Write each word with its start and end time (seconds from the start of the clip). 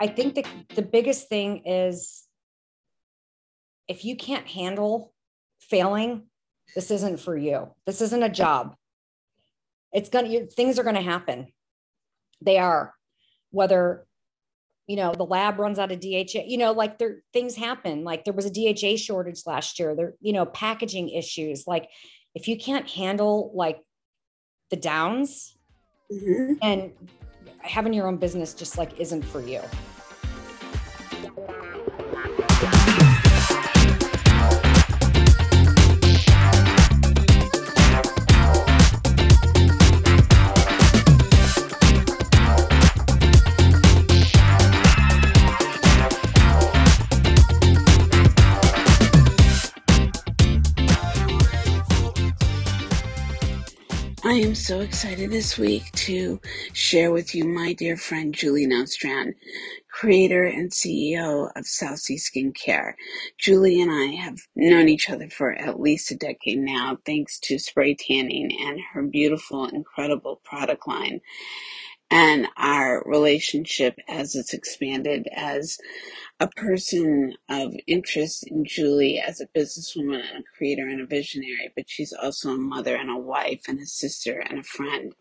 I 0.00 0.06
think 0.06 0.34
that 0.34 0.46
the 0.74 0.82
biggest 0.82 1.28
thing 1.28 1.62
is 1.66 2.26
if 3.88 4.04
you 4.04 4.16
can't 4.16 4.46
handle 4.46 5.12
failing, 5.60 6.24
this 6.74 6.90
isn't 6.90 7.20
for 7.20 7.36
you. 7.36 7.68
This 7.86 8.00
isn't 8.00 8.22
a 8.22 8.28
job. 8.28 8.74
It's 9.92 10.08
gonna 10.08 10.46
things 10.46 10.78
are 10.78 10.84
gonna 10.84 11.02
happen. 11.02 11.48
They 12.40 12.58
are, 12.58 12.94
whether 13.50 14.06
you 14.86 14.96
know 14.96 15.12
the 15.12 15.24
lab 15.24 15.58
runs 15.58 15.78
out 15.78 15.92
of 15.92 16.00
DHA, 16.00 16.44
you 16.46 16.58
know, 16.58 16.72
like 16.72 16.98
there 16.98 17.22
things 17.32 17.56
happen. 17.56 18.04
Like 18.04 18.24
there 18.24 18.34
was 18.34 18.46
a 18.46 18.50
DHA 18.50 18.96
shortage 18.96 19.42
last 19.46 19.78
year. 19.78 19.94
There, 19.94 20.14
you 20.20 20.32
know, 20.32 20.44
packaging 20.46 21.10
issues. 21.10 21.66
Like 21.66 21.88
if 22.34 22.48
you 22.48 22.58
can't 22.58 22.88
handle 22.88 23.52
like 23.54 23.80
the 24.70 24.76
downs 24.76 25.56
mm-hmm. 26.12 26.54
and 26.62 26.92
having 27.60 27.92
your 27.92 28.06
own 28.06 28.16
business 28.16 28.54
just 28.54 28.78
like 28.78 28.98
isn't 29.00 29.22
for 29.22 29.40
you. 29.40 29.60
Am 54.46 54.54
so 54.54 54.78
excited 54.78 55.28
this 55.28 55.58
week 55.58 55.90
to 55.90 56.40
share 56.72 57.10
with 57.10 57.34
you 57.34 57.44
my 57.44 57.72
dear 57.72 57.96
friend 57.96 58.32
Julie 58.32 58.64
Nostrand, 58.64 59.34
creator 59.90 60.44
and 60.44 60.70
CEO 60.70 61.50
of 61.56 61.66
South 61.66 61.98
Sea 61.98 62.14
Skincare. 62.14 62.92
Julie 63.38 63.82
and 63.82 63.90
I 63.90 64.14
have 64.22 64.38
known 64.54 64.88
each 64.88 65.10
other 65.10 65.28
for 65.28 65.50
at 65.50 65.80
least 65.80 66.12
a 66.12 66.16
decade 66.16 66.60
now, 66.60 66.96
thanks 67.04 67.40
to 67.40 67.58
spray 67.58 67.96
tanning 67.96 68.56
and 68.60 68.78
her 68.92 69.02
beautiful, 69.02 69.66
incredible 69.66 70.40
product 70.44 70.86
line. 70.86 71.20
And 72.12 72.46
our 72.56 73.02
relationship 73.04 73.98
as 74.08 74.36
it's 74.36 74.54
expanded 74.54 75.26
as 75.34 75.76
a 76.38 76.48
person 76.48 77.32
of 77.48 77.74
interest 77.86 78.46
in 78.48 78.62
Julie 78.66 79.18
as 79.18 79.40
a 79.40 79.46
businesswoman 79.58 80.20
and 80.34 80.44
a 80.44 80.56
creator 80.56 80.86
and 80.86 81.00
a 81.00 81.06
visionary, 81.06 81.72
but 81.74 81.88
she's 81.88 82.12
also 82.12 82.50
a 82.50 82.58
mother 82.58 82.94
and 82.94 83.08
a 83.08 83.16
wife 83.16 83.62
and 83.68 83.80
a 83.80 83.86
sister 83.86 84.40
and 84.40 84.58
a 84.58 84.62
friend. 84.62 85.14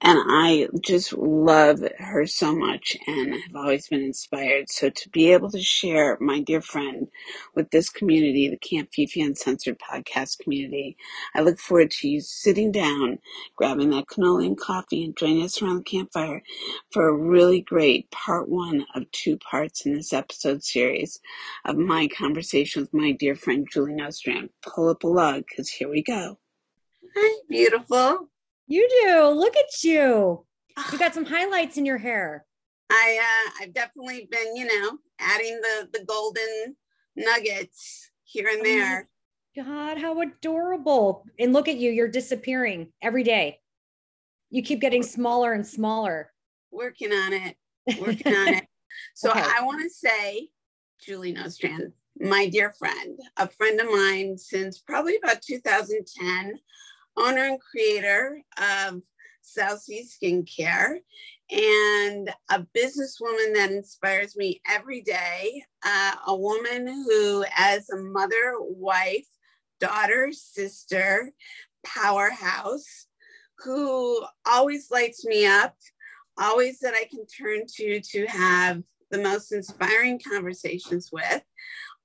And 0.00 0.18
I 0.20 0.66
just 0.80 1.12
love 1.12 1.78
her 1.98 2.26
so 2.26 2.56
much 2.56 2.96
and 3.06 3.34
have 3.34 3.54
always 3.54 3.86
been 3.86 4.02
inspired. 4.02 4.68
So 4.68 4.90
to 4.90 5.08
be 5.10 5.32
able 5.32 5.50
to 5.52 5.62
share 5.62 6.18
my 6.20 6.40
dear 6.40 6.60
friend 6.60 7.06
with 7.54 7.70
this 7.70 7.88
community, 7.88 8.48
the 8.48 8.56
Camp 8.56 8.88
Fifi 8.92 9.20
Uncensored 9.20 9.78
podcast 9.78 10.40
community, 10.40 10.96
I 11.36 11.42
look 11.42 11.60
forward 11.60 11.92
to 11.92 12.08
you 12.08 12.20
sitting 12.20 12.72
down, 12.72 13.20
grabbing 13.54 13.90
that 13.90 14.06
cannoli 14.06 14.46
and 14.46 14.58
coffee 14.58 15.04
and 15.04 15.16
joining 15.16 15.44
us 15.44 15.62
around 15.62 15.78
the 15.78 15.84
campfire 15.84 16.42
for 16.90 17.06
a 17.06 17.16
really 17.16 17.60
great 17.60 18.10
part 18.10 18.48
one 18.48 18.84
of 18.96 19.08
two 19.12 19.38
parts 19.38 19.86
in 19.86 19.94
this 19.94 20.12
episode 20.12 20.31
series 20.32 21.20
of 21.64 21.76
my 21.76 22.08
conversation 22.08 22.82
with 22.82 22.94
my 22.94 23.12
dear 23.12 23.34
friend 23.34 23.66
Julie 23.70 23.94
Nostrand. 23.94 24.50
Pull 24.62 24.88
up 24.88 25.04
a 25.04 25.06
lug 25.06 25.44
because 25.48 25.68
here 25.68 25.88
we 25.88 26.02
go. 26.02 26.38
Hi, 27.16 27.40
beautiful. 27.48 28.28
You 28.66 28.88
do. 29.02 29.28
Look 29.28 29.56
at 29.56 29.84
you. 29.84 30.46
You 30.92 30.98
got 30.98 31.14
some 31.14 31.26
highlights 31.26 31.76
in 31.76 31.84
your 31.84 31.98
hair. 31.98 32.46
I 32.90 33.18
uh, 33.20 33.50
I've 33.62 33.74
definitely 33.74 34.28
been, 34.30 34.56
you 34.56 34.66
know, 34.66 34.98
adding 35.18 35.60
the 35.60 35.88
the 35.92 36.04
golden 36.04 36.76
nuggets 37.16 38.10
here 38.24 38.48
and 38.48 38.60
oh 38.60 38.64
there. 38.64 39.08
Oh 39.58 39.64
God, 39.64 39.98
how 39.98 40.20
adorable. 40.20 41.24
And 41.38 41.52
look 41.52 41.68
at 41.68 41.76
you, 41.76 41.90
you're 41.90 42.08
disappearing 42.08 42.92
every 43.02 43.22
day. 43.22 43.58
You 44.50 44.62
keep 44.62 44.80
getting 44.80 45.02
smaller 45.02 45.52
and 45.52 45.66
smaller. 45.66 46.32
Working 46.70 47.12
on 47.12 47.32
it. 47.32 47.56
Working 48.00 48.34
on 48.34 48.48
it. 48.54 48.64
So 49.14 49.30
okay. 49.30 49.40
I 49.40 49.62
want 49.62 49.82
to 49.82 49.90
say, 49.90 50.48
Julie 51.00 51.32
Nostrand, 51.32 51.92
my 52.18 52.48
dear 52.48 52.72
friend, 52.72 53.18
a 53.36 53.48
friend 53.48 53.80
of 53.80 53.86
mine 53.86 54.38
since 54.38 54.78
probably 54.78 55.16
about 55.22 55.42
2010 55.42 56.58
owner 57.16 57.44
and 57.44 57.60
creator 57.60 58.42
of 58.58 59.02
South 59.42 59.80
Sea 59.80 60.06
Skincare 60.06 60.98
and 61.50 62.30
a 62.50 62.60
businesswoman 62.76 63.54
that 63.54 63.70
inspires 63.70 64.36
me 64.36 64.60
every 64.68 65.02
day. 65.02 65.62
Uh, 65.84 66.14
a 66.28 66.36
woman 66.36 66.86
who, 66.86 67.44
as 67.56 67.90
a 67.90 67.96
mother, 67.96 68.54
wife, 68.60 69.26
daughter, 69.80 70.30
sister, 70.32 71.32
powerhouse, 71.84 73.06
who 73.58 74.22
always 74.46 74.90
lights 74.90 75.26
me 75.26 75.44
up, 75.44 75.76
always 76.38 76.78
that 76.80 76.94
I 76.94 77.04
can 77.04 77.26
turn 77.26 77.66
to 77.76 78.00
to 78.00 78.26
have 78.26 78.82
the 79.12 79.22
most 79.22 79.52
inspiring 79.52 80.20
conversations 80.26 81.10
with, 81.12 81.42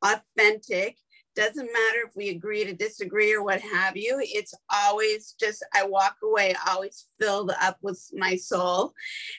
authentic, 0.04 0.98
doesn't 1.38 1.72
matter 1.72 2.00
if 2.08 2.16
we 2.16 2.30
agree 2.30 2.66
to 2.66 2.74
disagree 2.74 3.34
or 3.34 3.44
what 3.44 3.62
have 3.62 3.96
you. 3.96 4.20
It's 4.22 4.54
always 4.74 5.36
just, 5.40 5.64
I 5.74 5.86
walk 5.86 6.18
away 6.24 6.56
always 6.68 7.06
filled 7.20 7.52
up 7.62 7.78
with 7.82 8.04
my 8.14 8.36
soul. 8.36 8.94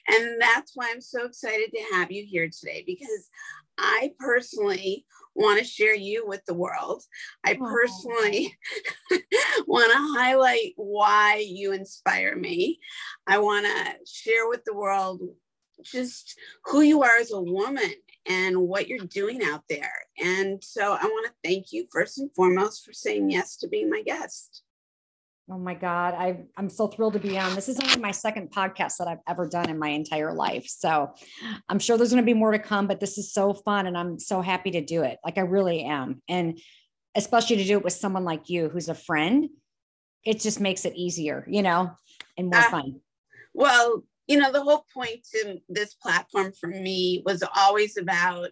And 0.09 0.41
that's 0.41 0.73
why 0.75 0.91
I'm 0.93 1.01
so 1.01 1.25
excited 1.27 1.71
to 1.75 1.97
have 1.97 2.13
you 2.13 2.25
here 2.25 2.49
today 2.49 2.85
because 2.87 3.29
I 3.79 4.13
personally 4.19 5.05
want 5.35 5.59
to 5.59 5.65
share 5.65 5.95
you 5.95 6.27
with 6.27 6.45
the 6.47 6.55
world. 6.55 7.03
I 7.45 7.55
personally 7.55 8.57
want 9.67 9.93
to 9.93 10.19
highlight 10.19 10.73
why 10.77 11.45
you 11.47 11.73
inspire 11.73 12.37
me. 12.37 12.79
I 13.27 13.39
want 13.39 13.67
to 13.67 13.95
share 14.07 14.49
with 14.49 14.65
the 14.65 14.75
world 14.75 15.21
just 15.83 16.39
who 16.65 16.81
you 16.81 17.03
are 17.03 17.17
as 17.19 17.33
a 17.33 17.41
woman 17.41 17.93
and 18.29 18.59
what 18.59 18.89
you're 18.89 19.07
doing 19.07 19.43
out 19.43 19.63
there. 19.69 19.93
And 20.23 20.63
so 20.63 20.93
I 20.93 21.05
want 21.05 21.27
to 21.27 21.49
thank 21.49 21.73
you 21.73 21.87
first 21.91 22.19
and 22.19 22.31
foremost 22.35 22.85
for 22.85 22.93
saying 22.93 23.31
yes 23.31 23.57
to 23.59 23.69
being 23.69 23.91
my 23.91 24.03
guest. 24.03 24.63
Oh 25.51 25.57
my 25.57 25.73
God. 25.73 26.15
I, 26.15 26.45
I'm 26.59 26.69
so 26.69 26.89
thrilled 26.89 27.15
to 27.15 27.19
be 27.19 27.39
on. 27.39 27.55
This 27.55 27.71
is 27.71 27.81
only 27.81 27.97
my 27.97 28.11
second 28.11 28.51
podcast 28.51 28.99
that 28.99 29.09
I've 29.09 29.23
ever 29.27 29.49
done 29.49 29.71
in 29.71 29.79
my 29.79 29.89
entire 29.89 30.35
life. 30.35 30.67
So 30.69 31.15
I'm 31.71 31.79
sure 31.79 31.97
there's 31.97 32.11
going 32.11 32.23
to 32.23 32.27
be 32.27 32.35
more 32.35 32.53
to 32.53 32.59
come, 32.59 32.87
but 32.87 33.01
this 33.01 33.17
is 33.17 33.33
so 33.33 33.55
fun 33.55 33.87
and 33.87 33.97
I'm 33.97 34.19
so 34.19 34.43
happy 34.43 34.73
to 34.73 34.85
do 34.85 35.05
it. 35.05 35.19
Like 35.25 35.39
I 35.39 35.43
really 35.43 35.85
am. 35.85 36.23
And 36.29 36.61
especially 37.15 37.57
to 37.57 37.65
do 37.65 37.79
it 37.79 37.85
with 37.85 37.95
someone 37.95 38.25
like 38.25 38.51
you 38.51 38.69
who's 38.69 38.91
a 38.91 38.95
friend, 38.95 39.49
it 40.23 40.41
just 40.41 40.61
makes 40.61 40.85
it 40.85 40.95
easier, 40.95 41.47
you 41.49 41.63
know, 41.63 41.93
and 42.37 42.51
more 42.51 42.61
uh, 42.61 42.71
fun. 42.71 43.01
Well, 43.55 44.05
you 44.29 44.37
know, 44.37 44.53
the 44.53 44.63
whole 44.63 44.85
point 44.95 45.27
to 45.33 45.59
this 45.69 45.95
platform 45.95 46.53
for 46.53 46.69
me 46.69 47.23
was 47.25 47.43
always 47.57 47.97
about 47.97 48.51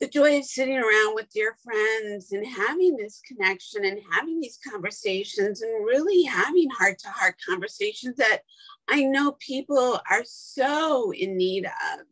the 0.00 0.08
joy 0.08 0.38
of 0.38 0.44
sitting 0.44 0.76
around 0.76 1.16
with 1.16 1.28
dear 1.30 1.56
friends 1.64 2.30
and 2.30 2.46
having 2.46 2.96
this 2.96 3.20
connection 3.26 3.84
and 3.84 3.98
having 4.12 4.38
these 4.38 4.58
conversations 4.70 5.60
and 5.60 5.84
really 5.84 6.22
having 6.22 6.70
heart 6.70 7.00
to 7.00 7.08
heart 7.08 7.34
conversations 7.46 8.16
that 8.16 8.42
I 8.88 9.02
know 9.02 9.32
people 9.32 10.00
are 10.08 10.22
so 10.24 11.12
in 11.12 11.36
need 11.36 11.66
of 11.66 12.06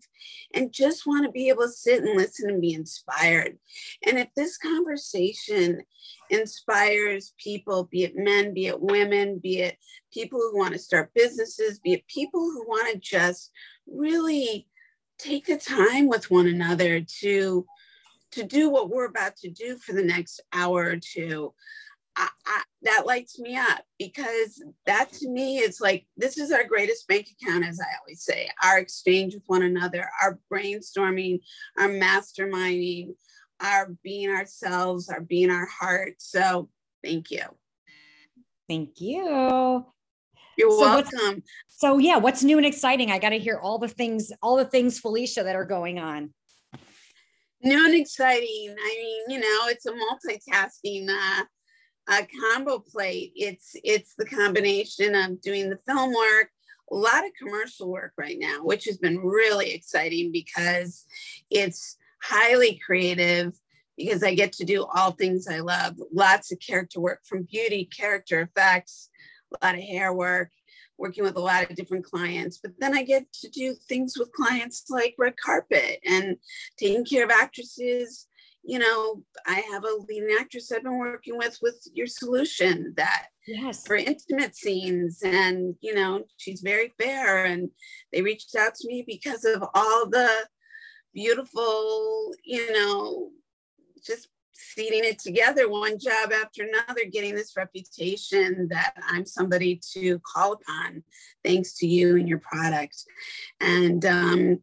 and 0.53 0.73
just 0.73 1.07
want 1.07 1.27
to 1.27 1.31
be 1.31 1.49
able 1.49 1.63
to 1.63 1.71
sit 1.71 2.03
and 2.03 2.17
listen 2.17 2.51
and 2.51 2.61
be 2.61 2.75
inspired. 2.75 3.57
And 4.05 4.19
if 4.19 4.29
this 4.35 4.59
conversation 4.59 5.83
inspires 6.31 7.35
people, 7.39 7.85
be 7.85 8.05
it 8.05 8.17
men, 8.17 8.55
be 8.55 8.67
it 8.67 8.81
women, 8.81 9.39
be 9.39 9.61
it 9.61 9.77
people 10.13 10.39
who 10.39 10.59
want 10.59 10.73
to 10.73 10.79
start 10.79 11.13
businesses, 11.15 11.79
be 11.79 11.95
it 11.95 12.07
people 12.07 12.41
who 12.41 12.65
want 12.67 12.93
to 12.93 12.99
just 12.99 13.51
really 13.87 14.67
take 15.19 15.47
the 15.47 15.57
time 15.57 16.09
with 16.09 16.31
one 16.31 16.47
another 16.47 17.01
to 17.21 17.67
to 18.33 18.43
do 18.43 18.69
what 18.69 18.91
we're 18.91 19.07
about 19.07 19.37
to 19.37 19.51
do 19.51 19.79
for 19.79 19.93
the 19.93 20.03
next 20.03 20.43
hour 20.53 20.85
or 20.85 20.97
two. 20.97 21.55
I, 22.17 22.29
I, 22.47 22.63
that 22.83 23.07
lights 23.07 23.39
me 23.39 23.57
up 23.57 23.83
because 23.99 24.63
that 24.87 25.13
to 25.15 25.29
me 25.29 25.59
is 25.59 25.81
like 25.81 26.07
this 26.17 26.39
is 26.39 26.51
our 26.51 26.65
greatest 26.65 27.07
bank 27.09 27.29
account 27.29 27.65
as 27.65 27.79
i 27.79 27.99
always 28.01 28.23
say 28.23 28.49
our 28.65 28.79
exchange 28.79 29.35
with 29.35 29.43
one 29.47 29.63
another 29.63 30.09
our 30.23 30.39
brainstorming 30.51 31.41
our 31.79 31.89
masterminding 31.89 33.11
our 33.61 33.95
being 34.03 34.31
ourselves 34.31 35.09
our 35.09 35.21
being 35.21 35.51
our 35.51 35.67
heart. 35.67 36.15
So 36.19 36.69
thank 37.03 37.31
you. 37.31 37.43
Thank 38.69 39.01
you. 39.01 39.85
You're 40.59 40.71
so 40.71 40.81
welcome. 40.81 41.43
So 41.69 41.99
yeah 41.99 42.17
what's 42.17 42.43
new 42.43 42.57
and 42.57 42.67
exciting? 42.67 43.11
I 43.11 43.19
got 43.19 43.31
to 43.31 43.39
hear 43.39 43.59
all 43.59 43.79
the 43.79 43.89
things 43.89 44.33
all 44.43 44.57
the 44.57 44.65
things 44.65 44.99
felicia 44.99 45.43
that 45.45 45.57
are 45.57 45.65
going 45.65 45.99
on. 45.99 46.33
New 47.63 47.85
and 47.85 47.95
exciting. 47.95 48.75
I 48.79 48.97
mean 48.99 49.23
you 49.29 49.41
know 49.41 49.69
it's 49.69 49.87
a 49.87 49.93
multitasking 49.93 51.09
uh 51.11 51.45
a 52.09 52.27
combo 52.41 52.79
plate. 52.79 53.33
It's 53.35 53.75
it's 53.83 54.15
the 54.17 54.27
combination 54.27 55.15
of 55.15 55.41
doing 55.41 55.71
the 55.71 55.79
film 55.87 56.15
work, 56.15 56.51
a 56.91 56.95
lot 56.95 57.25
of 57.25 57.33
commercial 57.41 57.91
work 57.91 58.13
right 58.17 58.37
now, 58.39 58.61
which 58.63 58.85
has 58.85 58.99
been 58.99 59.19
really 59.19 59.73
exciting 59.73 60.31
because 60.33 61.05
it's 61.51 61.97
highly 62.29 62.81
creative 62.85 63.53
because 63.97 64.23
I 64.23 64.35
get 64.35 64.53
to 64.55 64.65
do 64.65 64.85
all 64.95 65.13
things 65.13 65.49
I 65.49 65.61
love. 65.61 65.97
Lots 66.13 66.53
of 66.53 66.59
character 66.61 67.01
work 67.01 67.21
from 67.25 67.47
beauty, 67.51 67.89
character 67.97 68.41
effects, 68.43 69.09
a 69.61 69.67
lot 69.67 69.75
of 69.75 69.81
hair 69.81 70.13
work, 70.13 70.51
working 70.99 71.25
with 71.25 71.37
a 71.37 71.41
lot 71.41 71.69
of 71.69 71.77
different 71.77 72.05
clients. 72.05 72.59
But 72.59 72.73
then 72.79 72.97
I 72.97 73.03
get 73.03 73.33
to 73.33 73.49
do 73.49 73.75
things 73.89 74.19
with 74.19 74.33
clients 74.33 74.85
like 74.91 75.15
red 75.19 75.35
carpet 75.43 76.01
and 76.05 76.37
taking 76.79 77.05
care 77.05 77.25
of 77.25 77.31
actresses. 77.31 78.27
You 78.63 78.81
know, 78.81 79.23
I 79.47 79.63
have 79.73 79.85
a 79.85 79.97
leading 80.09 80.37
actress 80.39 80.73
I've 80.73 80.83
been 80.83 80.99
working 80.99 81.39
with 81.39 81.59
with 81.63 81.81
your 81.95 82.09
solution 82.09 82.95
that 82.97 83.27
yes 83.47 83.87
for 83.87 83.95
intimate 83.95 84.57
scenes 84.57 85.23
and 85.23 85.77
you 85.81 85.95
know 85.95 86.25
she's 86.37 86.63
very 86.63 86.93
fair 86.99 87.45
and 87.45 87.71
they 88.13 88.21
reached 88.21 88.57
out 88.57 88.75
to 88.75 88.89
me 88.89 89.05
because 89.07 89.45
of 89.45 89.63
all 89.73 90.09
the 90.09 90.29
beautiful 91.17 92.33
you 92.45 92.73
know 92.73 93.31
just 94.07 94.29
feeding 94.55 95.05
it 95.05 95.19
together 95.19 95.69
one 95.69 95.99
job 95.99 96.33
after 96.33 96.63
another 96.63 97.05
getting 97.11 97.35
this 97.35 97.57
reputation 97.57 98.69
that 98.71 98.95
i'm 99.09 99.27
somebody 99.27 99.81
to 99.95 100.21
call 100.21 100.53
upon 100.53 101.03
thanks 101.47 101.75
to 101.75 101.87
you 101.87 102.17
and 102.17 102.29
your 102.29 102.41
product. 102.41 103.05
And 103.61 104.05
um 104.05 104.59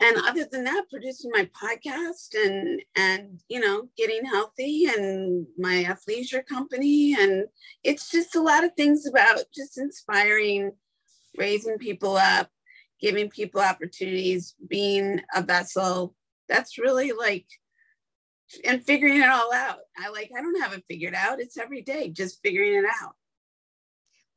and 0.00 0.16
other 0.24 0.46
than 0.50 0.64
that 0.64 0.84
producing 0.90 1.30
my 1.32 1.48
podcast 1.62 2.34
and 2.34 2.82
and 2.96 3.40
you 3.48 3.60
know 3.60 3.88
getting 3.96 4.24
healthy 4.24 4.86
and 4.86 5.46
my 5.58 5.84
athleisure 5.84 6.44
company. 6.44 7.14
And 7.18 7.46
it's 7.82 8.10
just 8.10 8.34
a 8.34 8.42
lot 8.42 8.64
of 8.64 8.72
things 8.74 9.06
about 9.06 9.44
just 9.54 9.78
inspiring 9.78 10.72
raising 11.36 11.78
people 11.78 12.16
up 12.16 12.48
giving 13.00 13.28
people 13.28 13.60
opportunities 13.60 14.54
being 14.68 15.20
a 15.34 15.42
vessel 15.42 16.14
that's 16.48 16.78
really 16.78 17.12
like 17.12 17.46
and 18.64 18.84
figuring 18.84 19.20
it 19.20 19.28
all 19.28 19.52
out. 19.52 19.78
I 19.98 20.10
like, 20.10 20.30
I 20.36 20.40
don't 20.40 20.60
have 20.60 20.72
it 20.72 20.84
figured 20.88 21.14
out. 21.14 21.40
It's 21.40 21.56
every 21.56 21.82
day 21.82 22.10
just 22.10 22.40
figuring 22.42 22.74
it 22.74 22.84
out. 23.02 23.14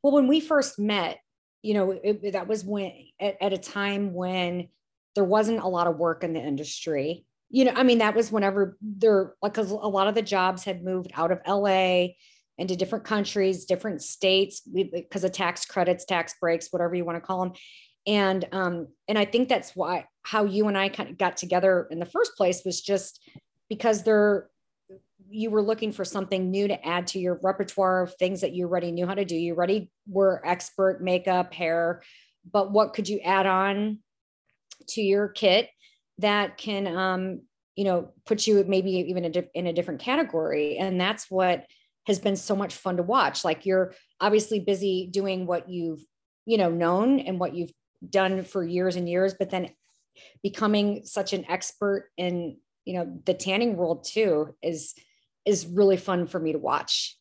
Well, 0.01 0.13
when 0.13 0.27
we 0.27 0.39
first 0.39 0.79
met, 0.79 1.19
you 1.61 1.73
know, 1.73 1.91
it, 1.91 2.33
that 2.33 2.47
was 2.47 2.63
when 2.63 2.91
at, 3.19 3.35
at 3.41 3.53
a 3.53 3.57
time 3.57 4.13
when 4.13 4.69
there 5.15 5.23
wasn't 5.23 5.59
a 5.59 5.67
lot 5.67 5.87
of 5.87 5.97
work 5.97 6.23
in 6.23 6.33
the 6.33 6.39
industry. 6.39 7.25
You 7.49 7.65
know, 7.65 7.73
I 7.75 7.83
mean, 7.83 7.99
that 7.99 8.15
was 8.15 8.31
whenever 8.31 8.77
there, 8.81 9.33
like 9.41 9.57
a, 9.57 9.61
a 9.61 9.89
lot 9.89 10.07
of 10.07 10.15
the 10.15 10.21
jobs 10.21 10.63
had 10.63 10.83
moved 10.83 11.11
out 11.15 11.31
of 11.31 11.41
LA 11.47 12.09
into 12.57 12.75
different 12.75 13.05
countries, 13.05 13.65
different 13.65 14.01
states 14.01 14.61
because 14.61 15.23
of 15.23 15.31
tax 15.31 15.65
credits, 15.65 16.05
tax 16.05 16.35
breaks, 16.39 16.67
whatever 16.71 16.95
you 16.95 17.05
want 17.05 17.15
to 17.15 17.21
call 17.21 17.43
them. 17.43 17.53
And 18.07 18.47
um, 18.53 18.87
and 19.07 19.17
I 19.17 19.25
think 19.25 19.49
that's 19.49 19.75
why 19.75 20.05
how 20.23 20.45
you 20.45 20.67
and 20.67 20.77
I 20.77 20.89
kind 20.89 21.09
of 21.09 21.17
got 21.17 21.37
together 21.37 21.87
in 21.91 21.99
the 21.99 22.05
first 22.05 22.35
place 22.37 22.63
was 22.65 22.81
just 22.81 23.21
because 23.69 24.03
they're 24.03 24.49
you 25.29 25.49
were 25.49 25.61
looking 25.61 25.91
for 25.91 26.05
something 26.05 26.49
new 26.49 26.67
to 26.69 26.87
add 26.87 27.07
to 27.07 27.19
your 27.19 27.39
repertoire 27.43 28.03
of 28.03 28.15
things 28.15 28.41
that 28.41 28.53
you 28.53 28.65
already 28.65 28.91
knew 28.91 29.05
how 29.05 29.13
to 29.13 29.25
do. 29.25 29.35
You 29.35 29.55
already 29.55 29.91
were 30.07 30.41
expert 30.45 31.01
makeup, 31.03 31.53
hair, 31.53 32.01
but 32.49 32.71
what 32.71 32.93
could 32.93 33.09
you 33.09 33.19
add 33.19 33.45
on 33.45 33.99
to 34.89 35.01
your 35.01 35.27
kit 35.27 35.69
that 36.19 36.57
can, 36.57 36.87
um, 36.87 37.41
you 37.75 37.83
know, 37.83 38.11
put 38.25 38.47
you 38.47 38.63
maybe 38.67 38.91
even 38.91 39.25
in 39.53 39.67
a 39.67 39.73
different 39.73 39.99
category? 39.99 40.77
And 40.77 40.99
that's 40.99 41.29
what 41.29 41.65
has 42.05 42.19
been 42.19 42.37
so 42.37 42.55
much 42.55 42.75
fun 42.75 42.97
to 42.97 43.03
watch. 43.03 43.43
Like 43.43 43.65
you're 43.65 43.93
obviously 44.21 44.61
busy 44.61 45.09
doing 45.11 45.45
what 45.45 45.69
you've, 45.69 46.03
you 46.45 46.57
know, 46.57 46.71
known 46.71 47.19
and 47.19 47.37
what 47.37 47.53
you've 47.53 47.71
done 48.07 48.43
for 48.43 48.63
years 48.63 48.95
and 48.95 49.09
years, 49.09 49.35
but 49.37 49.49
then 49.49 49.69
becoming 50.43 51.05
such 51.05 51.33
an 51.33 51.45
expert 51.49 52.09
in 52.17 52.57
you 52.85 52.93
know 52.93 53.19
the 53.25 53.33
tanning 53.33 53.75
world 53.75 54.05
too 54.05 54.55
is 54.63 54.93
is 55.45 55.67
really 55.67 55.97
fun 55.97 56.25
for 56.25 56.39
me 56.39 56.53
to 56.53 56.57
watch 56.57 57.16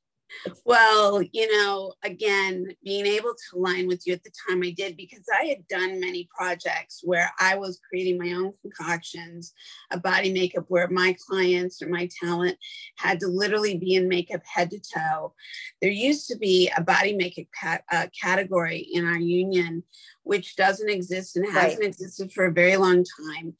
well 0.64 1.23
you 1.32 1.50
know 1.56 1.93
again 2.02 2.67
being 2.84 3.06
able 3.06 3.32
to 3.34 3.58
align 3.58 3.87
with 3.87 4.06
you 4.06 4.12
at 4.12 4.23
the 4.25 4.31
time 4.49 4.62
i 4.62 4.70
did 4.70 4.96
because 4.96 5.25
i 5.40 5.44
had 5.44 5.67
done 5.69 6.00
many 6.00 6.28
projects 6.37 7.00
where 7.05 7.31
i 7.38 7.56
was 7.56 7.81
creating 7.88 8.19
my 8.19 8.32
own 8.32 8.52
concoctions 8.62 9.55
of 9.93 10.02
body 10.02 10.32
makeup 10.32 10.64
where 10.69 10.88
my 10.88 11.17
clients 11.28 11.81
or 11.82 11.88
my 11.88 12.08
talent 12.20 12.56
had 12.96 13.20
to 13.20 13.26
literally 13.26 13.76
be 13.76 13.94
in 13.94 14.08
makeup 14.08 14.43
head 14.44 14.70
to 14.70 14.81
toe 14.81 15.32
there 15.81 15.90
used 15.90 16.29
to 16.29 16.37
be 16.37 16.70
a 16.76 16.82
body 16.82 17.14
makeup 17.14 17.46
cat, 17.58 17.84
uh, 17.93 18.06
category 18.20 18.88
in 18.93 19.06
our 19.06 19.19
union 19.19 19.82
which 20.22 20.56
doesn't 20.56 20.90
exist 20.90 21.37
and 21.37 21.46
hasn't 21.52 21.81
right. 21.81 21.88
existed 21.88 22.32
for 22.32 22.46
a 22.46 22.52
very 22.52 22.76
long 22.76 23.05
time 23.32 23.55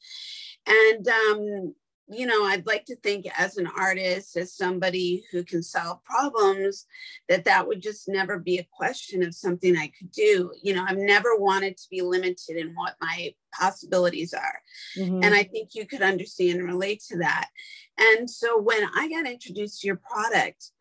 and 0.67 1.07
um, 1.07 1.73
you 2.09 2.25
know, 2.25 2.45
I'd 2.45 2.65
like 2.65 2.85
to 2.85 2.95
think 2.97 3.27
as 3.37 3.57
an 3.57 3.67
artist, 3.67 4.37
as 4.37 4.53
somebody 4.53 5.25
who 5.31 5.43
can 5.43 5.61
solve 5.61 6.03
problems, 6.03 6.85
that 7.27 7.45
that 7.45 7.67
would 7.67 7.81
just 7.81 8.07
never 8.07 8.39
be 8.39 8.57
a 8.59 8.67
question 8.71 9.23
of 9.23 9.35
something 9.35 9.75
I 9.75 9.91
could 9.97 10.11
do. 10.11 10.51
You 10.61 10.75
know, 10.75 10.85
I've 10.87 10.97
never 10.97 11.35
wanted 11.35 11.75
to 11.77 11.83
be 11.91 12.01
limited 12.01 12.55
in 12.55 12.73
what 12.75 12.95
my 13.01 13.33
possibilities 13.53 14.33
are. 14.33 14.59
Mm-hmm. 14.97 15.23
And 15.23 15.35
I 15.35 15.43
think 15.43 15.69
you 15.73 15.85
could 15.85 16.01
understand 16.01 16.59
and 16.59 16.67
relate 16.67 17.03
to 17.09 17.17
that. 17.17 17.49
And 17.97 18.29
so 18.29 18.59
when 18.59 18.87
I 18.95 19.09
got 19.09 19.29
introduced 19.29 19.81
to 19.81 19.87
your 19.87 19.97
product, 19.97 20.71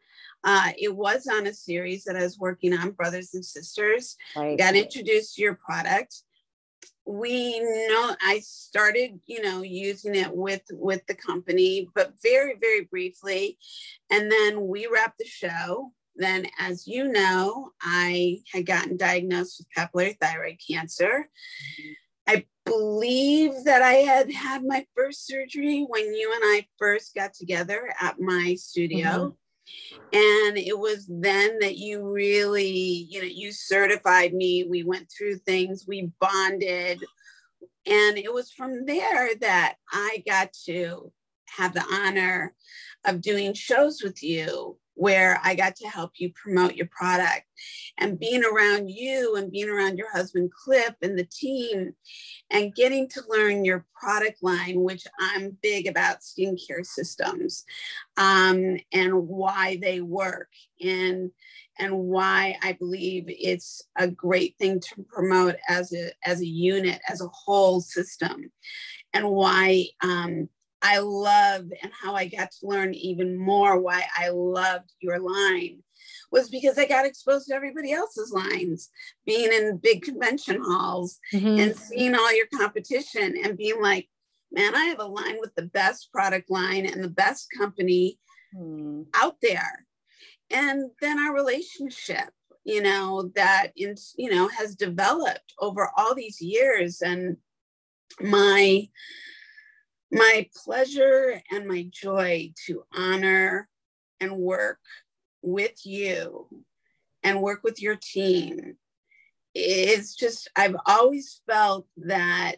uh, 0.45 0.71
it 0.79 0.95
was 0.95 1.27
on 1.27 1.49
a 1.49 1.53
series 1.53 2.05
that 2.05 2.17
I 2.17 2.23
was 2.23 2.39
working 2.39 2.73
on, 2.73 2.93
Brothers 2.93 3.35
and 3.35 3.45
Sisters. 3.45 4.17
Right. 4.37 4.57
Got 4.57 4.77
introduced 4.77 5.35
to 5.35 5.43
your 5.43 5.55
product 5.55 6.23
we 7.07 7.61
know 7.61 8.17
i 8.21 8.41
started 8.45 9.21
you 9.27 9.41
know 9.41 9.63
using 9.63 10.17
it 10.17 10.35
with 10.35 10.63
with 10.73 11.07
the 11.07 11.15
company 11.15 11.89
but 11.95 12.13
very 12.23 12.55
very 12.61 12.85
briefly. 12.85 13.59
And 14.11 14.31
then 14.31 14.67
we 14.67 14.89
wrapped 14.93 15.19
the 15.19 15.27
show. 15.27 15.93
Then 16.17 16.47
as 16.59 16.87
you 16.87 17.09
know 17.09 17.71
i 17.81 18.39
had 18.53 18.67
gotten 18.67 18.97
diagnosed 18.97 19.61
with 19.61 19.69
papillary 19.77 20.17
thyroid 20.21 20.59
cancer. 20.69 21.29
I 22.27 22.45
believe 22.65 23.53
that 23.65 23.83
i 23.83 23.95
had 23.95 24.33
had 24.33 24.65
my 24.65 24.85
first 24.97 25.27
surgery 25.27 25.87
when 25.89 26.13
you 26.13 26.33
and 26.35 26.43
i 26.43 26.67
first 26.79 27.15
got 27.15 27.35
together 27.35 27.95
at 28.01 28.19
my 28.19 28.57
studio. 28.57 29.09
Mm-hmm. 29.09 29.29
And 30.13 30.57
it 30.57 30.79
was 30.79 31.07
then 31.09 31.59
that 31.61 31.77
you 31.77 32.07
really, 32.07 33.07
you 33.11 33.21
know, 33.21 33.29
you 33.31 33.53
certified 33.53 34.35
me. 34.35 34.65
We 34.69 34.83
went 34.83 35.11
through 35.11 35.39
things, 35.39 35.87
we 35.87 36.11
bonded. 36.21 37.05
And 37.87 38.19
it 38.19 38.33
was 38.33 38.51
from 38.51 38.85
there 38.87 39.31
that 39.41 39.77
I 39.91 40.23
got 40.27 40.53
to 40.65 41.13
have 41.49 41.75
the 41.75 41.85
honor 41.93 42.55
of 43.05 43.21
doing 43.21 43.55
shows 43.55 44.03
with 44.03 44.23
you 44.23 44.79
where 44.97 45.39
I 45.45 45.55
got 45.55 45.77
to 45.77 45.89
help 45.89 46.13
you 46.17 46.33
promote 46.33 46.75
your 46.75 46.89
product. 46.91 47.45
And 47.99 48.19
being 48.19 48.43
around 48.45 48.91
you 48.91 49.37
and 49.37 49.53
being 49.53 49.69
around 49.69 49.99
your 49.99 50.11
husband 50.11 50.51
Cliff 50.53 50.95
and 51.03 51.19
the 51.19 51.25
team 51.25 51.95
and 52.51 52.75
getting 52.75 53.09
to 53.11 53.23
learn 53.29 53.65
your 53.65 53.87
product 53.99 54.43
line, 54.43 54.81
which 54.81 55.07
I'm 55.21 55.57
big 55.63 55.87
about 55.87 56.21
skincare 56.21 56.85
systems 56.85 57.65
um, 58.17 58.79
and 58.93 59.29
why 59.29 59.79
they 59.81 60.01
work 60.01 60.49
and 60.81 61.31
and 61.79 61.95
why 61.95 62.57
I 62.63 62.73
believe 62.73 63.25
it's 63.29 63.83
a 63.97 64.09
great 64.09 64.57
thing 64.59 64.81
to 64.81 65.05
promote 65.09 65.57
as 65.69 65.93
a 65.93 66.11
as 66.25 66.41
a 66.41 66.47
unit, 66.47 67.01
as 67.09 67.21
a 67.21 67.29
whole 67.29 67.81
system, 67.81 68.51
and 69.13 69.29
why 69.29 69.87
um, 70.03 70.49
I 70.83 70.99
love 70.99 71.67
and 71.83 71.93
how 71.93 72.15
I 72.15 72.27
got 72.27 72.51
to 72.53 72.67
learn 72.67 72.95
even 72.95 73.37
more 73.37 73.81
why 73.81 74.05
I 74.17 74.29
loved 74.29 74.93
your 75.01 75.19
line 75.19 75.83
was 76.31 76.49
because 76.49 76.79
I 76.79 76.87
got 76.87 77.07
exposed 77.07 77.49
to 77.49 77.55
everybody 77.55 77.93
else's 77.93 78.33
lines, 78.33 78.91
being 79.25 79.53
in 79.53 79.79
big 79.79 80.03
convention 80.03 80.61
halls 80.63 81.19
mm-hmm. 81.33 81.61
and 81.61 81.77
seeing 81.77 82.15
all 82.15 82.35
your 82.35 82.47
competition 82.55 83.35
and 83.43 83.57
being 83.57 83.81
like, 83.81 84.09
man, 84.53 84.75
I 84.75 84.85
have 84.85 85.01
a 85.01 85.07
line 85.07 85.37
with 85.41 85.55
the 85.55 85.67
best 85.67 86.13
product 86.13 86.51
line 86.51 86.87
and 86.87 87.03
the 87.03 87.09
best 87.09 87.49
company 87.57 88.19
mm. 88.55 89.07
out 89.15 89.37
there. 89.43 89.87
And 90.51 90.91
then 91.01 91.19
our 91.19 91.35
relationship, 91.35 92.29
you 92.65 92.83
know, 92.83 93.31
that 93.35 93.69
in, 93.77 93.97
you 94.17 94.31
know, 94.31 94.49
has 94.49 94.77
developed 94.77 95.55
over 95.61 95.91
all 95.97 96.15
these 96.15 96.41
years. 96.41 97.03
And 97.03 97.37
my 98.21 98.89
my 100.11 100.49
pleasure 100.65 101.41
and 101.51 101.67
my 101.67 101.87
joy 101.91 102.53
to 102.67 102.85
honor 102.95 103.69
and 104.21 104.37
work 104.37 104.81
with 105.43 105.85
you 105.85 106.49
and 107.23 107.43
work 107.43 107.61
with 107.65 107.83
your 107.83 107.97
team 107.97 108.77
is 109.55 110.15
just, 110.15 110.49
I've 110.55 110.77
always 110.87 111.41
felt 111.47 111.87
that 111.99 112.57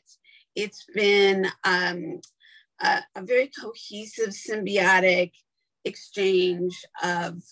it's 0.55 0.85
been 0.95 1.47
um, 1.65 2.21
a, 2.81 3.01
a 3.15 3.23
very 3.23 3.49
cohesive, 3.49 4.31
symbiotic 4.31 5.33
exchange 5.85 6.85
of 7.03 7.43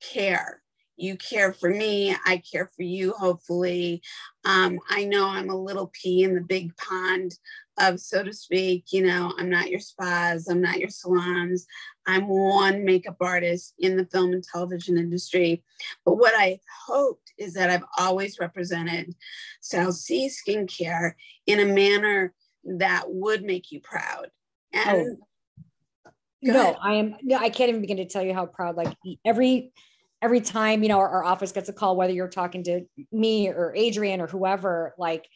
care. 0.00 0.62
you 0.96 1.16
care 1.16 1.52
for 1.52 1.70
me 1.70 2.14
i 2.24 2.40
care 2.52 2.70
for 2.76 2.82
you 2.82 3.12
hopefully 3.12 4.00
um, 4.44 4.78
i 4.88 5.04
know 5.04 5.26
i'm 5.26 5.50
a 5.50 5.56
little 5.56 5.90
pea 5.92 6.22
in 6.22 6.34
the 6.34 6.40
big 6.40 6.76
pond 6.76 7.34
of 7.78 7.98
so 7.98 8.22
to 8.22 8.32
speak 8.32 8.84
you 8.92 9.04
know 9.04 9.32
i'm 9.38 9.50
not 9.50 9.70
your 9.70 9.80
spas 9.80 10.48
i'm 10.48 10.60
not 10.60 10.78
your 10.78 10.90
salons. 10.90 11.66
I'm 12.06 12.28
one 12.28 12.84
makeup 12.84 13.16
artist 13.20 13.74
in 13.78 13.96
the 13.96 14.04
film 14.04 14.34
and 14.34 14.44
television 14.44 14.98
industry. 14.98 15.62
But 16.04 16.16
what 16.16 16.34
i 16.36 16.60
hoped 16.86 17.32
is 17.38 17.54
that 17.54 17.70
i've 17.70 17.84
always 17.98 18.38
represented 18.38 19.14
south 19.60 19.94
sea 19.94 20.30
skincare 20.30 21.12
in 21.46 21.60
a 21.60 21.64
manner 21.64 22.34
that 22.64 23.04
would 23.06 23.42
make 23.42 23.70
you 23.70 23.80
proud. 23.80 24.30
And 24.72 25.18
oh. 25.18 26.12
no 26.42 26.76
i 26.82 26.94
am 26.94 27.16
no 27.22 27.36
i 27.38 27.48
can't 27.48 27.70
even 27.70 27.80
begin 27.80 27.96
to 27.98 28.06
tell 28.06 28.22
you 28.22 28.34
how 28.34 28.46
proud 28.46 28.76
like 28.76 28.94
every 29.24 29.72
every 30.20 30.40
time 30.40 30.82
you 30.82 30.88
know 30.88 30.98
our, 30.98 31.08
our 31.08 31.24
office 31.24 31.52
gets 31.52 31.68
a 31.68 31.72
call 31.72 31.96
whether 31.96 32.12
you're 32.12 32.28
talking 32.28 32.64
to 32.64 32.82
me 33.12 33.48
or 33.48 33.72
adrian 33.76 34.20
or 34.20 34.26
whoever 34.26 34.94
like 34.98 35.26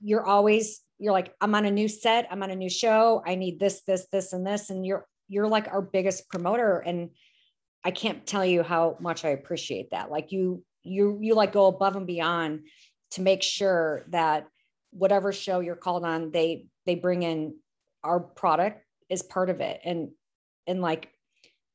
you're 0.00 0.24
always 0.24 0.80
you're 1.02 1.12
like 1.12 1.34
i'm 1.40 1.54
on 1.54 1.64
a 1.64 1.70
new 1.70 1.88
set 1.88 2.28
i'm 2.30 2.42
on 2.42 2.50
a 2.50 2.56
new 2.56 2.70
show 2.70 3.22
i 3.26 3.34
need 3.34 3.58
this 3.58 3.82
this 3.86 4.06
this 4.12 4.32
and 4.32 4.46
this 4.46 4.70
and 4.70 4.86
you're 4.86 5.04
you're 5.28 5.48
like 5.48 5.66
our 5.68 5.82
biggest 5.82 6.28
promoter 6.28 6.78
and 6.78 7.10
i 7.84 7.90
can't 7.90 8.24
tell 8.24 8.44
you 8.44 8.62
how 8.62 8.96
much 9.00 9.24
i 9.24 9.30
appreciate 9.30 9.90
that. 9.90 10.10
Like 10.10 10.30
you 10.30 10.62
you 10.84 11.18
you 11.20 11.34
like 11.34 11.52
go 11.52 11.66
above 11.66 11.96
and 11.96 12.06
beyond 12.06 12.66
to 13.12 13.20
make 13.20 13.42
sure 13.42 14.04
that 14.08 14.46
whatever 14.90 15.32
show 15.32 15.60
you're 15.60 15.76
called 15.76 16.04
on 16.04 16.30
they 16.30 16.66
they 16.86 16.94
bring 16.94 17.22
in 17.22 17.56
our 18.04 18.20
product 18.20 18.84
is 19.08 19.22
part 19.22 19.50
of 19.50 19.60
it. 19.60 19.80
And 19.84 20.10
and 20.66 20.80
like 20.80 21.08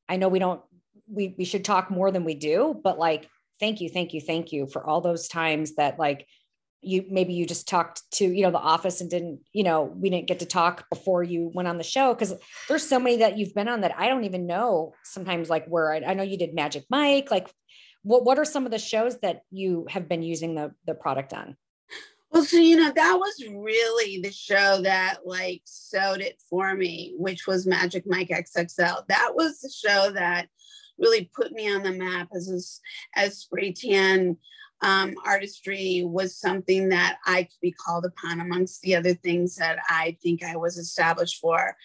i 0.08 0.16
know 0.16 0.28
we 0.28 0.38
don't 0.38 0.62
we 1.06 1.34
we 1.36 1.44
should 1.44 1.64
talk 1.64 1.90
more 1.90 2.10
than 2.10 2.24
we 2.24 2.34
do 2.34 2.78
but 2.82 2.98
like 2.98 3.28
thank 3.60 3.80
you 3.80 3.88
thank 3.88 4.14
you 4.14 4.20
thank 4.20 4.52
you 4.52 4.66
for 4.66 4.86
all 4.86 5.00
those 5.00 5.28
times 5.28 5.74
that 5.74 5.98
like 5.98 6.26
you 6.80 7.04
maybe 7.10 7.32
you 7.32 7.44
just 7.46 7.68
talked 7.68 8.02
to 8.12 8.24
you 8.24 8.42
know 8.42 8.50
the 8.50 8.58
office 8.58 9.00
and 9.00 9.10
didn't 9.10 9.40
you 9.52 9.64
know 9.64 9.92
we 9.96 10.10
didn't 10.10 10.28
get 10.28 10.38
to 10.38 10.46
talk 10.46 10.88
before 10.90 11.22
you 11.22 11.50
went 11.54 11.68
on 11.68 11.78
the 11.78 11.84
show 11.84 12.14
because 12.14 12.34
there's 12.68 12.86
so 12.86 12.98
many 12.98 13.16
that 13.16 13.36
you've 13.36 13.54
been 13.54 13.68
on 13.68 13.80
that 13.80 13.94
i 13.98 14.08
don't 14.08 14.24
even 14.24 14.46
know 14.46 14.92
sometimes 15.02 15.50
like 15.50 15.66
where 15.66 15.92
I, 15.92 16.02
I, 16.06 16.14
know 16.14 16.22
you 16.22 16.38
did 16.38 16.54
magic 16.54 16.84
mike 16.88 17.30
like 17.30 17.48
what, 18.02 18.24
what 18.24 18.38
are 18.38 18.44
some 18.44 18.64
of 18.64 18.70
the 18.70 18.78
shows 18.78 19.18
that 19.20 19.42
you 19.50 19.86
have 19.90 20.08
been 20.08 20.22
using 20.22 20.54
the 20.54 20.72
the 20.86 20.94
product 20.94 21.32
on? 21.32 21.56
Well 22.30 22.44
so 22.44 22.58
you 22.58 22.76
know 22.76 22.92
that 22.94 23.14
was 23.14 23.44
really 23.50 24.20
the 24.20 24.30
show 24.30 24.82
that 24.82 25.20
like 25.24 25.62
sewed 25.64 26.20
it 26.20 26.40
for 26.48 26.74
me 26.74 27.14
which 27.16 27.46
was 27.46 27.66
magic 27.66 28.04
mike 28.06 28.28
xxl 28.28 29.06
that 29.08 29.32
was 29.34 29.60
the 29.60 29.70
show 29.70 30.12
that 30.12 30.48
really 30.98 31.30
put 31.34 31.52
me 31.52 31.72
on 31.72 31.82
the 31.82 31.92
map 31.92 32.28
as 32.34 32.80
as 33.16 33.38
spray 33.38 33.72
tan 33.72 34.36
um, 34.80 35.14
artistry 35.24 36.02
was 36.04 36.36
something 36.36 36.88
that 36.90 37.18
I 37.26 37.44
could 37.44 37.60
be 37.60 37.72
called 37.72 38.04
upon 38.04 38.40
amongst 38.40 38.80
the 38.82 38.94
other 38.94 39.14
things 39.14 39.56
that 39.56 39.78
I 39.88 40.16
think 40.22 40.44
I 40.44 40.56
was 40.56 40.76
established 40.76 41.40
for. 41.40 41.76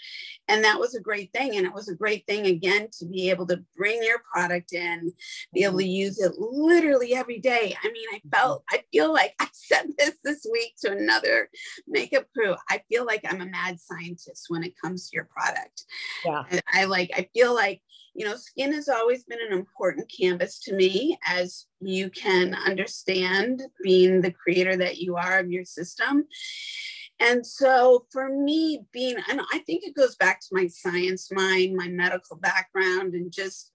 And 0.48 0.64
that 0.64 0.80
was 0.80 0.94
a 0.94 1.02
great 1.02 1.32
thing. 1.34 1.56
And 1.56 1.66
it 1.66 1.74
was 1.74 1.90
a 1.90 1.96
great 1.96 2.26
thing, 2.28 2.46
again, 2.46 2.90
to 3.00 3.06
be 3.06 3.30
able 3.30 3.48
to 3.48 3.64
bring 3.76 4.04
your 4.04 4.20
product 4.32 4.74
in, 4.74 5.12
be 5.54 5.64
able 5.64 5.80
to 5.80 5.88
use 5.88 6.20
it 6.20 6.34
literally 6.38 7.16
every 7.16 7.40
day. 7.40 7.76
I 7.84 7.92
mean, 7.92 8.08
I 8.14 8.22
felt, 8.36 8.64
I 8.70 8.84
feel 8.92 9.12
like 9.12 9.34
I 9.40 9.48
said 9.54 9.88
this 9.98 10.16
this 10.24 10.46
week 10.52 10.74
to 10.82 10.92
another 10.92 11.50
makeup 11.88 12.26
crew. 12.36 12.56
I 12.70 12.82
feel 12.90 13.06
like 13.06 13.22
I'm 13.28 13.42
a 13.42 13.46
mad 13.46 13.80
scientist 13.80 14.46
when 14.50 14.64
it 14.64 14.74
comes 14.80 15.10
to 15.10 15.16
your 15.16 15.26
product. 15.26 15.86
Yeah. 16.26 16.44
And 16.50 16.62
I 16.72 16.86
like, 16.86 17.12
I 17.16 17.28
feel 17.34 17.54
like, 17.54 17.82
you 18.13 18.25
know, 18.25 18.36
skin 18.36 18.74
has 18.74 18.88
always 18.89 19.24
been 19.24 19.39
an 19.46 19.58
important 19.58 20.12
canvas 20.15 20.60
to 20.60 20.74
me, 20.74 21.17
as 21.27 21.65
you 21.82 22.10
can 22.10 22.53
understand, 22.53 23.63
being 23.84 24.22
the 24.22 24.32
creator 24.32 24.75
that 24.77 24.98
you 24.98 25.15
are 25.15 25.39
of 25.39 25.51
your 25.51 25.65
system. 25.65 26.25
And 27.20 27.46
so 27.46 28.05
for 28.12 28.29
me, 28.29 28.82
being, 28.91 29.17
and 29.29 29.41
I 29.51 29.60
think 29.60 29.84
it 29.84 29.96
goes 29.96 30.15
back 30.15 30.41
to 30.41 30.48
my 30.51 30.67
science 30.67 31.32
mind, 31.32 31.75
my 31.75 31.88
medical 31.88 32.38
background, 32.38 33.13
and 33.13 33.32
just, 33.32 33.72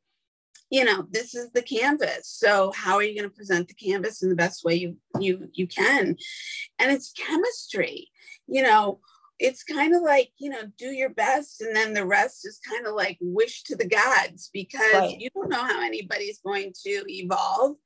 you 0.70 0.84
know, 0.84 1.06
this 1.10 1.34
is 1.34 1.50
the 1.52 1.62
canvas. 1.62 2.28
So 2.28 2.72
how 2.72 2.96
are 2.96 3.02
you 3.02 3.18
going 3.18 3.28
to 3.28 3.34
present 3.34 3.68
the 3.68 3.74
canvas 3.74 4.22
in 4.22 4.28
the 4.28 4.36
best 4.36 4.64
way 4.64 4.74
you 4.74 4.98
you 5.18 5.48
you 5.54 5.66
can? 5.66 6.16
And 6.78 6.92
it's 6.92 7.12
chemistry. 7.12 8.10
You 8.46 8.62
know, 8.62 9.00
it's 9.38 9.62
kind 9.62 9.94
of 9.94 10.02
like 10.02 10.30
you 10.38 10.50
know 10.50 10.62
do 10.76 10.86
your 10.86 11.10
best 11.10 11.60
and 11.60 11.74
then 11.74 11.94
the 11.94 12.04
rest 12.04 12.46
is 12.46 12.60
kind 12.68 12.86
of 12.86 12.94
like 12.94 13.18
wish 13.20 13.62
to 13.62 13.76
the 13.76 13.86
gods 13.86 14.50
because 14.52 14.80
right. 14.94 15.18
you 15.18 15.30
don't 15.34 15.48
know 15.48 15.64
how 15.64 15.80
anybody's 15.80 16.40
going 16.40 16.72
to 16.84 17.04
evolve. 17.06 17.76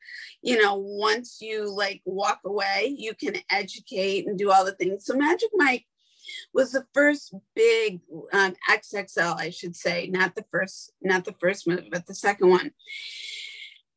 You 0.43 0.63
know 0.63 0.77
once 0.77 1.39
you 1.41 1.75
like 1.75 2.03
walk 2.05 2.41
away 2.45 2.95
you 2.97 3.15
can 3.15 3.37
educate 3.51 4.27
and 4.27 4.39
do 4.39 4.51
all 4.51 4.65
the 4.65 4.73
things. 4.73 5.05
So 5.05 5.15
magic 5.15 5.51
mike 5.55 5.85
was 6.53 6.73
the 6.73 6.87
first 6.95 7.35
big 7.55 8.01
um, 8.33 8.55
xxl 8.71 9.37
i 9.39 9.51
should 9.51 9.75
say 9.75 10.09
not 10.11 10.35
the 10.35 10.45
first 10.51 10.93
not 11.03 11.25
the 11.25 11.35
first 11.41 11.67
movie 11.67 11.89
but 11.91 12.07
the 12.07 12.15
second 12.15 12.49
one 12.49 12.71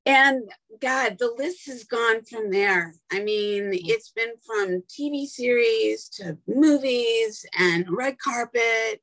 and 0.06 0.44
God, 0.82 1.18
the 1.18 1.34
list 1.36 1.66
has 1.68 1.84
gone 1.84 2.24
from 2.24 2.52
there. 2.52 2.94
I 3.12 3.24
mean, 3.24 3.72
mm. 3.72 3.80
it's 3.86 4.12
been 4.12 4.34
from 4.46 4.84
TV 4.84 5.26
series 5.26 6.10
to 6.10 6.38
movies 6.48 7.46
and 7.58 7.88
red 7.90 8.18
carpet 8.20 9.02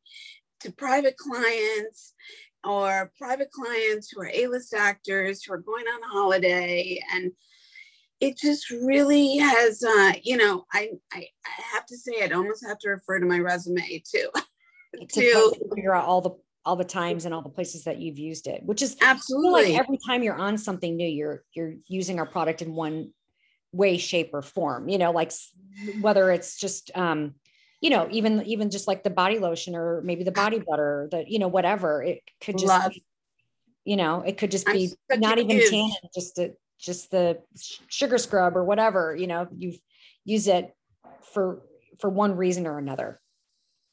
to 0.61 0.73
private 0.73 1.17
clients 1.17 2.15
or 2.65 3.11
private 3.19 3.51
clients 3.51 4.11
who 4.11 4.21
are 4.21 4.31
A-list 4.33 4.75
actors 4.75 5.43
who 5.43 5.55
are 5.55 5.59
going 5.59 5.87
on 5.87 6.01
holiday. 6.13 7.03
And 7.13 7.33
it 8.21 8.39
just 8.39 8.71
really 8.71 9.39
has, 9.39 9.83
uh, 9.83 10.13
you 10.23 10.37
know, 10.37 10.65
I, 10.73 10.91
I, 11.13 11.27
I 11.45 11.63
have 11.75 11.87
to 11.87 11.97
say, 11.97 12.23
I'd 12.23 12.33
almost 12.33 12.65
have 12.65 12.79
to 12.81 12.91
refer 12.91 13.19
to 13.19 13.27
my 13.27 13.41
resume 13.41 14.03
too. 14.09 14.29
to, 15.01 15.07
to 15.09 15.69
figure 15.75 15.95
out 15.95 16.05
all 16.05 16.21
the 16.21 16.37
all 16.65 16.77
the 16.77 16.85
times 16.85 17.25
and 17.25 17.35
all 17.35 17.43
the 17.43 17.49
places 17.49 17.85
that 17.85 17.99
you've 18.01 18.19
used 18.19 18.47
it, 18.47 18.63
which 18.65 18.83
is 18.83 18.97
absolutely 19.01 19.73
like 19.73 19.81
every 19.81 19.99
time 20.07 20.23
you're 20.23 20.37
on 20.37 20.59
something 20.59 20.97
new, 20.97 21.09
you're 21.09 21.43
you're 21.53 21.75
using 21.89 22.19
our 22.19 22.27
product 22.27 22.63
in 22.63 22.75
one 22.75 23.11
way, 23.73 23.99
shape, 23.99 24.31
or 24.33 24.43
form. 24.43 24.89
You 24.89 24.99
know, 24.99 25.11
like 25.11 25.33
whether 26.01 26.31
it's 26.31 26.57
just 26.57 26.97
um, 26.97 27.35
you 27.81 27.91
know, 27.91 28.09
even 28.11 28.43
even 28.45 28.71
just 28.71 28.87
like 28.87 29.03
the 29.03 29.11
body 29.11 29.39
lotion 29.39 29.75
or 29.75 30.03
maybe 30.03 30.25
the 30.25 30.33
body 30.33 30.63
butter, 30.69 31.09
the 31.11 31.25
you 31.27 31.39
know, 31.39 31.49
whatever. 31.49 32.03
It 32.03 32.23
could 32.41 32.57
just 32.57 32.69
Love. 32.69 32.93
Be, 32.93 33.05
you 33.85 33.97
know, 33.97 34.21
it 34.21 34.39
could 34.39 34.51
just 34.51 34.67
be 34.67 34.93
not 35.11 35.39
even 35.39 35.61
tan, 35.69 35.91
just 36.15 36.39
a, 36.39 36.53
just 36.79 37.11
the 37.11 37.41
sugar 37.89 38.19
scrub 38.19 38.57
or 38.57 38.65
whatever. 38.65 39.17
You 39.17 39.27
know, 39.27 39.49
you've 39.57 39.79
used 40.25 40.47
it 40.47 40.75
for 41.33 41.63
for 41.99 42.09
one 42.09 42.37
reason 42.37 42.67
or 42.67 42.79
another 42.79 43.21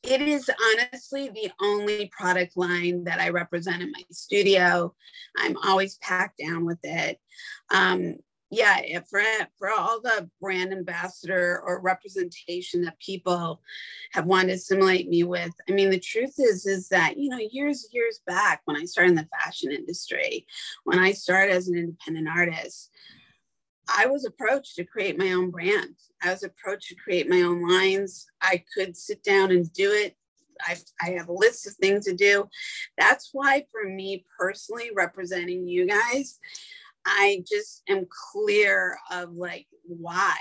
it 0.04 0.22
is 0.22 0.50
honestly 0.74 1.30
the 1.30 1.52
only 1.62 2.08
product 2.08 2.56
line 2.56 3.04
that 3.04 3.20
I 3.20 3.30
represent 3.30 3.82
in 3.82 3.92
my 3.92 4.04
studio. 4.12 4.94
I'm 5.38 5.58
always 5.58 5.98
packed 5.98 6.40
down 6.40 6.66
with 6.66 6.80
it. 6.84 7.20
Um, 7.74 8.16
yeah, 8.52 8.80
for 9.08 9.22
for 9.60 9.70
all 9.70 10.02
the 10.02 10.28
brand 10.42 10.74
ambassador 10.74 11.62
or 11.64 11.82
representation 11.82 12.82
that 12.82 13.00
people 13.00 13.62
have 14.14 14.26
wanted 14.26 14.48
to 14.48 14.54
assimilate 14.54 15.08
me 15.08 15.24
with, 15.24 15.54
I 15.68 15.74
mean, 15.74 15.92
the 15.92 16.00
truth 16.00 16.34
is 16.40 16.66
is 16.66 16.90
that 16.90 17.18
you 17.18 17.30
know 17.30 17.40
years 17.52 17.88
years 17.92 18.22
back 18.26 18.62
when 18.66 18.76
I 18.76 18.86
started 18.86 19.12
in 19.12 19.16
the 19.18 19.28
fashion 19.44 19.72
industry, 19.72 20.48
when 20.84 20.98
I 20.98 21.12
started 21.12 21.54
as 21.54 21.68
an 21.68 21.78
independent 21.78 22.28
artist, 22.28 22.90
I 23.98 24.06
was 24.08 24.26
approached 24.26 24.76
to 24.76 24.84
create 24.84 25.18
my 25.18 25.32
own 25.32 25.52
brand. 25.52 25.96
I 26.22 26.32
was 26.32 26.44
approached 26.44 26.90
to 26.90 26.96
create 26.96 27.30
my 27.30 27.42
own 27.42 27.68
lines. 27.68 28.28
I 28.42 28.64
could 28.76 28.96
sit 28.96 29.24
down 29.24 29.52
and 29.52 29.72
do 29.74 29.92
it. 29.92 30.16
I, 30.62 30.78
I 31.02 31.12
have 31.12 31.30
a 31.30 31.34
list 31.34 31.68
of 31.68 31.74
things 31.76 32.06
to 32.06 32.14
do. 32.14 32.48
That's 32.98 33.30
why, 33.32 33.66
for 33.72 33.90
me 33.90 34.26
personally, 34.38 34.92
representing 34.96 35.68
you 35.68 35.88
guys, 35.88 36.40
I 37.06 37.44
just 37.50 37.84
am 37.88 38.08
clear 38.32 38.98
of 39.12 39.34
like 39.34 39.68
why. 39.84 40.36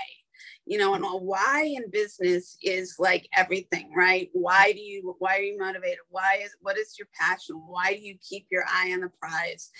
You 0.65 0.77
know, 0.77 0.93
and 0.93 1.03
why 1.03 1.63
in 1.75 1.89
business 1.89 2.55
is 2.61 2.95
like 2.99 3.27
everything, 3.35 3.91
right? 3.95 4.29
Why 4.33 4.71
do 4.71 4.79
you, 4.79 5.15
why 5.17 5.37
are 5.37 5.41
you 5.41 5.57
motivated? 5.57 5.99
Why 6.09 6.41
is, 6.43 6.55
what 6.61 6.77
is 6.77 6.95
your 6.99 7.07
passion? 7.19 7.55
Why 7.65 7.93
do 7.93 7.99
you 7.99 8.17
keep 8.21 8.45
your 8.51 8.65
eye 8.69 8.91
on 8.93 8.99
the 8.99 9.09
prize? 9.19 9.71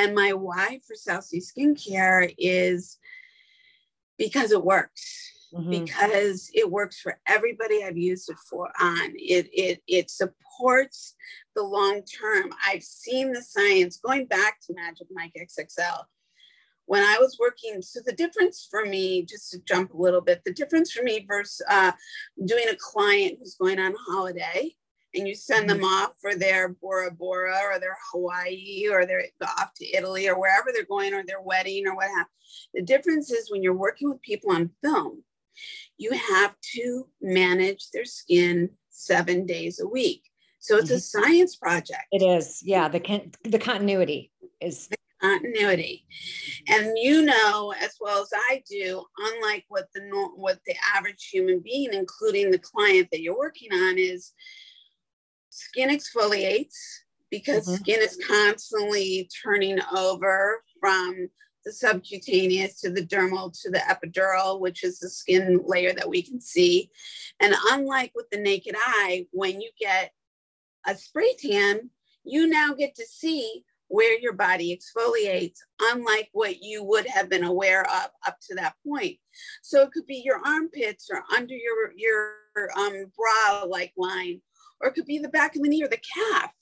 And 0.00 0.14
my 0.14 0.32
why 0.32 0.80
for 0.86 0.94
South 0.94 1.24
Sea 1.24 1.42
Skincare 1.42 2.34
is 2.38 2.96
because 4.16 4.50
it 4.50 4.64
works. 4.64 5.30
Mm-hmm. 5.52 5.70
Because 5.70 6.50
it 6.54 6.70
works 6.70 7.00
for 7.00 7.20
everybody 7.26 7.84
I've 7.84 7.98
used 7.98 8.30
it 8.30 8.38
for 8.48 8.70
on. 8.80 9.12
It 9.16 9.50
it 9.52 9.82
it 9.86 10.08
supports 10.08 11.16
the 11.54 11.62
long 11.62 12.02
term. 12.02 12.50
I've 12.66 12.84
seen 12.84 13.32
the 13.32 13.42
science 13.42 13.98
going 13.98 14.24
back 14.26 14.60
to 14.66 14.74
Magic 14.74 15.08
Mike 15.12 15.32
XXL. 15.36 16.04
When 16.86 17.02
I 17.02 17.18
was 17.20 17.36
working, 17.38 17.82
so 17.82 18.00
the 18.04 18.12
difference 18.12 18.66
for 18.70 18.86
me, 18.86 19.24
just 19.24 19.50
to 19.50 19.58
jump 19.58 19.92
a 19.92 20.00
little 20.00 20.20
bit, 20.22 20.42
the 20.44 20.54
difference 20.54 20.92
for 20.92 21.02
me 21.02 21.26
versus 21.28 21.66
uh, 21.68 21.92
doing 22.44 22.68
a 22.70 22.76
client 22.76 23.38
who's 23.38 23.54
going 23.54 23.78
on 23.78 23.94
holiday 24.08 24.74
and 25.14 25.26
you 25.26 25.34
send 25.34 25.68
them 25.68 25.78
mm-hmm. 25.78 26.04
off 26.04 26.12
for 26.20 26.34
their 26.34 26.68
Bora 26.68 27.10
Bora 27.10 27.58
or 27.64 27.78
their 27.78 27.96
Hawaii 28.12 28.86
or 28.90 29.06
they're 29.06 29.24
off 29.42 29.74
to 29.74 29.96
Italy 29.96 30.28
or 30.28 30.38
wherever 30.38 30.70
they're 30.72 30.84
going 30.84 31.14
or 31.14 31.24
their 31.24 31.40
wedding 31.40 31.86
or 31.86 31.94
what 31.94 32.08
have. 32.16 32.26
The 32.74 32.82
difference 32.82 33.30
is 33.30 33.50
when 33.50 33.62
you're 33.62 33.74
working 33.74 34.10
with 34.10 34.22
people 34.22 34.52
on 34.52 34.70
film, 34.82 35.22
you 35.98 36.12
have 36.12 36.54
to 36.74 37.08
manage 37.20 37.90
their 37.90 38.04
skin 38.04 38.70
seven 38.90 39.46
days 39.46 39.80
a 39.80 39.86
week. 39.86 40.22
So 40.60 40.76
it's 40.76 40.88
mm-hmm. 40.88 40.96
a 40.96 41.00
science 41.00 41.56
project. 41.56 42.04
It 42.12 42.22
is. 42.22 42.62
Yeah. 42.62 42.88
The, 42.88 43.00
con- 43.00 43.32
the 43.44 43.58
continuity 43.58 44.30
is. 44.60 44.88
The 44.88 44.96
continuity. 45.20 46.06
And 46.68 46.96
you 46.96 47.22
know 47.22 47.72
as 47.80 47.96
well 48.00 48.22
as 48.22 48.30
I 48.34 48.62
do, 48.68 49.04
unlike 49.18 49.64
what 49.68 49.86
the 49.94 50.00
what 50.36 50.58
the 50.66 50.74
average 50.96 51.28
human 51.32 51.60
being, 51.60 51.92
including 51.92 52.50
the 52.50 52.58
client 52.58 53.08
that 53.12 53.20
you're 53.20 53.38
working 53.38 53.72
on, 53.72 53.98
is 53.98 54.32
skin 55.50 55.90
exfoliates 55.90 56.76
because 57.30 57.66
mm-hmm. 57.66 57.76
skin 57.76 58.00
is 58.00 58.18
constantly 58.26 59.28
turning 59.44 59.78
over 59.96 60.62
from 60.80 61.28
the 61.64 61.72
subcutaneous 61.72 62.80
to 62.80 62.90
the 62.90 63.04
dermal 63.04 63.52
to 63.62 63.70
the 63.70 63.78
epidermal, 63.80 64.60
which 64.60 64.82
is 64.82 64.98
the 64.98 65.10
skin 65.10 65.60
layer 65.64 65.92
that 65.92 66.08
we 66.08 66.22
can 66.22 66.40
see. 66.40 66.90
And 67.38 67.54
unlike 67.70 68.12
with 68.14 68.30
the 68.30 68.38
naked 68.38 68.74
eye, 68.78 69.26
when 69.30 69.60
you 69.60 69.70
get 69.78 70.12
a 70.86 70.96
spray 70.96 71.34
tan, 71.38 71.90
you 72.24 72.46
now 72.46 72.72
get 72.72 72.94
to 72.94 73.04
see 73.06 73.64
where 73.88 74.18
your 74.20 74.32
body 74.32 74.78
exfoliates, 74.78 75.58
unlike 75.80 76.28
what 76.32 76.62
you 76.62 76.82
would 76.84 77.06
have 77.08 77.28
been 77.28 77.42
aware 77.42 77.82
of 77.82 78.08
up 78.26 78.38
to 78.48 78.54
that 78.54 78.74
point. 78.86 79.16
So 79.62 79.82
it 79.82 79.90
could 79.92 80.06
be 80.06 80.22
your 80.24 80.40
armpits 80.46 81.08
or 81.12 81.24
under 81.36 81.54
your, 81.54 81.92
your 81.96 82.70
um, 82.78 83.06
bra 83.16 83.64
like 83.64 83.92
line, 83.96 84.40
or 84.80 84.88
it 84.88 84.94
could 84.94 85.06
be 85.06 85.18
the 85.18 85.28
back 85.28 85.56
of 85.56 85.62
the 85.62 85.68
knee 85.68 85.82
or 85.82 85.88
the 85.88 86.00
calf, 86.14 86.52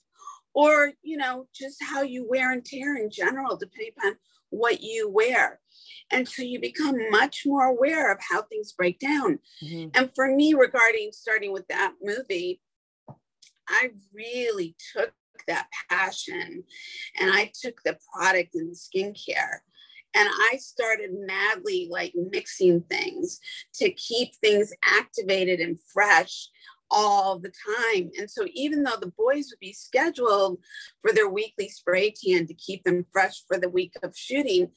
or, 0.53 0.93
you 1.03 1.17
know, 1.17 1.47
just 1.53 1.77
how 1.81 2.01
you 2.01 2.27
wear 2.27 2.51
and 2.51 2.65
tear 2.65 2.97
in 2.97 3.09
general, 3.11 3.55
depending 3.55 3.93
upon 3.97 4.15
what 4.49 4.81
you 4.81 5.09
wear. 5.09 5.59
And 6.11 6.27
so 6.27 6.41
you 6.41 6.59
become 6.59 6.95
much 7.11 7.43
more 7.45 7.65
aware 7.65 8.11
of 8.11 8.19
how 8.27 8.41
things 8.41 8.73
break 8.73 8.99
down. 8.99 9.39
Mm-hmm. 9.63 9.89
And 9.93 10.11
for 10.15 10.33
me, 10.35 10.53
regarding 10.53 11.11
starting 11.11 11.53
with 11.53 11.67
that 11.67 11.93
movie, 12.01 12.61
I 13.67 13.91
really 14.11 14.75
took 14.95 15.13
that 15.47 15.67
passion 15.89 16.63
and 17.19 17.31
I 17.31 17.51
took 17.61 17.81
the 17.83 17.97
product 18.13 18.55
and 18.55 18.75
skincare 18.75 19.59
and 20.15 20.27
I 20.27 20.57
started 20.57 21.11
madly 21.13 21.87
like 21.91 22.13
mixing 22.15 22.81
things 22.81 23.39
to 23.75 23.91
keep 23.91 24.35
things 24.35 24.73
activated 24.83 25.59
and 25.59 25.77
fresh 25.93 26.47
all 26.91 27.39
the 27.39 27.51
time. 27.77 28.11
And 28.17 28.29
so 28.29 28.45
even 28.53 28.83
though 28.83 28.97
the 28.99 29.13
boys 29.17 29.49
would 29.49 29.59
be 29.59 29.73
scheduled 29.73 30.59
for 31.01 31.11
their 31.11 31.29
weekly 31.29 31.69
spray 31.69 32.11
tan 32.11 32.47
to 32.47 32.53
keep 32.53 32.83
them 32.83 33.05
fresh 33.11 33.43
for 33.47 33.57
the 33.57 33.69
week 33.69 33.93
of 34.03 34.17
shooting, 34.17 34.71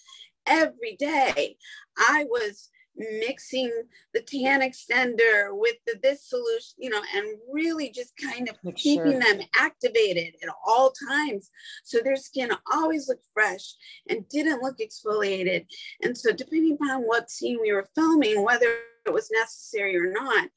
every 0.47 0.97
day 0.99 1.57
I 1.97 2.25
was 2.29 2.71
mixing 2.97 3.71
the 4.13 4.21
tan 4.21 4.61
extender 4.61 5.49
with 5.51 5.77
the, 5.87 5.99
this 6.03 6.29
solution, 6.29 6.75
you 6.79 6.91
know, 6.91 7.01
and 7.15 7.27
really 7.51 7.91
just 7.91 8.13
kind 8.17 8.49
of 8.49 8.57
Make 8.63 8.77
keeping 8.77 9.13
sure. 9.13 9.21
them 9.21 9.41
activated 9.55 10.35
at 10.43 10.55
all 10.67 10.93
times. 11.09 11.51
So 11.85 12.01
their 12.01 12.17
skin 12.17 12.51
always 12.71 13.09
looked 13.09 13.27
fresh 13.33 13.75
and 14.09 14.29
didn't 14.29 14.63
look 14.63 14.79
exfoliated. 14.79 15.67
And 16.03 16.17
so 16.17 16.33
depending 16.33 16.75
upon 16.81 17.03
what 17.03 17.31
scene 17.31 17.59
we 17.61 17.73
were 17.73 17.89
filming, 17.95 18.45
whether 18.45 18.67
it 19.07 19.13
was 19.13 19.31
necessary 19.33 19.97
or 19.97 20.13
not, 20.13 20.49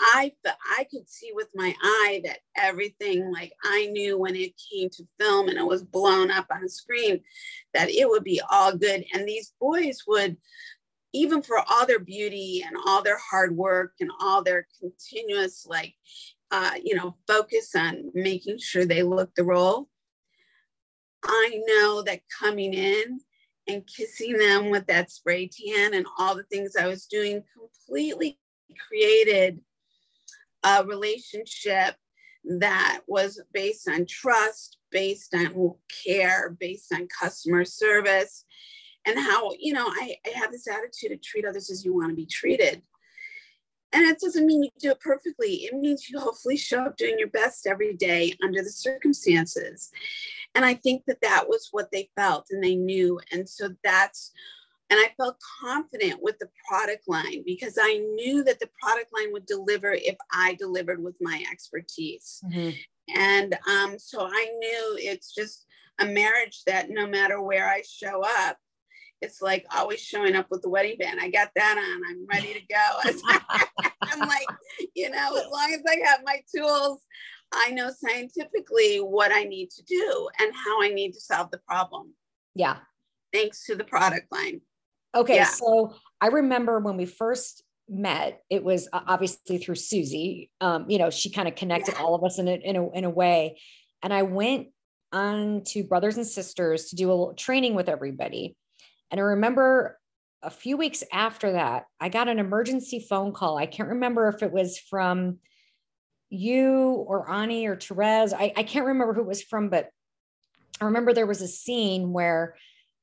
I 0.00 0.32
I 0.76 0.86
could 0.90 1.08
see 1.08 1.30
with 1.34 1.48
my 1.54 1.74
eye 1.82 2.22
that 2.24 2.38
everything 2.56 3.32
like 3.32 3.52
I 3.64 3.86
knew 3.86 4.18
when 4.18 4.34
it 4.34 4.52
came 4.70 4.90
to 4.90 5.06
film 5.20 5.48
and 5.48 5.58
it 5.58 5.66
was 5.66 5.84
blown 5.84 6.30
up 6.30 6.46
on 6.50 6.68
screen 6.68 7.20
that 7.74 7.90
it 7.90 8.08
would 8.08 8.24
be 8.24 8.40
all 8.50 8.76
good. 8.76 9.04
And 9.14 9.26
these 9.26 9.52
boys 9.60 10.02
would 10.06 10.36
even 11.14 11.42
for 11.42 11.60
all 11.70 11.86
their 11.86 12.00
beauty 12.00 12.64
and 12.66 12.76
all 12.86 13.00
their 13.02 13.18
hard 13.18 13.56
work 13.56 13.92
and 14.00 14.10
all 14.20 14.42
their 14.42 14.66
continuous 14.80 15.64
like 15.66 15.94
uh, 16.50 16.72
you 16.82 16.94
know 16.94 17.16
focus 17.26 17.74
on 17.74 18.10
making 18.14 18.58
sure 18.58 18.84
they 18.84 19.02
look 19.02 19.34
the 19.34 19.44
role 19.44 19.88
i 21.24 21.62
know 21.66 22.02
that 22.02 22.20
coming 22.38 22.74
in 22.74 23.18
and 23.66 23.86
kissing 23.86 24.36
them 24.36 24.70
with 24.70 24.86
that 24.86 25.10
spray 25.10 25.48
tan 25.48 25.94
and 25.94 26.06
all 26.18 26.34
the 26.34 26.42
things 26.44 26.76
i 26.76 26.86
was 26.86 27.06
doing 27.06 27.42
completely 27.56 28.38
created 28.88 29.60
a 30.64 30.84
relationship 30.84 31.94
that 32.58 33.00
was 33.06 33.40
based 33.52 33.88
on 33.88 34.06
trust 34.06 34.78
based 34.90 35.34
on 35.34 35.74
care 36.04 36.56
based 36.60 36.92
on 36.92 37.08
customer 37.08 37.64
service 37.64 38.44
and 39.06 39.18
how 39.18 39.50
you 39.58 39.72
know 39.72 39.86
I, 39.86 40.16
I 40.26 40.38
have 40.38 40.52
this 40.52 40.68
attitude 40.68 41.10
to 41.10 41.16
treat 41.16 41.44
others 41.44 41.70
as 41.70 41.84
you 41.84 41.94
want 41.94 42.10
to 42.10 42.16
be 42.16 42.26
treated. 42.26 42.82
And 43.92 44.04
it 44.06 44.18
doesn't 44.18 44.46
mean 44.46 44.64
you 44.64 44.70
do 44.80 44.90
it 44.90 44.98
perfectly. 44.98 45.66
It 45.66 45.74
means 45.74 46.10
you 46.10 46.18
hopefully 46.18 46.56
show 46.56 46.80
up 46.80 46.96
doing 46.96 47.16
your 47.16 47.28
best 47.28 47.64
every 47.64 47.94
day 47.94 48.34
under 48.42 48.60
the 48.60 48.70
circumstances. 48.70 49.90
And 50.56 50.64
i 50.64 50.74
think 50.74 51.04
that 51.06 51.20
that 51.22 51.48
was 51.48 51.68
what 51.70 51.90
they 51.92 52.10
felt 52.16 52.46
and 52.50 52.62
they 52.62 52.74
knew. 52.74 53.20
And 53.32 53.48
so 53.48 53.70
that's 53.84 54.32
and 54.90 54.98
i 55.00 55.08
felt 55.16 55.36
confident 55.62 56.20
with 56.22 56.38
the 56.38 56.48
product 56.68 57.04
line 57.06 57.42
because 57.44 57.78
i 57.80 57.96
knew 58.14 58.42
that 58.44 58.60
the 58.60 58.68
product 58.80 59.10
line 59.16 59.32
would 59.32 59.46
deliver 59.46 59.92
if 59.92 60.16
i 60.32 60.54
delivered 60.54 61.02
with 61.02 61.16
my 61.20 61.42
expertise 61.50 62.40
mm-hmm. 62.46 62.70
and 63.16 63.56
um, 63.68 63.98
so 63.98 64.26
i 64.26 64.50
knew 64.58 64.96
it's 64.98 65.34
just 65.34 65.66
a 66.00 66.06
marriage 66.06 66.62
that 66.66 66.90
no 66.90 67.06
matter 67.06 67.40
where 67.40 67.68
i 67.68 67.82
show 67.82 68.22
up 68.22 68.56
it's 69.24 69.40
like 69.40 69.64
always 69.74 70.00
showing 70.00 70.36
up 70.36 70.46
with 70.50 70.60
the 70.60 70.68
wedding 70.68 70.96
band. 70.98 71.18
I 71.20 71.30
got 71.30 71.48
that 71.56 71.78
on. 71.78 72.02
I'm 72.10 72.26
ready 72.26 72.52
to 72.52 72.60
go. 72.60 73.88
I'm 74.02 74.18
like, 74.20 74.46
you 74.94 75.08
know, 75.08 75.36
as 75.36 75.50
long 75.50 75.72
as 75.72 75.80
I 75.88 76.06
have 76.06 76.20
my 76.24 76.40
tools, 76.54 77.00
I 77.52 77.70
know 77.70 77.90
scientifically 77.90 78.98
what 78.98 79.32
I 79.32 79.44
need 79.44 79.70
to 79.70 79.82
do 79.82 80.28
and 80.40 80.52
how 80.54 80.82
I 80.82 80.88
need 80.88 81.12
to 81.12 81.20
solve 81.20 81.50
the 81.50 81.60
problem. 81.66 82.14
Yeah. 82.54 82.76
Thanks 83.32 83.64
to 83.66 83.76
the 83.76 83.84
product 83.84 84.30
line. 84.30 84.60
Okay. 85.14 85.36
Yeah. 85.36 85.44
So 85.44 85.94
I 86.20 86.28
remember 86.28 86.80
when 86.80 86.96
we 86.96 87.06
first 87.06 87.62
met, 87.88 88.42
it 88.50 88.64
was 88.64 88.88
obviously 88.92 89.58
through 89.58 89.74
Susie. 89.76 90.50
Um, 90.60 90.88
you 90.88 90.98
know, 90.98 91.10
she 91.10 91.30
kind 91.30 91.48
of 91.48 91.54
connected 91.54 91.94
yeah. 91.94 92.02
all 92.02 92.14
of 92.14 92.24
us 92.24 92.38
in 92.38 92.48
a, 92.48 92.54
in 92.54 92.76
a, 92.76 92.90
in 92.92 93.04
a 93.04 93.10
way. 93.10 93.60
And 94.02 94.12
I 94.12 94.22
went 94.22 94.68
on 95.12 95.62
to 95.66 95.84
Brothers 95.84 96.16
and 96.16 96.26
Sisters 96.26 96.86
to 96.86 96.96
do 96.96 97.08
a 97.08 97.12
little 97.12 97.34
training 97.34 97.74
with 97.74 97.88
everybody. 97.88 98.56
And 99.10 99.20
I 99.20 99.24
remember 99.24 99.98
a 100.42 100.50
few 100.50 100.76
weeks 100.76 101.02
after 101.12 101.52
that, 101.52 101.84
I 102.00 102.08
got 102.08 102.28
an 102.28 102.38
emergency 102.38 103.06
phone 103.08 103.32
call. 103.32 103.56
I 103.56 103.66
can't 103.66 103.88
remember 103.88 104.28
if 104.28 104.42
it 104.42 104.52
was 104.52 104.78
from 104.78 105.38
you 106.28 107.04
or 107.08 107.30
Ani 107.30 107.66
or 107.66 107.76
Therese. 107.76 108.32
I, 108.32 108.52
I 108.56 108.62
can't 108.62 108.86
remember 108.86 109.14
who 109.14 109.20
it 109.20 109.26
was 109.26 109.42
from, 109.42 109.70
but 109.70 109.88
I 110.80 110.86
remember 110.86 111.12
there 111.12 111.26
was 111.26 111.40
a 111.40 111.48
scene 111.48 112.12
where 112.12 112.56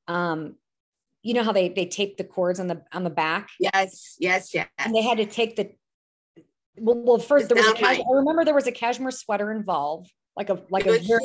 um, 0.06 0.56
you 1.22 1.34
know 1.34 1.42
how 1.42 1.52
they 1.52 1.68
they 1.68 1.86
tape 1.86 2.16
the 2.16 2.24
cords 2.24 2.60
on 2.60 2.66
the 2.66 2.82
on 2.92 3.04
the 3.04 3.10
back? 3.10 3.48
Yes, 3.58 4.16
yes, 4.18 4.54
yes. 4.54 4.68
And 4.78 4.94
they 4.94 5.02
had 5.02 5.18
to 5.18 5.26
take 5.26 5.56
the 5.56 5.70
well, 6.78 6.96
well 6.96 7.18
first 7.18 7.48
there 7.48 7.56
was 7.56 7.66
a 7.66 7.84
I 7.84 8.02
remember 8.10 8.44
there 8.44 8.54
was 8.54 8.66
a 8.66 8.72
cashmere 8.72 9.10
sweater 9.10 9.52
involved 9.52 10.10
like 10.36 10.48
a 10.48 10.62
like 10.70 10.86
a 10.86 10.98
Jill. 10.98 11.18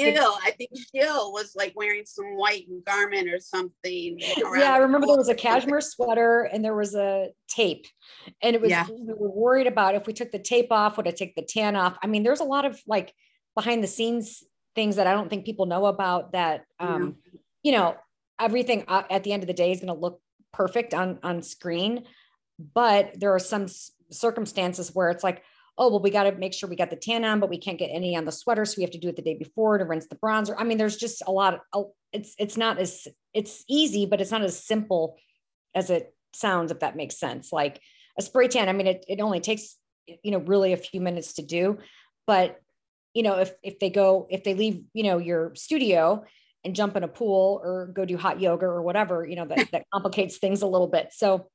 I 0.43 0.51
think 0.57 0.71
Jill 0.93 1.31
was 1.31 1.53
like 1.55 1.73
wearing 1.75 2.03
some 2.05 2.36
white 2.36 2.65
garment 2.86 3.29
or 3.29 3.39
something. 3.39 4.19
Yeah, 4.57 4.73
I 4.73 4.77
remember 4.77 5.07
there 5.07 5.17
was 5.17 5.29
a 5.29 5.36
cashmere 5.36 5.81
sweater 5.81 6.41
and 6.41 6.63
there 6.63 6.75
was 6.75 6.95
a 6.95 7.29
tape, 7.47 7.86
and 8.41 8.55
it 8.55 8.62
was 8.62 8.71
yeah. 8.71 8.86
we 8.89 9.13
were 9.13 9.29
worried 9.29 9.67
about 9.67 9.95
if 9.95 10.07
we 10.07 10.13
took 10.13 10.31
the 10.31 10.39
tape 10.39 10.71
off, 10.71 10.97
would 10.97 11.07
it 11.07 11.15
take 11.15 11.36
the 11.36 11.41
tan 11.41 11.75
off? 11.75 11.97
I 12.03 12.07
mean, 12.07 12.23
there's 12.23 12.39
a 12.39 12.45
lot 12.45 12.65
of 12.65 12.81
like 12.88 13.13
behind 13.55 13.83
the 13.83 13.88
scenes 13.88 14.43
things 14.75 14.97
that 14.97 15.07
I 15.07 15.13
don't 15.13 15.29
think 15.29 15.45
people 15.45 15.67
know 15.67 15.86
about. 15.86 16.33
That 16.33 16.65
um, 16.79 17.17
yeah. 17.31 17.39
you 17.63 17.71
know, 17.73 17.95
everything 18.39 18.86
at 18.88 19.23
the 19.23 19.34
end 19.34 19.43
of 19.43 19.47
the 19.47 19.54
day 19.54 19.71
is 19.71 19.80
going 19.80 19.93
to 19.93 20.00
look 20.00 20.21
perfect 20.54 20.93
on 20.93 21.19
on 21.23 21.41
screen, 21.41 22.06
but 22.73 23.19
there 23.19 23.34
are 23.34 23.39
some 23.39 23.67
circumstances 24.12 24.93
where 24.93 25.10
it's 25.10 25.23
like 25.23 25.43
oh 25.78 25.89
well 25.89 26.02
we 26.02 26.10
got 26.10 26.23
to 26.23 26.32
make 26.34 26.54
sure 26.54 26.69
we 26.69 26.76
got 26.76 26.89
the 26.89 26.95
tan 26.95 27.23
on 27.23 27.39
but 27.39 27.50
we 27.50 27.58
can't 27.58 27.78
get 27.78 27.89
any 27.91 28.15
on 28.15 28.26
the 28.26 28.32
sweater 28.32 28.65
so 28.65 28.76
we 28.78 28.84
have 28.84 28.91
to 28.91 28.97
do 28.97 29.10
it 29.10 29.15
the 29.15 29.21
day 29.21 29.36
before 29.36 29.78
to 29.78 29.86
rinse 29.86 30.08
the 30.08 30.15
bronzer. 30.15 30.56
I 30.58 30.63
mean 30.63 30.78
there's 30.78 30.97
just 30.97 31.21
a 31.28 31.32
lot 31.32 31.60
of 31.73 31.88
it's 32.12 32.36
it's 32.39 32.58
not 32.58 32.80
as 32.80 33.08
it's 33.34 33.63
easy 33.67 34.06
but 34.06 34.21
it's 34.21 34.32
not 34.32 34.43
as 34.43 34.63
simple 34.63 35.17
as 35.76 35.89
it 35.89 36.13
sounds 36.34 36.71
if 36.71 36.80
that 36.80 36.95
makes 36.95 37.19
sense. 37.19 37.52
Like 37.52 37.82
a 38.17 38.21
spray 38.21 38.47
tan 38.47 38.69
i 38.69 38.73
mean 38.73 38.88
it, 38.88 39.06
it 39.08 39.21
only 39.21 39.39
takes 39.39 39.78
you 40.23 40.32
know 40.32 40.39
really 40.39 40.73
a 40.73 40.78
few 40.78 41.02
minutes 41.02 41.34
to 41.34 41.41
do. 41.41 41.78
But 42.26 42.60
you 43.13 43.23
know 43.23 43.38
if 43.39 43.52
if 43.63 43.80
they 43.80 43.89
go 43.89 44.28
if 44.30 44.43
they 44.43 44.54
leave 44.54 44.84
you 44.93 45.04
know 45.04 45.17
your 45.17 45.54
studio 45.56 46.23
and 46.63 46.76
jump 46.76 46.96
in 46.96 47.04
a 47.04 47.08
pool 47.08 47.62
or 47.63 47.88
go 47.88 48.06
do 48.06 48.17
hot 48.17 48.41
yoga 48.41 48.65
or 48.65 48.82
whatever 48.82 49.26
you 49.26 49.36
know 49.36 49.46
that, 49.46 49.67
that 49.72 49.86
complicates 49.93 50.38
things 50.38 50.62
a 50.62 50.67
little 50.67 50.88
bit 50.88 51.10
so 51.12 51.50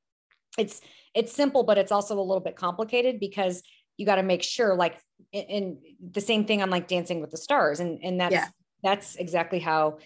it's 0.57 0.81
it's 1.13 1.33
simple 1.33 1.63
but 1.63 1.77
it's 1.77 1.91
also 1.91 2.19
a 2.19 2.21
little 2.21 2.41
bit 2.41 2.55
complicated 2.55 3.19
because 3.19 3.63
you 3.97 4.05
got 4.05 4.15
to 4.15 4.23
make 4.23 4.43
sure 4.43 4.75
like 4.75 4.99
and 5.33 5.77
the 6.11 6.21
same 6.21 6.45
thing 6.45 6.61
on 6.61 6.69
like 6.69 6.87
dancing 6.87 7.21
with 7.21 7.31
the 7.31 7.37
stars 7.37 7.79
and 7.79 7.99
and 8.03 8.19
that's 8.19 8.33
yeah. 8.33 8.47
that's 8.83 9.15
exactly 9.15 9.59
how 9.59 9.97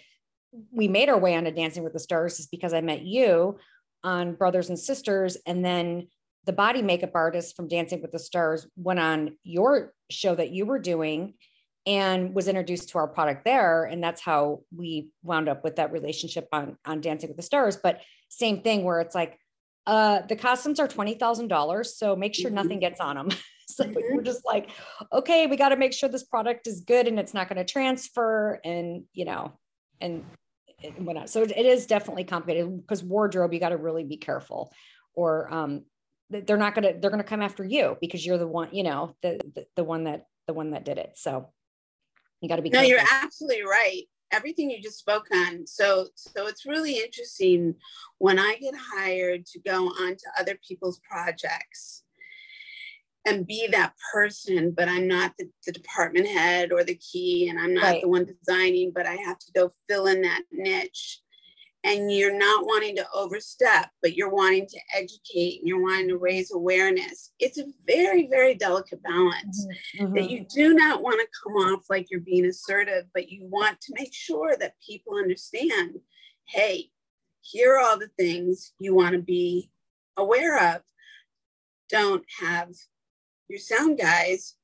we 0.72 0.88
made 0.88 1.08
our 1.08 1.18
way 1.18 1.36
onto 1.36 1.50
dancing 1.50 1.84
with 1.84 1.92
the 1.92 1.98
stars 1.98 2.40
is 2.40 2.46
because 2.46 2.72
i 2.72 2.80
met 2.80 3.02
you 3.02 3.58
on 4.04 4.34
brothers 4.34 4.68
and 4.68 4.78
sisters 4.78 5.36
and 5.46 5.64
then 5.64 6.08
the 6.44 6.52
body 6.52 6.80
makeup 6.80 7.10
artist 7.14 7.56
from 7.56 7.68
dancing 7.68 8.00
with 8.00 8.12
the 8.12 8.18
stars 8.18 8.66
went 8.76 8.98
on 8.98 9.36
your 9.42 9.92
show 10.10 10.34
that 10.34 10.50
you 10.50 10.64
were 10.64 10.78
doing 10.78 11.34
and 11.88 12.34
was 12.34 12.48
introduced 12.48 12.90
to 12.90 12.98
our 12.98 13.08
product 13.08 13.46
there. 13.46 13.84
And 13.84 14.04
that's 14.04 14.20
how 14.20 14.60
we 14.76 15.08
wound 15.22 15.48
up 15.48 15.64
with 15.64 15.76
that 15.76 15.90
relationship 15.90 16.46
on 16.52 16.76
on 16.84 17.00
dancing 17.00 17.30
with 17.30 17.38
the 17.38 17.42
stars. 17.42 17.78
But 17.82 18.02
same 18.28 18.60
thing 18.60 18.84
where 18.84 19.00
it's 19.00 19.14
like 19.14 19.38
uh 19.86 20.20
the 20.28 20.36
costumes 20.36 20.78
are 20.78 20.86
$20000 20.86 21.86
so 21.86 22.14
make 22.14 22.34
sure 22.34 22.50
mm-hmm. 22.50 22.56
nothing 22.56 22.78
gets 22.78 23.00
on 23.00 23.16
them 23.16 23.30
so 23.68 23.84
mm-hmm. 23.84 24.14
we're 24.14 24.22
just 24.22 24.44
like 24.44 24.68
okay 25.14 25.46
we 25.46 25.56
got 25.56 25.70
to 25.70 25.76
make 25.76 25.94
sure 25.94 26.10
this 26.10 26.24
product 26.24 26.66
is 26.66 26.82
good 26.82 27.08
and 27.08 27.18
it's 27.18 27.32
not 27.32 27.48
going 27.48 27.56
to 27.56 27.64
transfer 27.64 28.60
and 28.64 29.04
you 29.14 29.24
know 29.24 29.58
and, 30.00 30.24
and 30.84 31.06
whatnot. 31.06 31.30
So 31.30 31.42
it 31.42 31.52
is 31.52 31.86
definitely 31.86 32.24
complicated 32.24 32.82
because 32.82 33.02
wardrobe 33.02 33.52
you 33.54 33.60
got 33.60 33.70
to 33.70 33.78
really 33.78 34.04
be 34.04 34.18
careful. 34.18 34.72
Or 35.14 35.52
um 35.52 35.84
they're 36.30 36.58
not 36.58 36.74
going 36.74 36.92
to 36.92 37.00
they're 37.00 37.10
going 37.10 37.22
to 37.22 37.28
come 37.28 37.40
after 37.40 37.64
you 37.64 37.96
because 38.02 38.24
you're 38.24 38.36
the 38.36 38.46
one 38.46 38.68
you 38.72 38.82
know 38.82 39.16
the, 39.22 39.40
the 39.54 39.66
the 39.76 39.84
one 39.84 40.04
that 40.04 40.26
the 40.46 40.52
one 40.52 40.72
that 40.72 40.84
did 40.84 40.98
it. 40.98 41.12
So 41.16 41.48
you 42.40 42.48
got 42.48 42.56
to 42.56 42.62
be 42.62 42.70
no 42.70 42.80
careful. 42.80 42.90
you're 42.90 43.22
absolutely 43.22 43.62
right 43.62 44.02
everything 44.32 44.70
you 44.70 44.80
just 44.80 44.98
spoke 44.98 45.26
on 45.34 45.66
so 45.66 46.08
so 46.14 46.46
it's 46.46 46.66
really 46.66 46.98
interesting 46.98 47.74
when 48.18 48.38
i 48.38 48.56
get 48.60 48.74
hired 48.94 49.46
to 49.46 49.58
go 49.60 49.86
on 49.86 50.10
to 50.10 50.26
other 50.38 50.58
people's 50.66 51.00
projects 51.08 52.02
and 53.26 53.46
be 53.46 53.66
that 53.66 53.92
person 54.12 54.72
but 54.76 54.88
i'm 54.88 55.08
not 55.08 55.32
the, 55.38 55.48
the 55.66 55.72
department 55.72 56.26
head 56.26 56.72
or 56.72 56.84
the 56.84 56.96
key 56.96 57.48
and 57.48 57.58
i'm 57.58 57.74
not 57.74 57.84
right. 57.84 58.02
the 58.02 58.08
one 58.08 58.26
designing 58.26 58.92
but 58.94 59.06
i 59.06 59.14
have 59.14 59.38
to 59.38 59.52
go 59.54 59.72
fill 59.88 60.06
in 60.06 60.20
that 60.22 60.42
niche 60.52 61.20
and 61.84 62.12
you're 62.12 62.36
not 62.36 62.66
wanting 62.66 62.96
to 62.96 63.06
overstep, 63.14 63.90
but 64.02 64.14
you're 64.14 64.32
wanting 64.32 64.66
to 64.66 64.78
educate 64.94 65.60
and 65.60 65.68
you're 65.68 65.82
wanting 65.82 66.08
to 66.08 66.18
raise 66.18 66.52
awareness. 66.52 67.32
It's 67.38 67.58
a 67.58 67.66
very, 67.86 68.26
very 68.26 68.54
delicate 68.54 69.02
balance 69.02 69.66
mm-hmm. 69.98 70.14
that 70.14 70.28
you 70.28 70.44
do 70.52 70.74
not 70.74 71.02
want 71.02 71.20
to 71.20 71.40
come 71.42 71.54
off 71.54 71.84
like 71.88 72.08
you're 72.10 72.20
being 72.20 72.46
assertive, 72.46 73.04
but 73.14 73.28
you 73.30 73.44
want 73.44 73.80
to 73.82 73.94
make 73.96 74.12
sure 74.12 74.56
that 74.58 74.74
people 74.84 75.14
understand 75.16 76.00
hey, 76.48 76.88
here 77.42 77.74
are 77.74 77.80
all 77.80 77.98
the 77.98 78.08
things 78.18 78.72
you 78.80 78.94
want 78.94 79.12
to 79.12 79.20
be 79.20 79.70
aware 80.16 80.74
of. 80.74 80.80
Don't 81.90 82.24
have 82.40 82.70
your 83.48 83.58
sound 83.58 83.98
guys 83.98 84.54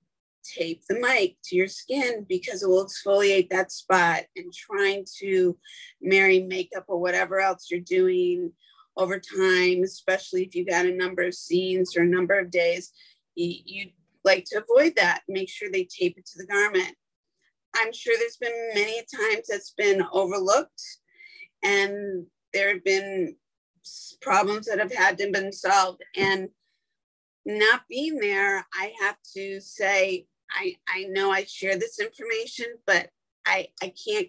tape 0.44 0.82
the 0.88 0.98
mic 0.98 1.36
to 1.44 1.56
your 1.56 1.68
skin 1.68 2.24
because 2.28 2.62
it 2.62 2.68
will 2.68 2.86
exfoliate 2.86 3.50
that 3.50 3.72
spot 3.72 4.22
and 4.36 4.52
trying 4.52 5.04
to 5.20 5.56
marry 6.00 6.40
makeup 6.40 6.84
or 6.88 7.00
whatever 7.00 7.40
else 7.40 7.68
you're 7.70 7.80
doing 7.80 8.52
over 8.96 9.18
time, 9.18 9.82
especially 9.82 10.44
if 10.44 10.54
you've 10.54 10.68
got 10.68 10.86
a 10.86 10.94
number 10.94 11.22
of 11.22 11.34
scenes 11.34 11.96
or 11.96 12.02
a 12.02 12.06
number 12.06 12.38
of 12.38 12.50
days, 12.50 12.92
you, 13.34 13.54
you 13.64 13.90
like 14.24 14.44
to 14.46 14.62
avoid 14.62 14.94
that. 14.96 15.22
Make 15.28 15.48
sure 15.48 15.70
they 15.70 15.84
tape 15.84 16.16
it 16.18 16.26
to 16.26 16.38
the 16.38 16.46
garment. 16.46 16.94
I'm 17.76 17.92
sure 17.92 18.14
there's 18.16 18.36
been 18.36 18.70
many 18.74 19.00
times 19.00 19.46
that's 19.48 19.74
been 19.76 20.04
overlooked 20.12 20.82
and 21.64 22.26
there 22.52 22.72
have 22.72 22.84
been 22.84 23.36
problems 24.20 24.66
that 24.66 24.78
have 24.78 24.92
had 24.92 25.18
to 25.18 25.30
been 25.30 25.52
solved. 25.52 26.02
And 26.16 26.48
not 27.44 27.82
being 27.88 28.18
there, 28.18 28.66
I 28.72 28.92
have 29.00 29.16
to 29.34 29.60
say, 29.60 30.26
I, 30.54 30.76
I 30.88 31.04
know 31.04 31.30
I 31.30 31.44
share 31.44 31.76
this 31.76 31.98
information, 31.98 32.66
but 32.86 33.08
I, 33.46 33.68
I 33.82 33.92
can't. 34.06 34.28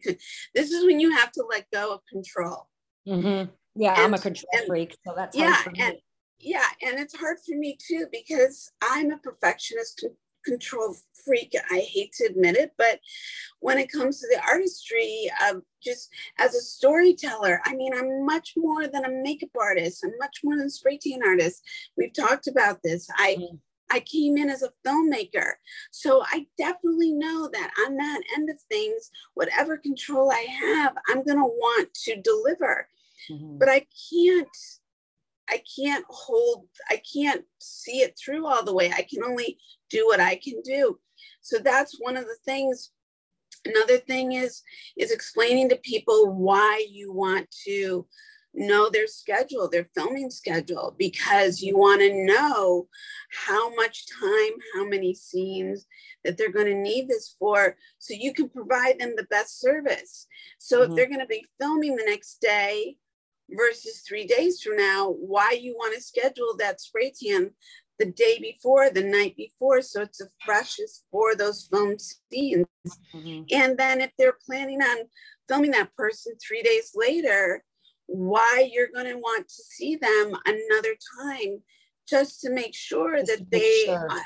This 0.54 0.72
is 0.72 0.86
when 0.86 1.00
you 1.00 1.12
have 1.12 1.32
to 1.34 1.46
let 1.50 1.70
go 1.72 1.94
of 1.94 2.02
control. 2.12 2.68
Mm-hmm. 3.08 3.52
Yeah, 3.76 3.94
and, 3.94 4.02
I'm 4.02 4.14
a 4.14 4.20
control 4.20 4.50
and, 4.54 4.68
freak, 4.68 4.96
so 5.06 5.14
that's 5.16 5.38
yeah, 5.38 5.62
and 5.78 5.96
yeah, 6.40 6.64
and 6.82 7.00
it's 7.00 7.16
hard 7.16 7.38
for 7.46 7.58
me 7.58 7.78
too 7.80 8.08
because 8.12 8.72
I'm 8.82 9.12
a 9.12 9.18
perfectionist 9.18 10.06
control 10.46 10.96
freak. 11.26 11.54
I 11.72 11.80
hate 11.80 12.14
to 12.14 12.26
admit 12.26 12.56
it, 12.56 12.72
but 12.78 13.00
when 13.60 13.78
it 13.78 13.92
comes 13.92 14.20
to 14.20 14.28
the 14.28 14.42
artistry 14.48 15.30
of 15.50 15.62
just 15.84 16.10
as 16.40 16.56
a 16.56 16.62
storyteller, 16.62 17.62
I 17.66 17.76
mean, 17.76 17.94
I'm 17.94 18.26
much 18.26 18.54
more 18.56 18.88
than 18.88 19.06
a 19.06 19.12
makeup 19.12 19.50
artist. 19.60 20.04
I'm 20.06 20.14
much 20.20 20.40
more 20.44 20.56
than 20.56 20.68
a 20.68 20.70
spray 20.70 20.98
tan 20.98 21.20
artist. 21.26 21.64
We've 21.98 22.14
talked 22.14 22.48
about 22.48 22.80
this. 22.84 23.08
I 23.18 23.36
mm-hmm. 23.40 23.56
I 23.92 24.00
came 24.00 24.38
in 24.38 24.50
as 24.50 24.64
a 24.64 24.74
filmmaker. 24.86 25.54
So 25.92 26.24
I 26.26 26.48
definitely 26.58 27.14
know 27.14 27.50
that 27.52 27.72
on 27.86 27.98
that 27.98 28.22
end 28.36 28.50
of 28.50 28.60
things, 28.70 29.12
whatever 29.34 29.78
control 29.78 30.32
I 30.32 30.46
have, 30.50 30.96
I'm 31.08 31.24
going 31.24 31.38
to 31.38 31.44
want 31.44 31.94
to 32.06 32.22
deliver. 32.22 32.88
Mm-hmm. 33.30 33.58
But 33.58 33.70
I 33.70 33.86
can't 34.12 34.48
I 35.50 35.62
can't 35.78 36.06
hold 36.10 36.66
I 36.90 37.02
can't 37.14 37.44
see 37.60 38.00
it 38.00 38.18
through 38.18 38.48
all 38.48 38.64
the 38.64 38.74
way. 38.74 38.92
I 38.92 39.04
can 39.04 39.24
only 39.24 39.60
do 39.90 40.06
what 40.08 40.20
I 40.20 40.36
can 40.36 40.62
do. 40.64 41.00
So 41.42 41.60
that's 41.60 41.98
one 42.00 42.18
of 42.18 42.26
the 42.26 42.38
things 42.46 42.92
another 43.66 43.98
thing 43.98 44.34
is 44.34 44.62
is 44.98 45.12
explaining 45.12 45.70
to 45.70 45.76
people 45.78 46.34
why 46.34 46.86
you 46.90 47.12
want 47.12 47.50
to 47.66 48.06
know 48.56 48.90
their 48.90 49.08
schedule, 49.08 49.70
their 49.70 49.90
filming 49.96 50.30
schedule, 50.30 50.96
because 50.98 51.62
you 51.62 51.78
want 51.78 52.02
to 52.02 52.26
know 52.26 52.88
how 53.48 53.74
much 53.76 54.06
time, 54.08 54.54
how 54.74 54.86
many 54.88 55.14
scenes 55.14 55.86
that 56.24 56.38
they're 56.38 56.52
going 56.52 56.66
to 56.68 56.74
need 56.74 57.08
this 57.08 57.36
for, 57.38 57.76
so 58.00 58.14
you 58.18 58.34
can 58.34 58.50
provide 58.50 59.00
them 59.00 59.14
the 59.16 59.28
best 59.30 59.60
service. 59.60 60.28
So 60.58 60.80
mm-hmm. 60.80 60.92
if 60.92 60.96
they're 60.96 61.10
going 61.10 61.20
to 61.20 61.26
be 61.26 61.46
filming 61.60 61.96
the 61.96 62.06
next 62.06 62.42
day 62.42 62.98
versus 63.50 64.02
three 64.08 64.26
days 64.26 64.62
from 64.62 64.78
now, 64.78 65.12
why 65.12 65.52
you 65.52 65.74
want 65.74 65.96
to 65.96 66.02
schedule 66.02 66.56
that 66.58 66.82
spray 66.82 67.12
tan 67.12 67.52
the 68.00 68.06
day 68.06 68.40
before, 68.40 68.90
the 68.90 69.04
night 69.04 69.36
before, 69.38 69.82
so 69.82 70.02
it's 70.02 70.18
the 70.20 70.30
freshest 70.46 71.06
for 71.12 71.36
those 71.36 71.68
film 71.72 71.98
scenes. 71.98 72.66
Mm-hmm. 73.14 73.44
And 73.52 73.78
then 73.78 74.02
if 74.02 74.12
they're 74.18 74.38
planning 74.46 74.82
on 74.82 75.08
filming 75.48 75.72
that 75.72 75.96
person 75.96 76.34
three 76.46 76.62
days 76.62 76.92
later, 76.96 77.64
why 78.08 78.70
you're 78.72 78.92
going 78.94 79.08
to 79.08 79.18
want 79.18 79.48
to 79.48 79.64
see 79.64 79.96
them 79.96 80.34
another 80.46 80.96
time 81.22 81.62
just 82.08 82.42
to 82.42 82.52
make 82.52 82.76
sure 82.76 83.18
just 83.18 83.28
that 83.28 83.52
they 83.52 83.84
sure. 83.86 84.08
Uh, 84.10 84.20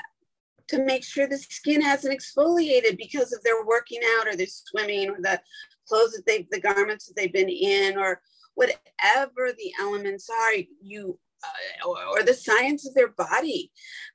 to 0.70 0.84
make 0.84 1.02
sure 1.02 1.26
the 1.26 1.36
skin 1.36 1.80
hasn't 1.80 2.16
exfoliated 2.16 2.96
because 2.96 3.32
of 3.32 3.42
their 3.42 3.64
working 3.66 4.00
out 4.16 4.28
or 4.28 4.36
they're 4.36 4.46
swimming 4.46 5.10
or 5.10 5.16
the 5.20 5.40
clothes 5.88 6.12
that 6.12 6.24
they 6.26 6.46
the 6.50 6.60
garments 6.60 7.06
that 7.06 7.16
they've 7.16 7.32
been 7.32 7.48
in 7.48 7.98
or 7.98 8.20
whatever 8.54 9.52
the 9.56 9.72
elements 9.80 10.28
are 10.30 10.52
you 10.80 11.18
uh, 11.42 11.88
or, 11.88 12.18
or, 12.18 12.22
the 12.22 12.34
science 12.34 12.86
of 12.86 12.94
their 12.94 13.08
body 13.08 13.72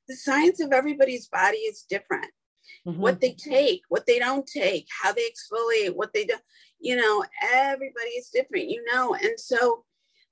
the 0.08 0.16
science 0.16 0.62
of 0.62 0.72
everybody's 0.72 1.28
body 1.28 1.58
is 1.58 1.86
different 1.90 2.32
mm-hmm. 2.88 3.00
what 3.00 3.20
they 3.20 3.34
take 3.34 3.82
what 3.90 4.06
they 4.06 4.20
don't 4.20 4.48
take 4.48 4.88
how 5.02 5.12
they 5.12 5.24
exfoliate 5.24 5.96
what 5.96 6.14
they 6.14 6.24
do 6.24 6.36
you 6.80 6.96
know 6.96 7.24
everybody 7.54 8.10
is 8.18 8.30
different 8.30 8.70
you 8.70 8.84
know? 8.92 9.16
And 9.16 9.40
so 9.40 9.84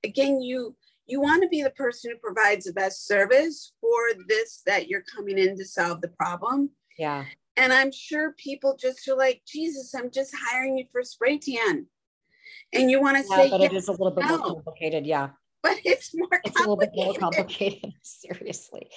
again 0.02 0.40
you 0.40 0.76
you 1.06 1.20
want 1.20 1.42
to 1.42 1.48
be 1.48 1.62
the 1.62 1.70
person 1.70 2.10
who 2.10 2.18
provides 2.18 2.64
the 2.64 2.72
best 2.72 3.06
service 3.06 3.72
for 3.80 3.98
this 4.26 4.62
that 4.66 4.88
you're 4.88 5.04
coming 5.14 5.38
in 5.38 5.56
to 5.58 5.64
solve 5.64 6.00
the 6.00 6.08
problem. 6.08 6.70
Yeah. 6.98 7.24
And 7.56 7.72
i'm 7.72 7.92
sure 7.92 8.34
people 8.36 8.76
just 8.76 9.06
are 9.08 9.16
like 9.16 9.42
jesus 9.46 9.94
i'm 9.94 10.10
just 10.10 10.34
hiring 10.48 10.78
you 10.78 10.86
for 10.92 11.02
spray 11.02 11.38
tan. 11.38 11.86
And 12.72 12.90
you 12.90 13.00
want 13.00 13.16
to 13.16 13.24
yeah, 13.28 13.36
say 13.36 13.50
but 13.50 13.60
it 13.60 13.72
is 13.72 13.88
a 13.88 13.92
little 13.92 14.10
bit 14.10 14.24
no. 14.24 14.38
more 14.38 14.46
complicated 14.54 15.06
yeah. 15.06 15.30
But 15.62 15.78
it's 15.82 16.10
more 16.14 16.28
it's 16.44 16.56
a 16.56 16.60
little 16.60 16.76
bit 16.76 16.90
more 16.94 17.14
complicated. 17.14 17.94
seriously. 18.02 18.90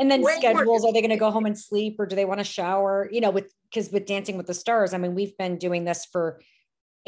And 0.00 0.10
then 0.10 0.24
schedules 0.24 0.84
are 0.84 0.92
they 0.92 1.00
going 1.00 1.10
to 1.10 1.16
go 1.16 1.30
home 1.30 1.46
and 1.46 1.56
sleep 1.56 1.94
or 2.00 2.06
do 2.06 2.16
they 2.16 2.24
want 2.24 2.40
to 2.40 2.44
shower? 2.44 3.08
You 3.12 3.20
know 3.20 3.30
with 3.30 3.52
because 3.70 3.92
with 3.92 4.06
dancing 4.06 4.36
with 4.36 4.46
the 4.46 4.54
stars 4.54 4.94
i 4.94 4.98
mean 4.98 5.14
we've 5.14 5.36
been 5.36 5.58
doing 5.58 5.84
this 5.84 6.06
for 6.06 6.40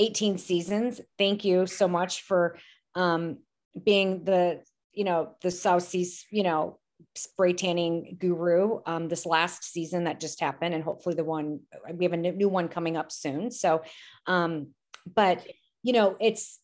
18 0.00 0.38
seasons. 0.38 1.00
Thank 1.18 1.44
you 1.44 1.66
so 1.66 1.86
much 1.86 2.22
for 2.22 2.56
um, 2.94 3.38
being 3.84 4.24
the, 4.24 4.62
you 4.92 5.04
know, 5.04 5.36
the 5.42 5.50
South 5.50 5.82
Seas, 5.82 6.24
you 6.30 6.42
know, 6.42 6.78
spray 7.14 7.52
tanning 7.52 8.16
guru 8.18 8.80
um, 8.86 9.08
this 9.08 9.26
last 9.26 9.62
season 9.62 10.04
that 10.04 10.18
just 10.18 10.40
happened. 10.40 10.74
And 10.74 10.82
hopefully 10.82 11.14
the 11.14 11.24
one, 11.24 11.60
we 11.92 12.04
have 12.06 12.14
a 12.14 12.16
new 12.16 12.48
one 12.48 12.68
coming 12.68 12.96
up 12.96 13.12
soon. 13.12 13.50
So, 13.50 13.82
um, 14.26 14.68
but, 15.14 15.46
you 15.82 15.92
know, 15.92 16.16
it's, 16.18 16.58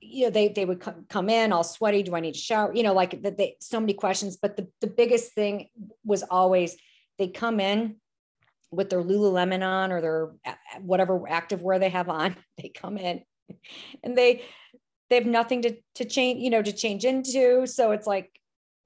you 0.00 0.24
know, 0.24 0.30
they, 0.30 0.48
they 0.48 0.64
would 0.64 0.80
come 1.08 1.28
in 1.28 1.52
all 1.52 1.64
sweaty. 1.64 2.02
Do 2.02 2.14
I 2.14 2.20
need 2.20 2.34
to 2.34 2.40
shower? 2.40 2.74
You 2.74 2.84
know, 2.84 2.94
like 2.94 3.22
that 3.22 3.36
they, 3.36 3.56
so 3.60 3.80
many 3.80 3.94
questions, 3.94 4.38
but 4.40 4.56
the, 4.56 4.68
the 4.80 4.86
biggest 4.86 5.34
thing 5.34 5.68
was 6.04 6.22
always 6.22 6.76
they 7.18 7.28
come 7.28 7.60
in 7.60 7.96
with 8.70 8.90
their 8.90 9.02
Lululemon 9.02 9.66
on 9.66 9.92
or 9.92 10.00
their 10.00 10.32
whatever 10.80 11.20
activewear 11.20 11.80
they 11.80 11.88
have 11.88 12.08
on, 12.08 12.36
they 12.58 12.68
come 12.68 12.96
in 12.96 13.22
and 14.02 14.16
they 14.16 14.44
they 15.08 15.16
have 15.16 15.26
nothing 15.26 15.62
to 15.62 15.76
to 15.96 16.04
change, 16.04 16.40
you 16.40 16.50
know, 16.50 16.62
to 16.62 16.72
change 16.72 17.04
into. 17.04 17.66
So 17.66 17.92
it's 17.92 18.06
like, 18.06 18.30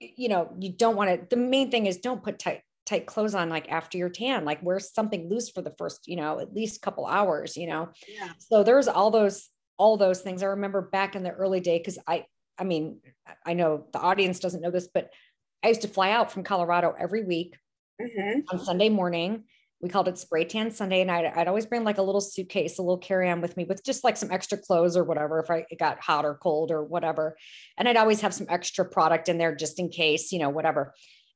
you 0.01 0.29
know, 0.29 0.55
you 0.59 0.73
don't 0.73 0.97
want 0.97 1.11
to. 1.11 1.27
The 1.29 1.41
main 1.41 1.71
thing 1.71 1.87
is 1.87 1.99
don't 1.99 2.23
put 2.23 2.39
tight 2.39 2.63
tight 2.87 3.07
clothes 3.07 3.35
on 3.35 3.49
like 3.49 3.71
after 3.71 3.97
your 3.97 4.09
tan 4.09 4.45
like 4.45 4.63
wear 4.63 4.79
something 4.79 5.29
loose 5.31 5.49
for 5.49 5.63
the 5.63 5.75
first 5.79 6.07
you 6.07 6.17
know 6.17 6.39
at 6.39 6.55
least 6.55 6.83
couple 6.83 7.07
hours 7.07 7.57
you 7.57 7.67
know 7.67 7.89
yeah 8.07 8.29
so 8.39 8.63
there's 8.63 8.89
all 8.89 9.11
those 9.11 9.49
all 9.79 9.97
those 9.97 10.21
things 10.21 10.43
i 10.43 10.47
remember 10.47 10.83
back 10.83 11.17
in 11.17 11.23
the 11.23 11.31
early 11.31 11.61
day 11.61 11.79
because 11.79 11.99
i 12.07 12.25
i 12.59 12.65
mean 12.65 13.01
i 13.47 13.55
know 13.55 13.87
the 13.93 13.99
audience 13.99 14.39
doesn't 14.39 14.61
know 14.61 14.71
this 14.71 14.89
but 14.93 15.09
i 15.63 15.69
used 15.69 15.83
to 15.83 15.89
fly 15.89 16.11
out 16.11 16.31
from 16.31 16.45
colorado 16.45 16.95
every 16.99 17.25
week 17.25 17.57
mm-hmm. 18.01 18.41
on 18.51 18.63
sunday 18.63 18.91
morning 18.91 19.45
we 19.85 19.89
called 19.89 20.09
it 20.09 20.19
spray 20.19 20.45
tan 20.45 20.71
sunday 20.73 21.01
and 21.01 21.11
I'd, 21.11 21.27
I'd 21.27 21.49
always 21.49 21.67
bring 21.67 21.85
like 21.85 21.99
a 21.99 22.03
little 22.03 22.21
suitcase 22.21 22.79
a 22.79 22.83
little 22.83 22.99
carry-on 22.99 23.41
with 23.41 23.57
me 23.57 23.65
with 23.65 23.85
just 23.85 24.03
like 24.03 24.17
some 24.17 24.33
extra 24.33 24.59
clothes 24.59 24.97
or 24.97 25.05
whatever 25.05 25.39
if 25.39 25.51
i 25.51 25.65
got 25.79 26.01
hot 26.01 26.25
or 26.25 26.35
cold 26.35 26.73
or 26.73 26.83
whatever 26.83 27.37
and 27.79 27.89
i'd 27.89 27.97
always 27.97 28.23
have 28.23 28.35
some 28.35 28.47
extra 28.49 28.85
product 28.85 29.29
in 29.29 29.39
there 29.39 29.55
just 29.55 29.79
in 29.79 29.89
case 29.89 30.33
you 30.33 30.41
know 30.41 30.49
whatever 30.49 30.93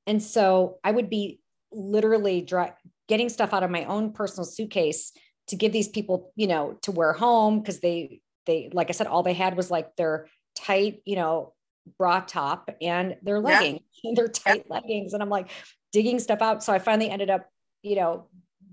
and 0.08 0.22
so 0.22 0.78
I 0.82 0.90
would 0.90 1.10
be 1.10 1.38
literally 1.70 2.40
dry, 2.40 2.72
getting 3.08 3.28
stuff 3.28 3.52
out 3.52 3.62
of 3.62 3.70
my 3.70 3.84
own 3.84 4.14
personal 4.14 4.46
suitcase 4.46 5.12
to 5.48 5.56
give 5.56 5.70
these 5.70 5.88
people, 5.88 6.32
you 6.34 6.46
know, 6.46 6.78
to 6.82 6.92
wear 6.92 7.12
home 7.12 7.60
because 7.60 7.80
they, 7.80 8.22
they, 8.46 8.70
like 8.72 8.88
I 8.88 8.92
said, 8.92 9.06
all 9.06 9.22
they 9.22 9.34
had 9.34 9.54
was 9.54 9.70
like 9.70 9.94
their 9.96 10.26
tight, 10.56 11.02
you 11.04 11.14
know, 11.14 11.52
bra 11.98 12.20
top 12.20 12.70
and 12.80 13.16
their 13.22 13.38
leggings, 13.38 13.80
yeah. 14.02 14.12
their 14.16 14.28
tight 14.28 14.64
yeah. 14.66 14.74
leggings. 14.76 15.12
And 15.12 15.22
I'm 15.22 15.28
like 15.28 15.50
digging 15.92 16.20
stuff 16.20 16.40
out. 16.40 16.64
So 16.64 16.72
I 16.72 16.78
finally 16.78 17.10
ended 17.10 17.28
up, 17.28 17.46
you 17.82 17.96
know, 17.96 18.26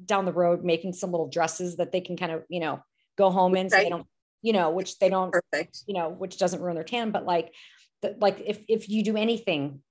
down 0.06 0.26
the 0.26 0.34
road 0.34 0.64
making 0.64 0.94
some 0.94 1.12
little 1.12 1.30
dresses 1.30 1.78
that 1.78 1.92
they 1.92 2.02
can 2.02 2.18
kind 2.18 2.32
of, 2.32 2.44
you 2.50 2.60
know, 2.60 2.84
go 3.18 3.30
home 3.30 3.56
in 3.56 3.70
so 3.70 3.78
they 3.78 3.90
don't, 3.90 4.08
you 4.42 4.54
know, 4.54 4.70
which 4.70 5.00
they 5.00 5.10
don't, 5.10 5.32
Perfect. 5.32 5.80
you 5.88 5.94
know, 5.94 6.10
which 6.10 6.38
doesn't 6.38 6.62
ruin 6.62 6.76
their 6.76 6.84
tan. 6.84 7.12
But 7.12 7.26
like, 7.26 7.54
the, 8.02 8.16
like 8.20 8.42
if 8.46 8.64
if 8.68 8.90
you 8.90 9.04
do 9.04 9.16
anything 9.16 9.82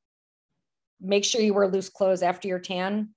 make 1.05 1.25
sure 1.25 1.41
you 1.41 1.55
wear 1.55 1.69
loose 1.69 1.89
clothes 1.89 2.23
after 2.23 2.49
your 2.49 2.59
tan 2.59 3.11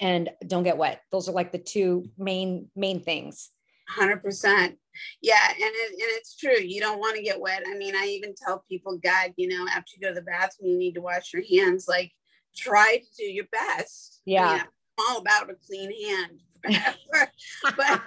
and 0.00 0.30
don't 0.46 0.62
get 0.62 0.78
wet. 0.78 1.02
Those 1.12 1.28
are 1.28 1.32
like 1.32 1.52
the 1.52 1.58
two 1.58 2.10
main 2.18 2.70
main 2.74 3.00
things. 3.00 3.50
100%. 3.98 4.76
Yeah, 5.20 5.34
and 5.48 5.56
it, 5.58 5.90
and 5.90 6.10
it's 6.16 6.36
true. 6.36 6.58
You 6.58 6.80
don't 6.80 6.98
want 6.98 7.16
to 7.16 7.22
get 7.22 7.40
wet. 7.40 7.62
I 7.66 7.76
mean, 7.76 7.94
I 7.94 8.06
even 8.06 8.34
tell 8.34 8.64
people, 8.68 8.98
God, 9.02 9.32
you 9.36 9.48
know, 9.48 9.66
after 9.68 9.92
you 9.94 10.00
go 10.00 10.08
to 10.08 10.14
the 10.14 10.22
bathroom, 10.22 10.70
you 10.70 10.78
need 10.78 10.94
to 10.94 11.00
wash 11.00 11.32
your 11.32 11.42
hands. 11.42 11.86
Like, 11.88 12.12
try 12.56 12.98
to 12.98 13.16
do 13.18 13.24
your 13.24 13.46
best. 13.52 14.20
Yeah. 14.24 14.46
I 14.46 14.52
mean, 14.52 14.60
I'm 14.60 14.66
all 14.98 15.18
about 15.18 15.50
a 15.50 15.54
clean 15.66 15.90
hand 16.08 16.40
but 17.12 17.30
but 17.76 18.00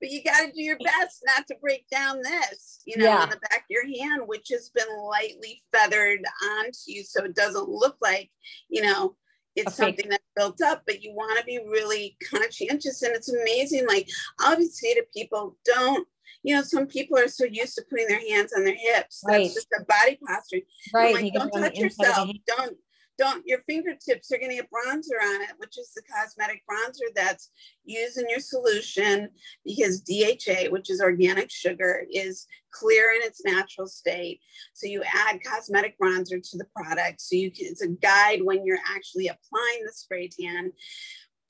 but 0.00 0.10
you 0.10 0.22
got 0.22 0.40
to 0.40 0.52
do 0.52 0.62
your 0.62 0.78
best 0.78 1.22
not 1.26 1.46
to 1.46 1.54
break 1.60 1.88
down 1.88 2.20
this, 2.22 2.80
you 2.84 2.98
know, 2.98 3.06
yeah. 3.06 3.22
on 3.22 3.30
the 3.30 3.38
back 3.48 3.60
of 3.60 3.70
your 3.70 3.86
hand, 3.86 4.22
which 4.26 4.48
has 4.50 4.68
been 4.68 4.84
lightly 5.02 5.62
feathered 5.72 6.20
onto 6.44 6.78
you, 6.86 7.02
so 7.02 7.24
it 7.24 7.34
doesn't 7.34 7.68
look 7.68 7.96
like, 8.02 8.30
you 8.68 8.82
know, 8.82 9.16
it's 9.56 9.74
something 9.74 10.08
that's 10.10 10.22
built 10.36 10.60
up. 10.60 10.82
But 10.86 11.02
you 11.02 11.14
want 11.14 11.38
to 11.38 11.44
be 11.44 11.60
really 11.66 12.16
conscientious, 12.30 13.02
and 13.02 13.14
it's 13.14 13.32
amazing. 13.32 13.86
Like 13.86 14.08
I'll 14.38 14.60
say 14.60 14.94
to 14.94 15.04
people, 15.14 15.56
don't 15.64 16.06
you 16.42 16.54
know, 16.54 16.62
some 16.62 16.86
people 16.86 17.18
are 17.18 17.28
so 17.28 17.44
used 17.44 17.76
to 17.76 17.84
putting 17.88 18.08
their 18.08 18.20
hands 18.28 18.52
on 18.52 18.64
their 18.64 18.74
hips. 18.74 19.22
That's 19.26 19.38
right. 19.38 19.46
just 19.46 19.68
a 19.78 19.84
body 19.84 20.18
posture. 20.26 20.58
Right. 20.92 21.14
Like, 21.14 21.32
don't 21.32 21.50
touch 21.50 21.78
yourself. 21.78 22.28
Don't 22.46 22.76
don't 23.18 23.46
your 23.46 23.60
fingertips 23.68 24.32
are 24.32 24.38
going 24.38 24.50
to 24.50 24.56
get 24.56 24.68
bronzer 24.70 25.20
on 25.22 25.42
it 25.42 25.50
which 25.58 25.78
is 25.78 25.92
the 25.94 26.02
cosmetic 26.02 26.62
bronzer 26.70 27.12
that's 27.14 27.50
used 27.84 28.18
in 28.18 28.28
your 28.28 28.40
solution 28.40 29.28
because 29.64 30.00
dha 30.02 30.68
which 30.70 30.90
is 30.90 31.00
organic 31.00 31.50
sugar 31.50 32.04
is 32.10 32.46
clear 32.72 33.12
in 33.14 33.22
its 33.22 33.44
natural 33.44 33.86
state. 33.86 34.40
So 34.72 34.86
you 34.86 35.02
add 35.02 35.40
cosmetic 35.44 35.96
bronzer 36.02 36.42
to 36.50 36.58
the 36.58 36.66
product 36.74 37.20
so 37.20 37.36
you 37.36 37.50
can 37.50 37.66
it's 37.66 37.82
a 37.82 37.88
guide 37.88 38.42
when 38.42 38.64
you're 38.66 38.78
actually 38.90 39.28
applying 39.28 39.84
the 39.84 39.92
spray 39.92 40.28
tan. 40.28 40.72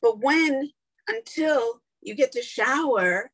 But 0.02 0.18
when 0.18 0.70
until 1.08 1.80
you 2.02 2.14
get 2.14 2.32
to 2.32 2.42
shower 2.42 3.30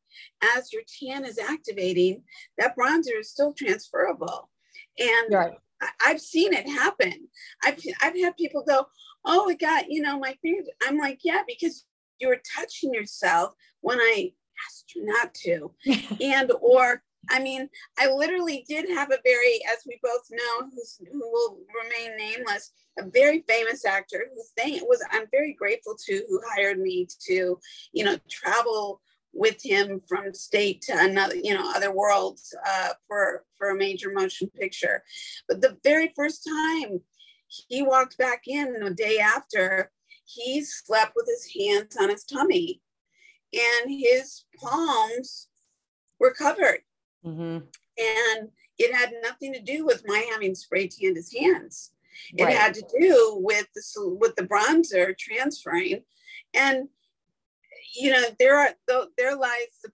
as 0.56 0.72
your 0.72 0.82
tan 1.00 1.24
is 1.24 1.38
activating 1.38 2.22
that 2.58 2.76
bronzer 2.76 3.18
is 3.18 3.30
still 3.30 3.54
transferable. 3.54 4.50
And 4.98 5.34
right. 5.34 5.52
I've 6.04 6.20
seen 6.20 6.52
it 6.52 6.68
happen. 6.68 7.28
I've 7.62 7.78
I've 8.02 8.18
had 8.18 8.36
people 8.36 8.64
go, 8.66 8.86
"Oh, 9.24 9.46
my 9.46 9.54
God, 9.54 9.84
you 9.88 10.02
know 10.02 10.18
my 10.18 10.36
fingers." 10.42 10.68
I'm 10.86 10.98
like, 10.98 11.20
"Yeah," 11.22 11.42
because 11.46 11.84
you 12.18 12.28
were 12.28 12.40
touching 12.56 12.92
yourself 12.92 13.52
when 13.80 13.98
I 13.98 14.32
asked 14.66 14.94
you 14.94 15.04
not 15.04 15.34
to, 15.34 15.72
and 16.20 16.50
or 16.60 17.02
I 17.30 17.40
mean, 17.40 17.68
I 17.98 18.10
literally 18.10 18.64
did 18.68 18.88
have 18.88 19.10
a 19.10 19.18
very, 19.24 19.60
as 19.70 19.78
we 19.86 19.98
both 20.02 20.22
know, 20.30 20.70
who's, 20.70 20.98
who 21.12 21.30
will 21.30 21.58
remain 21.82 22.16
nameless, 22.16 22.72
a 22.98 23.04
very 23.04 23.44
famous 23.48 23.84
actor 23.84 24.26
who 24.30 24.36
was 24.86 25.04
I'm 25.10 25.26
very 25.30 25.52
grateful 25.52 25.96
to, 26.06 26.24
who 26.28 26.40
hired 26.54 26.78
me 26.78 27.06
to, 27.26 27.58
you 27.92 28.04
know, 28.04 28.16
travel 28.30 29.00
with 29.32 29.64
him 29.64 30.00
from 30.08 30.32
state 30.34 30.82
to 30.82 30.92
another, 30.96 31.36
you 31.36 31.54
know, 31.54 31.70
other 31.74 31.92
worlds 31.92 32.54
uh, 32.66 32.90
for 33.06 33.44
for 33.56 33.70
a 33.70 33.76
major 33.76 34.12
motion 34.12 34.48
picture. 34.48 35.02
But 35.48 35.60
the 35.60 35.76
very 35.84 36.12
first 36.16 36.46
time 36.46 37.00
he 37.46 37.82
walked 37.82 38.18
back 38.18 38.42
in 38.46 38.80
the 38.80 38.90
day 38.90 39.18
after, 39.18 39.90
he 40.24 40.62
slept 40.62 41.12
with 41.16 41.26
his 41.26 41.50
hands 41.54 41.96
on 41.98 42.10
his 42.10 42.24
tummy, 42.24 42.82
and 43.52 43.90
his 43.90 44.44
palms 44.58 45.48
were 46.18 46.34
covered, 46.34 46.80
mm-hmm. 47.24 47.64
and 47.98 48.48
it 48.78 48.94
had 48.94 49.12
nothing 49.22 49.52
to 49.52 49.60
do 49.60 49.84
with 49.84 50.04
my 50.06 50.26
having 50.30 50.54
spray 50.54 50.88
tanned 50.88 51.16
his 51.16 51.34
hands. 51.34 51.92
Right. 52.38 52.50
It 52.50 52.56
had 52.56 52.74
to 52.74 52.84
do 53.00 53.38
with 53.40 53.66
the 53.74 54.16
with 54.20 54.34
the 54.36 54.42
bronzer 54.42 55.16
transferring, 55.16 56.02
and 56.54 56.88
you 57.94 58.12
know, 58.12 58.22
there 58.38 58.58
are 58.58 58.70
there 59.16 59.36
lies 59.36 59.80
the 59.82 59.90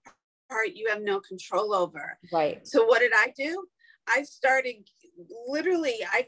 part 0.49 0.75
you 0.75 0.89
have 0.89 1.01
no 1.01 1.19
control 1.19 1.73
over. 1.73 2.17
Right. 2.31 2.65
So 2.67 2.85
what 2.85 2.99
did 2.99 3.11
I 3.15 3.33
do? 3.35 3.65
I 4.07 4.23
started 4.23 4.75
literally 5.47 5.95
I 6.11 6.25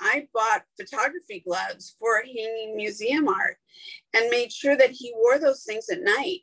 I 0.00 0.28
bought 0.34 0.62
photography 0.78 1.42
gloves 1.46 1.94
for 1.98 2.22
hanging 2.22 2.74
museum 2.76 3.28
art 3.28 3.56
and 4.14 4.30
made 4.30 4.52
sure 4.52 4.76
that 4.76 4.90
he 4.90 5.12
wore 5.16 5.38
those 5.38 5.64
things 5.64 5.88
at 5.90 6.02
night. 6.02 6.40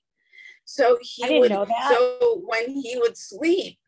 So 0.65 0.97
he 1.01 1.39
would 1.39 1.51
so 1.51 2.41
when 2.45 2.69
he 2.69 2.97
would 2.97 3.17
sleep, 3.17 3.79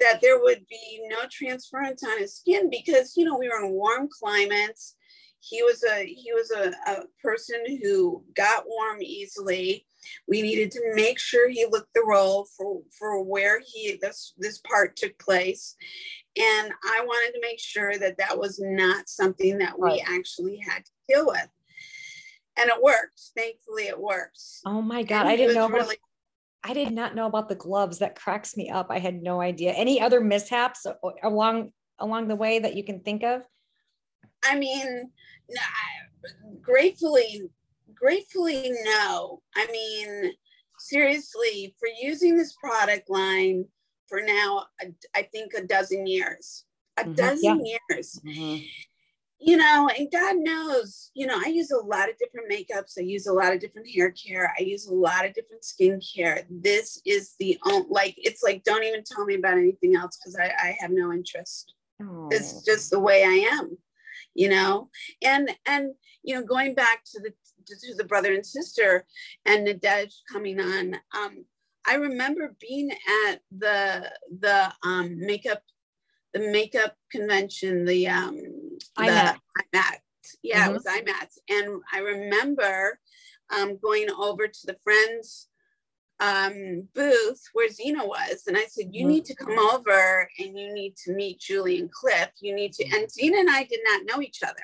that 0.00 0.20
there 0.22 0.40
would 0.40 0.66
be 0.68 1.06
no 1.08 1.18
transference 1.30 2.02
on 2.02 2.18
his 2.18 2.36
skin 2.36 2.70
because 2.70 3.14
you 3.16 3.24
know 3.24 3.36
we 3.38 3.48
were 3.48 3.64
in 3.64 3.72
warm 3.72 4.08
climates. 4.10 4.96
He 5.40 5.62
was 5.62 5.82
a 5.84 6.04
he 6.04 6.32
was 6.32 6.50
a, 6.50 6.72
a 6.90 7.02
person 7.22 7.78
who 7.82 8.22
got 8.36 8.64
warm 8.66 9.02
easily. 9.02 9.86
We 10.28 10.42
needed 10.42 10.70
to 10.72 10.80
make 10.94 11.18
sure 11.18 11.48
he 11.48 11.66
looked 11.70 11.92
the 11.94 12.04
role 12.06 12.46
for, 12.56 12.80
for 12.98 13.22
where 13.22 13.60
he 13.66 13.98
this 14.00 14.34
this 14.38 14.58
part 14.58 14.96
took 14.96 15.18
place, 15.18 15.76
and 16.38 16.72
I 16.84 17.04
wanted 17.04 17.32
to 17.32 17.40
make 17.42 17.58
sure 17.58 17.98
that 17.98 18.18
that 18.18 18.38
was 18.38 18.60
not 18.62 19.08
something 19.08 19.58
that 19.58 19.78
we 19.78 19.88
right. 19.88 20.00
actually 20.08 20.58
had 20.58 20.84
to 20.84 20.90
deal 21.08 21.26
with. 21.26 21.48
And 22.58 22.68
it 22.68 22.82
worked. 22.82 23.20
Thankfully, 23.36 23.84
it 23.84 23.98
worked. 23.98 24.40
Oh 24.66 24.82
my 24.82 25.02
god, 25.02 25.22
and 25.22 25.30
I 25.30 25.36
didn't 25.36 25.54
know. 25.54 25.68
Really- 25.68 25.96
I 26.62 26.74
did 26.74 26.92
not 26.92 27.14
know 27.14 27.26
about 27.26 27.48
the 27.48 27.54
gloves. 27.54 27.98
That 27.98 28.18
cracks 28.18 28.56
me 28.56 28.68
up. 28.68 28.88
I 28.90 28.98
had 28.98 29.22
no 29.22 29.40
idea. 29.40 29.72
Any 29.72 30.00
other 30.00 30.20
mishaps 30.20 30.86
along 31.22 31.72
along 31.98 32.28
the 32.28 32.36
way 32.36 32.58
that 32.58 32.76
you 32.76 32.84
can 32.84 33.00
think 33.00 33.22
of? 33.22 33.42
I 34.44 34.58
mean, 34.58 35.10
gratefully, 36.60 37.42
gratefully, 37.94 38.72
no. 38.84 39.42
I 39.54 39.66
mean, 39.70 40.32
seriously, 40.78 41.74
for 41.78 41.88
using 42.00 42.36
this 42.36 42.54
product 42.54 43.10
line 43.10 43.66
for 44.08 44.20
now, 44.22 44.66
I 45.14 45.22
think 45.22 45.54
a 45.54 45.62
dozen 45.62 46.06
years, 46.06 46.64
a 46.96 47.02
mm-hmm. 47.02 47.14
dozen 47.14 47.64
yeah. 47.64 47.76
years. 47.90 48.20
Mm-hmm. 48.26 48.64
You 49.42 49.56
know, 49.56 49.88
and 49.98 50.12
God 50.12 50.36
knows, 50.36 51.10
you 51.14 51.26
know, 51.26 51.40
I 51.42 51.48
use 51.48 51.70
a 51.70 51.78
lot 51.78 52.10
of 52.10 52.18
different 52.18 52.52
makeups. 52.52 52.98
I 52.98 53.04
use 53.04 53.26
a 53.26 53.32
lot 53.32 53.54
of 53.54 53.60
different 53.60 53.88
hair 53.88 54.10
care. 54.10 54.52
I 54.58 54.62
use 54.62 54.86
a 54.86 54.94
lot 54.94 55.24
of 55.24 55.32
different 55.32 55.62
skincare. 55.62 56.44
This 56.50 57.00
is 57.06 57.36
the 57.38 57.58
only, 57.64 57.86
like, 57.88 58.14
it's 58.18 58.42
like, 58.42 58.64
don't 58.64 58.84
even 58.84 59.02
tell 59.02 59.24
me 59.24 59.36
about 59.36 59.56
anything 59.56 59.96
else 59.96 60.18
because 60.18 60.36
I, 60.36 60.52
I 60.62 60.76
have 60.80 60.90
no 60.90 61.10
interest. 61.10 61.72
Oh. 62.02 62.28
It's 62.30 62.62
just 62.66 62.90
the 62.90 63.00
way 63.00 63.24
I 63.24 63.48
am 63.54 63.78
you 64.34 64.48
know 64.48 64.88
and 65.22 65.50
and 65.66 65.92
you 66.22 66.34
know 66.34 66.44
going 66.44 66.74
back 66.74 67.02
to 67.04 67.20
the 67.20 67.32
to 67.66 67.94
the 67.96 68.04
brother 68.04 68.32
and 68.32 68.44
sister 68.44 69.06
and 69.44 69.66
Nadej 69.66 70.12
coming 70.30 70.60
on 70.60 70.94
um 71.16 71.44
i 71.86 71.94
remember 71.94 72.54
being 72.60 72.90
at 73.26 73.40
the 73.56 74.10
the 74.40 74.72
um 74.84 75.18
makeup 75.18 75.62
the 76.32 76.40
makeup 76.40 76.96
convention 77.10 77.84
the 77.84 78.08
um 78.08 78.36
IMAT. 78.98 79.36
the 79.72 79.80
yeah 80.42 80.66
mm-hmm. 80.66 80.70
it 80.70 80.72
was 80.72 80.84
IMAT 80.84 81.30
and 81.48 81.82
i 81.92 81.98
remember 81.98 82.98
um 83.54 83.78
going 83.82 84.10
over 84.10 84.46
to 84.46 84.66
the 84.66 84.76
friends 84.82 85.49
um, 86.20 86.86
booth 86.94 87.42
where 87.54 87.70
Zena 87.70 88.06
was. 88.06 88.44
And 88.46 88.56
I 88.56 88.66
said, 88.66 88.90
You 88.92 89.06
need 89.06 89.24
to 89.26 89.34
come 89.34 89.58
over 89.58 90.28
and 90.38 90.58
you 90.58 90.72
need 90.72 90.96
to 91.04 91.12
meet 91.12 91.40
Julie 91.40 91.80
and 91.80 91.90
Cliff. 91.90 92.30
You 92.40 92.54
need 92.54 92.72
to. 92.74 92.84
And 92.94 93.10
Zena 93.10 93.38
and 93.38 93.50
I 93.50 93.64
did 93.64 93.80
not 93.84 94.02
know 94.06 94.22
each 94.22 94.42
other. 94.42 94.54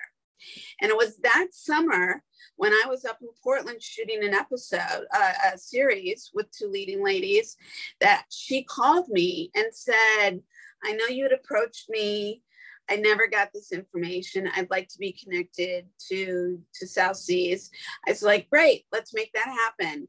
And 0.81 0.91
it 0.91 0.97
was 0.97 1.17
that 1.19 1.49
summer 1.53 2.23
when 2.57 2.73
I 2.73 2.85
was 2.89 3.05
up 3.05 3.19
in 3.21 3.29
Portland 3.43 3.83
shooting 3.83 4.25
an 4.25 4.35
episode, 4.35 5.07
uh, 5.15 5.33
a 5.53 5.59
series 5.59 6.31
with 6.35 6.51
two 6.51 6.69
leading 6.69 7.05
ladies, 7.05 7.57
that 8.01 8.25
she 8.31 8.63
called 8.63 9.09
me 9.09 9.51
and 9.55 9.67
said, 9.73 10.41
I 10.85 10.93
know 10.93 11.07
you 11.07 11.25
had 11.25 11.33
approached 11.33 11.89
me. 11.89 12.43
I 12.89 12.97
never 12.97 13.27
got 13.27 13.51
this 13.53 13.73
information. 13.73 14.49
I'd 14.55 14.71
like 14.71 14.89
to 14.89 14.99
be 14.99 15.13
connected 15.13 15.87
to 16.09 16.63
to 16.75 16.87
South 16.87 17.17
Seas. 17.17 17.71
I 18.07 18.11
was 18.11 18.23
like, 18.23 18.49
great, 18.49 18.85
let's 18.93 19.13
make 19.13 19.33
that 19.33 19.47
happen. 19.47 20.07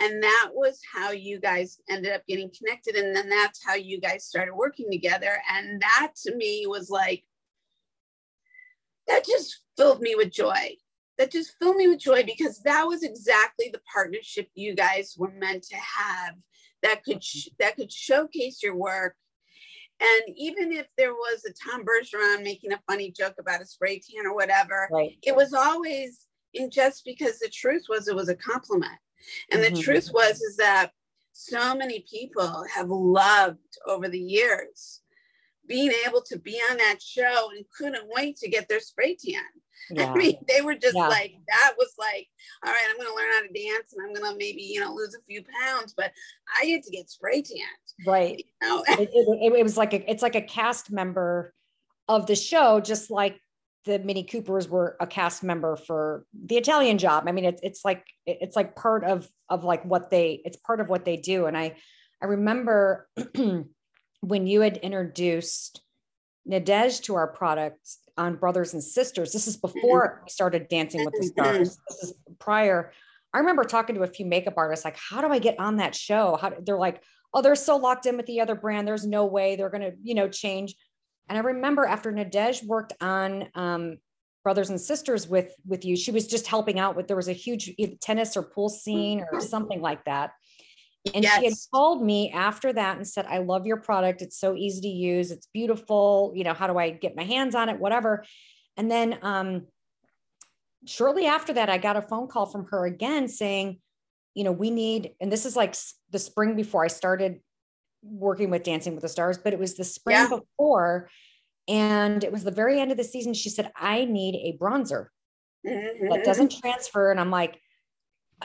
And 0.00 0.22
that 0.22 0.50
was 0.52 0.80
how 0.92 1.10
you 1.10 1.38
guys 1.38 1.78
ended 1.88 2.12
up 2.12 2.22
getting 2.26 2.50
connected. 2.56 2.96
And 2.96 3.14
then 3.14 3.28
that's 3.28 3.64
how 3.64 3.74
you 3.74 4.00
guys 4.00 4.24
started 4.24 4.54
working 4.54 4.90
together. 4.90 5.42
And 5.52 5.80
that 5.82 6.12
to 6.24 6.34
me 6.34 6.64
was 6.66 6.88
like, 6.90 7.24
that 9.06 9.26
just 9.26 9.60
filled 9.76 10.00
me 10.00 10.14
with 10.14 10.32
joy. 10.32 10.76
That 11.18 11.30
just 11.30 11.54
filled 11.58 11.76
me 11.76 11.88
with 11.88 11.98
joy 11.98 12.24
because 12.24 12.62
that 12.62 12.84
was 12.84 13.02
exactly 13.02 13.68
the 13.70 13.80
partnership 13.92 14.48
you 14.54 14.74
guys 14.74 15.14
were 15.18 15.32
meant 15.32 15.64
to 15.64 15.76
have 15.76 16.34
that 16.82 17.04
could 17.04 17.22
sh- 17.22 17.48
that 17.58 17.76
could 17.76 17.92
showcase 17.92 18.62
your 18.62 18.74
work 18.74 19.16
and 20.00 20.36
even 20.36 20.72
if 20.72 20.86
there 20.96 21.12
was 21.12 21.44
a 21.44 21.52
Tom 21.52 21.84
Bergeron 21.84 22.42
making 22.42 22.72
a 22.72 22.80
funny 22.88 23.10
joke 23.10 23.34
about 23.38 23.60
a 23.60 23.66
spray 23.66 24.00
tan 24.00 24.26
or 24.26 24.34
whatever, 24.34 24.88
right. 24.90 25.18
it 25.22 25.36
was 25.36 25.52
always 25.52 26.26
in 26.54 26.70
just 26.70 27.04
because 27.04 27.38
the 27.38 27.48
truth 27.48 27.84
was 27.88 28.08
it 28.08 28.16
was 28.16 28.28
a 28.28 28.34
compliment. 28.34 28.98
And 29.50 29.62
mm-hmm. 29.62 29.74
the 29.74 29.82
truth 29.82 30.10
was 30.12 30.40
is 30.40 30.56
that 30.56 30.92
so 31.32 31.74
many 31.74 32.04
people 32.10 32.64
have 32.74 32.90
loved 32.90 33.58
over 33.86 34.08
the 34.08 34.18
years 34.18 35.00
being 35.70 35.92
able 36.04 36.20
to 36.20 36.36
be 36.36 36.60
on 36.70 36.76
that 36.78 37.00
show 37.00 37.48
and 37.54 37.64
couldn't 37.76 38.08
wait 38.08 38.36
to 38.36 38.48
get 38.48 38.68
their 38.68 38.80
spray 38.80 39.16
tan. 39.16 39.42
Yeah. 39.90 40.12
I 40.12 40.14
mean, 40.14 40.36
they 40.46 40.60
were 40.60 40.74
just 40.74 40.94
yeah. 40.94 41.08
like, 41.08 41.32
that 41.48 41.72
was 41.78 41.94
like, 41.98 42.28
all 42.64 42.70
right, 42.70 42.84
I'm 42.90 42.96
going 42.96 43.08
to 43.08 43.14
learn 43.14 43.32
how 43.32 43.40
to 43.40 43.48
dance 43.48 43.94
and 43.94 44.06
I'm 44.06 44.12
going 44.12 44.30
to 44.30 44.38
maybe, 44.38 44.62
you 44.62 44.78
know, 44.78 44.92
lose 44.92 45.14
a 45.14 45.24
few 45.26 45.42
pounds, 45.58 45.94
but 45.96 46.12
I 46.60 46.66
get 46.66 46.84
to 46.84 46.90
get 46.90 47.08
spray 47.08 47.40
tanned. 47.40 48.06
Right. 48.06 48.44
You 48.60 48.68
know? 48.68 48.84
it, 48.86 49.08
it, 49.10 49.52
it, 49.56 49.62
was 49.62 49.78
like, 49.78 49.94
a, 49.94 50.08
it's 50.08 50.22
like 50.22 50.34
a 50.34 50.42
cast 50.42 50.92
member 50.92 51.54
of 52.08 52.26
the 52.26 52.36
show, 52.36 52.78
just 52.78 53.10
like 53.10 53.40
the 53.84 53.98
Mini 53.98 54.24
Coopers 54.24 54.68
were 54.68 54.96
a 55.00 55.06
cast 55.06 55.42
member 55.42 55.76
for 55.76 56.24
the 56.34 56.56
Italian 56.56 56.98
job. 56.98 57.24
I 57.26 57.32
mean, 57.32 57.44
it's, 57.44 57.60
it's 57.62 57.84
like, 57.84 58.04
it's 58.26 58.56
like 58.56 58.76
part 58.76 59.04
of, 59.04 59.28
of 59.48 59.64
like 59.64 59.84
what 59.84 60.10
they, 60.10 60.42
it's 60.44 60.56
part 60.56 60.80
of 60.80 60.88
what 60.88 61.04
they 61.04 61.16
do. 61.16 61.46
And 61.46 61.56
I, 61.56 61.76
I 62.22 62.26
remember 62.26 63.08
when 64.20 64.46
you 64.46 64.60
had 64.60 64.76
introduced 64.78 65.80
Nadej 66.48 67.02
to 67.02 67.14
our 67.14 67.28
products 67.28 67.98
on 68.16 68.36
Brothers 68.36 68.74
and 68.74 68.82
Sisters. 68.82 69.32
This 69.32 69.46
is 69.46 69.56
before 69.56 70.08
mm-hmm. 70.08 70.24
I 70.26 70.28
started 70.28 70.68
Dancing 70.68 71.04
with 71.04 71.14
the 71.14 71.26
Stars. 71.26 71.78
This 71.88 72.02
is 72.02 72.14
prior. 72.38 72.92
I 73.32 73.38
remember 73.38 73.64
talking 73.64 73.94
to 73.96 74.02
a 74.02 74.08
few 74.08 74.26
makeup 74.26 74.54
artists, 74.56 74.84
like, 74.84 74.96
how 74.96 75.20
do 75.20 75.28
I 75.28 75.38
get 75.38 75.58
on 75.60 75.76
that 75.76 75.94
show? 75.94 76.36
How 76.40 76.52
they're 76.60 76.78
like, 76.78 77.02
oh, 77.32 77.42
they're 77.42 77.54
so 77.54 77.76
locked 77.76 78.06
in 78.06 78.16
with 78.16 78.26
the 78.26 78.40
other 78.40 78.54
brand. 78.54 78.88
There's 78.88 79.06
no 79.06 79.26
way 79.26 79.56
they're 79.56 79.70
gonna, 79.70 79.92
you 80.02 80.14
know, 80.14 80.28
change. 80.28 80.74
And 81.30 81.38
I 81.38 81.42
remember 81.42 81.86
after 81.86 82.12
Nadej 82.12 82.66
worked 82.66 82.92
on 83.00 83.48
um, 83.54 83.98
Brothers 84.42 84.68
and 84.68 84.80
Sisters 84.80 85.28
with 85.28 85.54
with 85.64 85.84
you, 85.84 85.96
she 85.96 86.10
was 86.10 86.26
just 86.26 86.48
helping 86.48 86.80
out 86.80 86.96
with. 86.96 87.06
There 87.06 87.16
was 87.16 87.28
a 87.28 87.32
huge 87.32 87.72
tennis 88.02 88.36
or 88.36 88.42
pool 88.42 88.68
scene 88.68 89.24
or 89.32 89.40
something 89.40 89.80
like 89.80 90.04
that. 90.06 90.32
And 91.14 91.22
yes. 91.22 91.38
she 91.38 91.44
had 91.46 91.54
called 91.72 92.04
me 92.04 92.30
after 92.30 92.72
that 92.72 92.96
and 92.96 93.06
said, 93.06 93.26
I 93.26 93.38
love 93.38 93.64
your 93.64 93.78
product. 93.78 94.20
It's 94.20 94.38
so 94.38 94.54
easy 94.54 94.82
to 94.82 94.88
use. 94.88 95.30
It's 95.30 95.46
beautiful. 95.54 96.32
You 96.34 96.44
know, 96.44 96.52
how 96.52 96.66
do 96.66 96.76
I 96.76 96.90
get 96.90 97.16
my 97.16 97.22
hands 97.22 97.54
on 97.54 97.68
it? 97.68 97.78
Whatever. 97.78 98.24
And 98.76 98.90
then 98.90 99.18
um, 99.22 99.66
shortly 100.86 101.26
after 101.26 101.52
that, 101.54 101.70
I 101.70 101.78
got 101.78 101.96
a 101.96 102.02
phone 102.02 102.26
call 102.26 102.46
from 102.46 102.66
her 102.66 102.86
again 102.86 103.28
saying, 103.28 103.78
you 104.34 104.44
know, 104.44 104.52
we 104.52 104.70
need, 104.70 105.12
and 105.20 105.32
this 105.32 105.46
is 105.46 105.56
like 105.56 105.74
the 106.10 106.18
spring 106.18 106.54
before 106.54 106.84
I 106.84 106.88
started 106.88 107.40
working 108.02 108.50
with 108.50 108.62
Dancing 108.62 108.94
with 108.94 109.02
the 109.02 109.08
Stars, 109.08 109.38
but 109.38 109.52
it 109.52 109.58
was 109.58 109.76
the 109.76 109.84
spring 109.84 110.16
yeah. 110.16 110.28
before. 110.28 111.08
And 111.68 112.24
it 112.24 112.32
was 112.32 112.44
the 112.44 112.50
very 112.50 112.80
end 112.80 112.90
of 112.90 112.96
the 112.96 113.04
season. 113.04 113.34
She 113.34 113.48
said, 113.48 113.70
I 113.76 114.04
need 114.04 114.34
a 114.34 114.58
bronzer 114.58 115.06
mm-hmm. 115.66 116.08
that 116.08 116.24
doesn't 116.24 116.58
transfer. 116.60 117.10
And 117.10 117.20
I'm 117.20 117.30
like, 117.30 117.60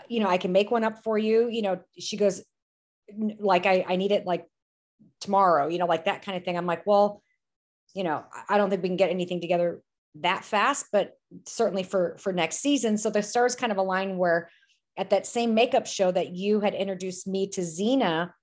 you 0.07 0.19
know, 0.19 0.27
I 0.27 0.37
can 0.37 0.51
make 0.51 0.71
one 0.71 0.83
up 0.83 1.03
for 1.03 1.17
you. 1.17 1.47
You 1.49 1.61
know, 1.61 1.79
she 1.97 2.17
goes, 2.17 2.43
like, 3.39 3.65
I, 3.65 3.85
I 3.87 3.95
need 3.95 4.11
it 4.11 4.25
like 4.25 4.45
tomorrow, 5.21 5.67
you 5.67 5.77
know, 5.77 5.85
like 5.85 6.05
that 6.05 6.23
kind 6.23 6.37
of 6.37 6.43
thing. 6.43 6.57
I'm 6.57 6.65
like, 6.65 6.85
well, 6.85 7.21
you 7.93 8.03
know, 8.03 8.25
I 8.49 8.57
don't 8.57 8.69
think 8.69 8.83
we 8.83 8.89
can 8.89 8.97
get 8.97 9.09
anything 9.09 9.41
together 9.41 9.81
that 10.15 10.43
fast, 10.45 10.87
but 10.91 11.13
certainly 11.45 11.83
for, 11.83 12.17
for 12.19 12.33
next 12.33 12.57
season. 12.57 12.97
So 12.97 13.09
the 13.09 13.23
stars 13.23 13.55
kind 13.55 13.71
of 13.71 13.77
align 13.77 14.17
where 14.17 14.49
at 14.97 15.09
that 15.09 15.25
same 15.25 15.53
makeup 15.53 15.87
show 15.87 16.11
that 16.11 16.35
you 16.35 16.59
had 16.59 16.73
introduced 16.73 17.27
me 17.27 17.47
to 17.49 17.63
Zena, 17.63 18.33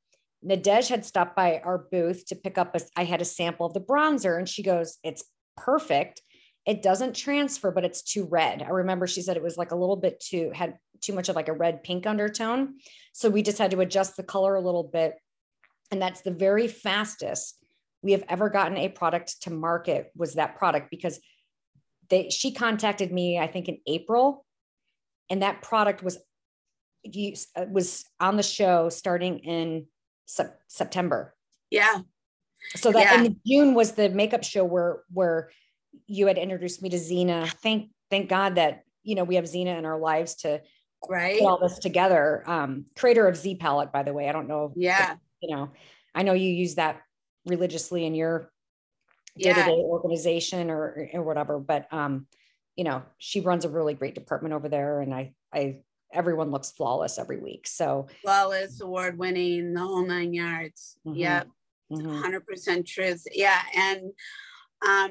Nadej 0.44 0.88
had 0.88 1.04
stopped 1.04 1.36
by 1.36 1.60
our 1.64 1.78
booth 1.78 2.26
to 2.26 2.36
pick 2.36 2.58
up 2.58 2.74
a, 2.74 2.80
I 2.96 3.04
had 3.04 3.20
a 3.20 3.26
sample 3.26 3.66
of 3.66 3.74
the 3.74 3.80
bronzer 3.80 4.38
and 4.38 4.48
she 4.48 4.62
goes, 4.62 4.98
it's 5.02 5.24
perfect. 5.56 6.22
It 6.66 6.82
doesn't 6.82 7.16
transfer, 7.16 7.70
but 7.70 7.84
it's 7.84 8.02
too 8.02 8.24
red. 8.24 8.62
I 8.62 8.70
remember 8.70 9.06
she 9.06 9.22
said 9.22 9.36
it 9.36 9.42
was 9.42 9.56
like 9.56 9.72
a 9.72 9.76
little 9.76 9.96
bit 9.96 10.20
too, 10.20 10.50
had 10.54 10.78
too 11.00 11.12
much 11.12 11.28
of 11.28 11.36
like 11.36 11.48
a 11.48 11.52
red 11.52 11.82
pink 11.82 12.06
undertone. 12.06 12.74
So 13.12 13.28
we 13.28 13.42
just 13.42 13.58
had 13.58 13.72
to 13.72 13.80
adjust 13.80 14.16
the 14.16 14.22
color 14.22 14.54
a 14.54 14.60
little 14.60 14.84
bit. 14.84 15.14
And 15.90 16.00
that's 16.00 16.22
the 16.22 16.30
very 16.30 16.68
fastest 16.68 17.58
we 18.02 18.12
have 18.12 18.24
ever 18.28 18.50
gotten 18.50 18.76
a 18.76 18.88
product 18.88 19.42
to 19.42 19.50
market 19.50 20.10
was 20.16 20.34
that 20.34 20.56
product 20.56 20.90
because 20.90 21.20
they 22.10 22.30
she 22.30 22.52
contacted 22.52 23.12
me 23.12 23.38
I 23.38 23.46
think 23.46 23.68
in 23.68 23.78
April 23.86 24.44
and 25.30 25.42
that 25.42 25.62
product 25.62 26.02
was 26.02 26.18
uh, 27.06 27.64
was 27.70 28.04
on 28.20 28.36
the 28.36 28.42
show 28.42 28.88
starting 28.88 29.38
in 29.40 29.86
se- 30.26 30.54
September. 30.68 31.34
Yeah. 31.70 32.00
So 32.76 32.92
that 32.92 33.00
yeah. 33.00 33.24
in 33.24 33.40
June 33.46 33.74
was 33.74 33.92
the 33.92 34.08
makeup 34.08 34.44
show 34.44 34.64
where 34.64 35.02
where 35.12 35.50
you 36.06 36.26
had 36.26 36.38
introduced 36.38 36.82
me 36.82 36.90
to 36.90 36.98
Zena. 36.98 37.46
Thank 37.62 37.90
thank 38.10 38.28
God 38.28 38.54
that 38.54 38.84
you 39.02 39.14
know 39.14 39.24
we 39.24 39.34
have 39.34 39.46
Zena 39.46 39.76
in 39.76 39.84
our 39.84 39.98
lives 39.98 40.36
to 40.36 40.62
right 41.08 41.38
put 41.38 41.46
all 41.46 41.58
this 41.58 41.78
together 41.78 42.42
um 42.46 42.84
creator 42.96 43.26
of 43.26 43.36
z 43.36 43.54
palette 43.54 43.92
by 43.92 44.02
the 44.02 44.12
way 44.12 44.28
i 44.28 44.32
don't 44.32 44.48
know 44.48 44.72
yeah 44.76 45.12
if, 45.12 45.18
you 45.40 45.54
know 45.54 45.70
i 46.14 46.22
know 46.22 46.32
you 46.32 46.48
use 46.48 46.76
that 46.76 47.02
religiously 47.46 48.04
in 48.04 48.14
your 48.14 48.50
day-to-day 49.36 49.66
yeah. 49.66 49.82
organization 49.82 50.70
or 50.70 51.08
or 51.14 51.22
whatever 51.22 51.58
but 51.58 51.92
um 51.92 52.26
you 52.76 52.84
know 52.84 53.02
she 53.18 53.40
runs 53.40 53.64
a 53.64 53.68
really 53.68 53.94
great 53.94 54.14
department 54.14 54.54
over 54.54 54.68
there 54.68 55.00
and 55.00 55.14
i 55.14 55.32
i 55.52 55.78
everyone 56.12 56.50
looks 56.50 56.70
flawless 56.70 57.18
every 57.18 57.38
week 57.38 57.66
so 57.66 58.06
flawless 58.22 58.80
award 58.80 59.18
winning 59.18 59.72
the 59.72 59.80
whole 59.80 60.06
nine 60.06 60.32
yards 60.32 60.96
mm-hmm. 61.06 61.18
yep 61.18 61.48
mm-hmm. 61.90 62.22
100% 62.22 62.86
truth 62.86 63.24
yeah 63.32 63.60
and 63.76 64.00
um 64.86 65.10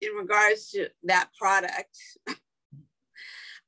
in 0.00 0.12
regards 0.16 0.70
to 0.70 0.88
that 1.04 1.28
product 1.38 1.96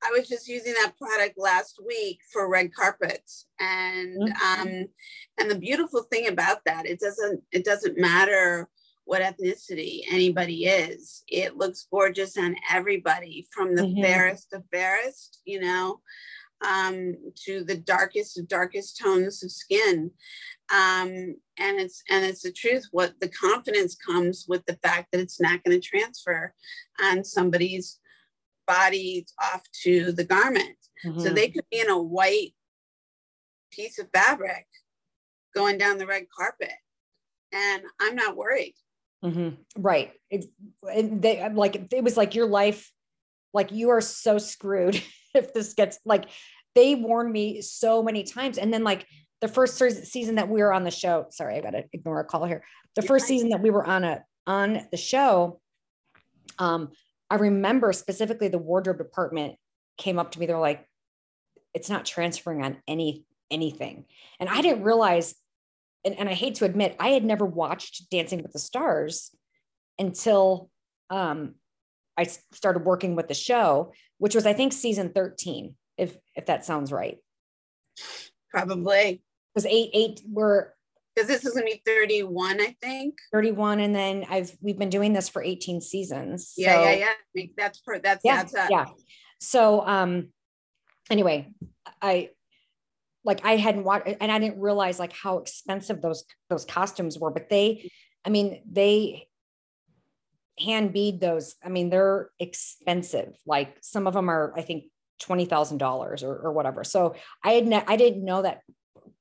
I 0.05 0.11
was 0.11 0.29
just 0.29 0.49
using 0.49 0.75
that 0.75 0.93
product 0.99 1.39
last 1.39 1.81
week 1.87 2.21
for 2.31 2.51
red 2.51 2.75
carpets, 2.75 3.47
and 3.59 4.19
mm-hmm. 4.21 4.61
um, 4.61 4.85
and 5.39 5.51
the 5.51 5.59
beautiful 5.59 6.03
thing 6.03 6.29
about 6.29 6.59
that 6.67 6.87
it 6.87 7.01
doesn't 7.01 7.43
it 7.53 7.65
doesn't 7.65 7.99
matter 7.99 8.69
what 9.05 9.23
ethnicity 9.23 10.01
anybody 10.11 10.67
is. 10.67 11.23
It 11.29 11.57
looks 11.57 11.87
gorgeous 11.91 12.37
on 12.37 12.57
everybody, 12.71 13.47
from 13.51 13.75
the 13.75 13.83
mm-hmm. 13.83 14.03
fairest 14.03 14.53
of 14.53 14.65
fairest, 14.73 15.41
you 15.45 15.61
know, 15.61 16.01
um, 16.65 17.15
to 17.45 17.65
the 17.65 17.77
darkest 17.77 18.39
of 18.39 18.49
darkest 18.49 18.99
tones 18.99 19.43
of 19.43 19.51
skin. 19.51 20.11
Um, 20.73 21.37
and 21.59 21.79
it's 21.79 22.03
and 22.11 22.25
it's 22.25 22.43
the 22.43 22.53
truth. 22.53 22.87
What 22.91 23.15
the 23.21 23.29
confidence 23.29 23.95
comes 23.95 24.47
with 24.49 24.65
the 24.67 24.79
fact 24.83 25.09
that 25.13 25.21
it's 25.21 25.41
not 25.41 25.63
going 25.63 25.79
to 25.79 25.87
transfer 25.87 26.55
on 27.01 27.25
somebody's 27.25 28.01
body 28.67 29.27
off 29.43 29.63
to 29.83 30.13
the 30.13 30.25
garment. 30.25 30.77
Mm-hmm. 31.05 31.21
So 31.21 31.31
they 31.31 31.51
could 31.51 31.65
be 31.71 31.81
in 31.81 31.91
a 31.91 32.01
white 32.01 32.55
piece 33.71 33.99
of 33.99 34.09
fabric 34.13 34.67
going 35.55 35.79
down 35.79 35.99
the 35.99 36.07
red 36.07 36.27
carpet. 36.35 36.73
And 37.53 37.83
I'm 38.01 38.17
not 38.17 38.37
worried. 38.37 38.75
Mm-hmm. 39.25 39.83
Right. 39.83 40.13
It, 40.31 40.47
it, 40.83 41.23
they 41.23 41.49
like 41.51 41.93
it 41.93 42.05
was 42.05 42.17
like 42.17 42.35
your 42.35 42.47
life, 42.47 42.91
like 43.53 43.71
you 43.71 43.91
are 43.91 44.01
so 44.01 44.39
screwed 44.39 45.01
if 45.35 45.53
this 45.53 45.75
gets 45.75 45.99
like 46.05 46.27
they 46.75 46.95
warned 46.95 47.33
me 47.33 47.61
so 47.61 48.03
many 48.03 48.25
times. 48.25 48.59
And 48.59 48.73
then 48.73 48.85
like 48.85 49.07
the 49.41 49.49
first 49.49 49.77
season 50.07 50.37
that 50.37 50.49
we 50.49 50.61
were 50.63 50.73
on 50.73 50.85
the 50.85 50.91
show, 50.91 51.27
sorry, 51.31 51.57
I 51.57 51.61
gotta 51.61 51.85
ignore 51.93 52.21
a 52.21 52.25
call 52.25 52.45
here. 52.45 52.65
The 52.97 53.03
first 53.03 53.27
season 53.27 53.51
that 53.51 53.61
we 53.61 53.71
were 53.71 53.85
on 53.85 54.05
a 54.05 54.25
on 54.47 54.87
the 54.91 54.97
show, 54.97 55.61
um, 56.59 56.91
I 57.31 57.37
remember 57.37 57.93
specifically 57.93 58.49
the 58.49 58.59
wardrobe 58.59 58.99
department 58.99 59.57
came 59.99 60.19
up 60.19 60.33
to 60.33 60.41
me. 60.41 60.47
They're 60.47 60.59
like, 60.59 60.87
it's 61.73 61.91
not 61.91 62.05
transferring 62.05 62.63
on 62.65 62.79
any 62.87 63.25
anything. 63.51 64.07
And 64.41 64.49
I 64.49 64.63
didn't 64.63 64.85
realize, 64.85 65.35
and, 66.05 66.19
and 66.19 66.29
I 66.29 66.35
hate 66.35 66.57
to 66.57 66.65
admit, 66.65 66.97
I 66.99 67.11
had 67.11 67.25
never 67.25 67.45
watched 67.45 68.11
Dancing 68.11 68.43
with 68.43 68.53
the 68.53 68.59
Stars 68.59 69.35
until 69.99 70.71
um 71.11 71.55
I 72.17 72.25
started 72.25 72.85
working 72.85 73.17
with 73.17 73.29
the 73.29 73.35
show, 73.35 73.93
which 74.19 74.35
was 74.35 74.47
I 74.47 74.53
think 74.53 74.73
season 74.73 75.11
13, 75.11 75.75
if 75.97 76.17
if 76.35 76.47
that 76.47 76.65
sounds 76.65 76.93
right. 76.93 77.19
Probably. 78.51 79.23
Because 79.55 79.67
eight 79.67 79.91
eight 79.93 80.21
were 80.29 80.75
because 81.15 81.29
this 81.29 81.45
is 81.45 81.55
gonna 81.55 81.67
be 81.67 81.83
31, 81.87 82.61
I 82.61 82.77
think. 82.81 83.15
31, 83.33 83.81
and 83.81 83.95
then 83.95 84.25
I've 84.29 84.57
we've 84.61 84.79
been 84.79 84.91
doing 84.91 85.13
this 85.13 85.29
for 85.29 85.43
18 85.43 85.81
seasons. 85.81 86.55
Yeah, 86.57 86.75
so, 86.75 86.91
yeah, 86.91 87.13
yeah. 87.35 87.45
That's 87.57 87.81
per 87.81 87.99
that's 87.99 88.25
yeah, 88.25 88.37
that's 88.37 88.55
a, 88.55 88.67
yeah. 88.71 88.87
So 89.41 89.87
um 89.87 90.29
anyway, 91.11 91.53
I 92.01 92.31
like 93.25 93.45
I 93.45 93.57
hadn't 93.57 93.85
watched 93.85 94.09
and 94.21 94.31
I 94.31 94.39
didn't 94.39 94.61
realize 94.61 94.99
like 94.99 95.13
how 95.13 95.39
expensive 95.39 96.03
those 96.03 96.25
those 96.51 96.65
costumes 96.65 97.19
were, 97.19 97.31
but 97.31 97.49
they 97.49 97.91
I 98.25 98.31
mean 98.31 98.63
they 98.71 99.29
hand 100.59 100.93
bead 100.93 101.21
those. 101.21 101.57
I 101.65 101.69
mean, 101.69 101.91
they're 101.91 102.31
expensive. 102.39 103.37
Like 103.47 103.77
some 103.81 104.07
of 104.07 104.15
them 104.15 104.29
are, 104.29 104.53
I 104.57 104.63
think, 104.63 104.85
twenty 105.21 105.45
thousand 105.45 105.79
dollars 105.79 106.23
or, 106.23 106.53
whatever. 106.53 106.85
So 106.85 107.15
I 107.43 107.53
had 107.53 107.67
ne- 107.67 107.85
I 107.87 107.97
didn't 107.97 108.25
know 108.25 108.43
that 108.43 108.61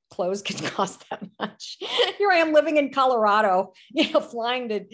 clothes 0.09 0.41
could 0.45 0.63
cost 0.63 1.05
that 1.09 1.23
much. 1.39 1.77
Here 2.17 2.31
I 2.31 2.37
am 2.37 2.53
living 2.53 2.77
in 2.77 2.91
Colorado, 2.91 3.73
you 3.91 4.11
know, 4.11 4.19
flying 4.19 4.69
to, 4.69 4.85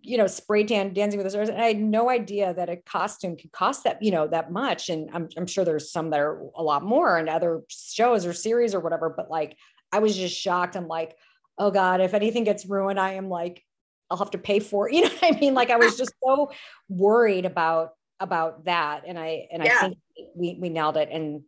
you 0.00 0.18
know, 0.18 0.26
spray 0.26 0.64
tan 0.64 0.92
dancing 0.92 1.18
with 1.18 1.26
the 1.26 1.30
stars. 1.30 1.48
And 1.48 1.60
I 1.60 1.66
had 1.66 1.80
no 1.80 2.10
idea 2.10 2.52
that 2.54 2.68
a 2.68 2.76
costume 2.76 3.36
could 3.36 3.52
cost 3.52 3.84
that, 3.84 4.02
you 4.02 4.10
know, 4.10 4.26
that 4.26 4.52
much. 4.52 4.88
And 4.88 5.10
I'm, 5.12 5.28
I'm 5.36 5.46
sure 5.46 5.64
there's 5.64 5.90
some 5.90 6.10
that 6.10 6.20
are 6.20 6.42
a 6.56 6.62
lot 6.62 6.84
more 6.84 7.16
and 7.16 7.28
other 7.28 7.62
shows 7.68 8.26
or 8.26 8.32
series 8.32 8.74
or 8.74 8.80
whatever. 8.80 9.10
But 9.10 9.30
like, 9.30 9.56
I 9.92 10.00
was 10.00 10.16
just 10.16 10.36
shocked. 10.36 10.76
I'm 10.76 10.88
like, 10.88 11.16
oh 11.58 11.70
God, 11.70 12.00
if 12.00 12.14
anything 12.14 12.44
gets 12.44 12.66
ruined, 12.66 13.00
I 13.00 13.12
am 13.12 13.28
like, 13.28 13.63
I'll 14.10 14.18
have 14.18 14.30
to 14.32 14.38
pay 14.38 14.60
for 14.60 14.88
it. 14.88 14.94
You 14.94 15.02
know 15.02 15.08
what 15.08 15.36
I 15.36 15.38
mean? 15.38 15.54
Like 15.54 15.70
I 15.70 15.76
was 15.76 15.96
just 15.96 16.12
so 16.22 16.52
worried 16.88 17.46
about 17.46 17.90
about 18.20 18.64
that. 18.64 19.04
And 19.06 19.18
I 19.18 19.48
and 19.52 19.64
yeah. 19.64 19.76
I 19.76 19.80
think 19.80 19.98
we 20.34 20.58
we 20.60 20.68
nailed 20.68 20.96
it. 20.96 21.08
And 21.10 21.42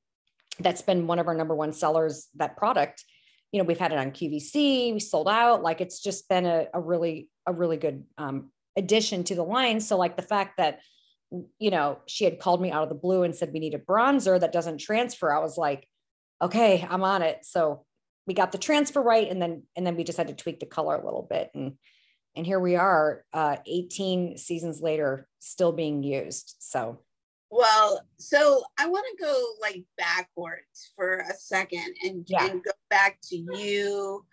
that's 0.59 0.83
been 0.83 1.07
one 1.07 1.19
of 1.19 1.29
our 1.29 1.35
number 1.35 1.55
one 1.55 1.73
sellers, 1.73 2.29
that 2.37 2.57
product. 2.57 3.05
You 3.53 3.59
know, 3.59 3.65
we've 3.65 3.79
had 3.79 3.93
it 3.93 3.99
on 3.99 4.11
QVC, 4.11 4.93
we 4.93 5.01
sold 5.01 5.29
out. 5.29 5.63
Like 5.63 5.81
it's 5.81 6.01
just 6.01 6.29
been 6.29 6.47
a, 6.47 6.67
a 6.75 6.81
really, 6.81 7.29
a 7.47 7.53
really 7.53 7.77
good 7.77 8.05
um, 8.19 8.51
addition 8.77 9.25
to 9.25 9.35
the 9.35 9.43
line. 9.43 9.81
So 9.81 9.97
like 9.97 10.17
the 10.17 10.23
fact 10.23 10.57
that, 10.57 10.81
you 11.59 11.71
know, 11.71 11.99
she 12.07 12.25
had 12.25 12.39
called 12.39 12.61
me 12.61 12.71
out 12.71 12.83
of 12.83 12.89
the 12.89 12.95
blue 12.95 13.23
and 13.23 13.35
said 13.35 13.53
we 13.53 13.61
need 13.61 13.75
a 13.75 13.79
bronzer 13.79 14.39
that 14.39 14.53
doesn't 14.53 14.79
transfer. 14.79 15.33
I 15.33 15.41
was 15.41 15.57
like, 15.57 15.89
okay, 16.43 16.87
I'm 16.89 17.05
on 17.05 17.23
it. 17.23 17.41
So 17.43 17.85
we 18.27 18.35
got 18.35 18.53
the 18.53 18.59
transfer 18.59 19.01
right. 19.01 19.31
And 19.31 19.41
then, 19.41 19.63
and 19.77 19.87
then 19.87 19.97
we 19.97 20.05
just 20.05 20.19
had 20.19 20.29
to 20.29 20.35
tweak 20.35 20.61
the 20.61 20.67
color 20.67 20.97
a 20.97 21.05
little 21.05 21.27
bit. 21.29 21.51
And, 21.55 21.75
and 22.37 22.47
here 22.47 22.61
we 22.61 22.77
are, 22.77 23.25
uh, 23.33 23.57
18 23.67 24.37
seasons 24.37 24.81
later, 24.81 25.27
still 25.39 25.73
being 25.73 26.03
used. 26.03 26.57
So 26.59 26.99
well, 27.51 28.05
so 28.19 28.63
I 28.79 28.87
want 28.89 29.07
to 29.17 29.25
go 29.25 29.45
like 29.61 29.85
backwards 29.97 30.91
for 30.97 31.19
a 31.19 31.35
second 31.35 31.95
and, 32.03 32.27
yeah. 32.29 32.47
and 32.47 32.63
go 32.63 32.73
back 32.91 33.19
to 33.29 33.37
you 33.37 34.25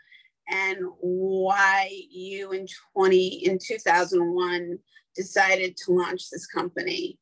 and 0.49 0.77
why 0.99 1.89
you 2.09 2.51
in 2.51 2.67
20 2.93 3.45
in 3.45 3.59
2001 3.65 4.77
decided 5.15 5.77
to 5.77 5.93
launch 5.93 6.29
this 6.29 6.47
company. 6.47 7.19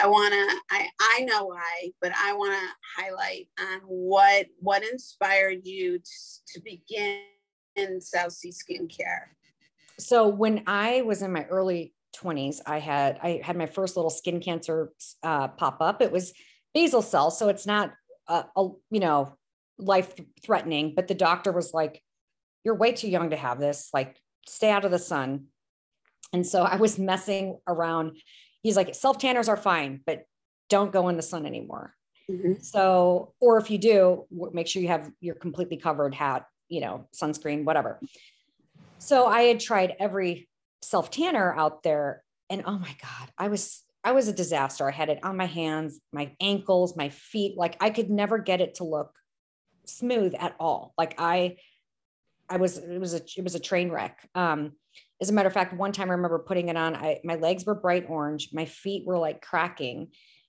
I 0.00 0.06
want 0.06 0.32
to 0.32 0.60
I 0.70 0.88
I 1.00 1.20
know 1.24 1.46
why, 1.46 1.90
but 2.00 2.12
I 2.16 2.32
want 2.34 2.52
to 2.52 3.02
highlight 3.02 3.48
on 3.60 3.80
what 3.80 4.46
what 4.60 4.84
inspired 4.84 5.66
you 5.66 5.98
to, 5.98 6.04
to 6.54 6.60
begin 6.60 7.22
in 7.74 8.00
South 8.00 8.32
Sea 8.32 8.52
Skincare. 8.52 9.34
So 9.98 10.28
when 10.28 10.64
I 10.66 11.02
was 11.02 11.22
in 11.22 11.32
my 11.32 11.44
early 11.44 11.94
20s 12.16 12.60
i 12.66 12.78
had 12.78 13.18
i 13.22 13.38
had 13.44 13.54
my 13.56 13.66
first 13.66 13.94
little 13.94 14.10
skin 14.10 14.40
cancer 14.40 14.90
uh, 15.22 15.46
pop 15.46 15.76
up 15.80 16.00
it 16.00 16.10
was 16.10 16.32
basal 16.72 17.02
cell 17.02 17.30
so 17.30 17.48
it's 17.48 17.66
not 17.66 17.92
a, 18.28 18.44
a, 18.56 18.68
you 18.90 18.98
know 18.98 19.36
life 19.78 20.14
threatening 20.42 20.94
but 20.96 21.06
the 21.06 21.14
doctor 21.14 21.52
was 21.52 21.74
like 21.74 22.02
you're 22.64 22.74
way 22.74 22.92
too 22.92 23.08
young 23.08 23.30
to 23.30 23.36
have 23.36 23.58
this. 23.58 23.88
Like 23.94 24.16
stay 24.46 24.70
out 24.70 24.84
of 24.84 24.90
the 24.90 24.98
sun. 24.98 25.46
And 26.32 26.46
so 26.46 26.62
i 26.62 26.76
was 26.76 26.98
messing 26.98 27.58
around. 27.66 28.18
He's 28.62 28.76
like 28.76 28.94
self 28.94 29.18
tanners 29.18 29.48
are 29.48 29.56
fine 29.56 30.00
but 30.04 30.24
don't 30.68 30.92
go 30.92 31.08
in 31.08 31.16
the 31.16 31.22
sun 31.22 31.46
anymore. 31.46 31.94
Mm-hmm. 32.30 32.60
so 32.60 33.32
or 33.40 33.56
if 33.56 33.70
you 33.70 33.78
do 33.78 34.26
make 34.52 34.66
sure 34.66 34.82
you 34.82 34.88
have 34.88 35.10
your 35.18 35.34
completely 35.34 35.78
covered 35.78 36.14
hat 36.14 36.44
you 36.68 36.82
know 36.82 37.08
sunscreen 37.14 37.64
whatever 37.64 37.98
so 38.98 39.26
i 39.26 39.42
had 39.42 39.60
tried 39.60 39.94
every 39.98 40.48
self 40.82 41.10
tanner 41.10 41.54
out 41.54 41.82
there 41.82 42.22
and 42.50 42.62
oh 42.66 42.78
my 42.78 42.94
god 43.00 43.30
i 43.38 43.48
was 43.48 43.84
i 44.04 44.12
was 44.12 44.28
a 44.28 44.32
disaster. 44.32 44.88
I 44.88 44.92
had 44.92 45.08
it 45.08 45.20
on 45.22 45.36
my 45.36 45.46
hands 45.46 46.00
my 46.12 46.32
ankles 46.40 46.96
my 46.96 47.08
feet. 47.10 47.56
Like 47.56 47.76
i 47.80 47.90
could 47.90 48.10
never 48.10 48.38
get 48.38 48.60
it 48.60 48.76
to 48.76 48.84
look 48.84 49.12
smooth 49.86 50.34
at 50.38 50.54
all. 50.58 50.94
Like 50.96 51.14
i 51.18 51.56
i 52.48 52.56
was 52.56 52.78
it 52.78 52.98
was 52.98 53.14
a 53.14 53.20
it 53.36 53.44
was 53.44 53.54
a 53.54 53.60
train 53.60 53.90
wreck. 53.90 54.28
Um 54.34 54.72
as 55.20 55.30
a 55.30 55.32
matter 55.32 55.48
of 55.48 55.54
fact 55.54 55.74
one 55.74 55.92
time 55.92 56.08
i 56.08 56.14
remember 56.14 56.38
putting 56.38 56.68
it 56.68 56.76
on 56.76 56.94
i 56.94 57.20
my 57.24 57.34
legs 57.34 57.66
were 57.66 57.74
bright 57.74 58.06
orange 58.08 58.50
my 58.52 58.64
feet 58.64 59.06
were 59.06 59.18
like 59.18 59.42
cracking. 59.42 60.08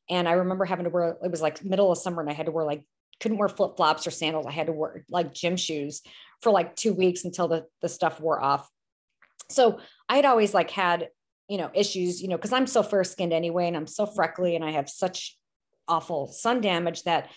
And 0.10 0.28
i 0.28 0.34
remember 0.34 0.66
having 0.66 0.86
to 0.86 0.90
wear 0.92 1.18
it 1.24 1.32
was 1.32 1.42
like 1.42 1.64
middle 1.64 1.92
of 1.92 1.98
summer 1.98 2.22
and 2.22 2.30
i 2.30 2.34
had 2.34 2.46
to 2.46 2.52
wear 2.52 2.66
like 2.66 2.84
couldn't 3.20 3.38
wear 3.38 3.50
flip 3.50 3.76
flops 3.76 4.08
or 4.08 4.12
sandals. 4.12 4.46
I 4.46 4.52
had 4.52 4.68
to 4.68 4.74
wear 4.74 5.04
like 5.10 5.34
gym 5.34 5.58
shoes 5.58 6.02
for 6.42 6.52
like 6.52 6.76
two 6.76 6.94
weeks 6.94 7.26
until 7.26 7.48
the 7.48 7.66
the 7.82 7.90
stuff 7.90 8.20
wore 8.20 8.42
off 8.42 8.70
so 9.50 9.80
I 10.08 10.16
had 10.16 10.26
always 10.26 10.54
like 10.54 10.70
had, 10.70 11.10
you 11.48 11.58
know, 11.58 11.72
issues, 11.74 12.22
you 12.22 12.28
know, 12.28 12.38
because 12.38 12.54
I'm 12.54 12.68
so 12.68 12.84
fair 12.84 13.04
skinned 13.04 13.34
anyway, 13.34 13.68
and 13.68 13.76
I'm 13.76 13.88
so 13.88 14.06
freckly 14.06 14.56
and 14.56 14.64
I 14.64 14.72
have 14.72 14.90
such 14.90 15.38
awful 15.88 16.28
sun 16.28 16.62
damage 16.62 17.04
that 17.04 17.30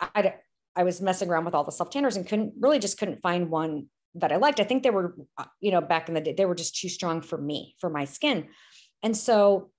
I 0.00 0.34
I 0.74 0.84
was 0.84 1.00
messing 1.00 1.28
around 1.28 1.44
with 1.44 1.54
all 1.54 1.64
the 1.64 1.72
self 1.72 1.90
tanners 1.90 2.16
and 2.16 2.26
couldn't 2.26 2.54
really 2.60 2.78
just 2.78 2.98
couldn't 2.98 3.20
find 3.20 3.50
one 3.50 3.86
that 4.14 4.32
I 4.32 4.36
liked. 4.36 4.60
I 4.60 4.64
think 4.64 4.82
they 4.82 4.90
were, 4.90 5.14
uh, 5.36 5.44
you 5.60 5.70
know, 5.70 5.80
back 5.80 6.08
in 6.08 6.14
the 6.14 6.20
day, 6.20 6.32
they 6.32 6.46
were 6.46 6.54
just 6.54 6.76
too 6.80 6.88
strong 6.88 7.20
for 7.20 7.36
me, 7.36 7.74
for 7.78 7.90
my 7.90 8.04
skin. 8.04 8.48
And 9.02 9.16
so 9.16 9.70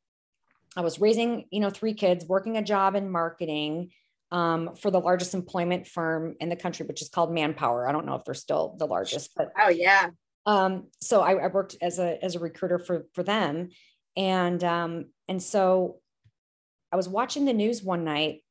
I 0.78 0.82
was 0.82 1.02
raising, 1.02 1.46
you 1.52 1.60
know, 1.60 1.72
three 1.72 1.96
kids, 1.96 2.26
working 2.26 2.58
a 2.58 2.62
job 2.62 2.96
in 2.96 3.10
marketing 3.10 3.92
um, 4.32 4.76
for 4.76 4.92
the 4.92 5.00
largest 5.00 5.34
employment 5.34 5.88
firm 5.88 6.36
in 6.40 6.50
the 6.50 6.56
country, 6.56 6.86
which 6.86 7.02
is 7.02 7.10
called 7.10 7.34
Manpower. 7.34 7.88
I 7.88 7.92
don't 7.92 8.06
know 8.06 8.16
if 8.16 8.24
they're 8.26 8.34
still 8.34 8.76
the 8.78 8.86
largest, 8.86 9.32
but 9.36 9.52
oh 9.60 9.70
yeah, 9.70 10.10
um, 10.46 10.88
so 11.02 11.22
I, 11.22 11.34
I, 11.34 11.48
worked 11.48 11.76
as 11.82 12.00
a 12.00 12.24
as 12.24 12.36
a 12.36 12.40
recruiter 12.40 12.80
for 12.80 13.06
for 13.14 13.24
them, 13.24 13.70
and 14.16 14.64
um, 14.64 15.06
and 15.28 15.42
so 15.42 15.98
I 16.92 16.96
was 16.96 17.10
watching 17.10 17.46
the 17.46 17.54
news 17.54 17.84
one 17.84 18.04
night, 18.04 18.44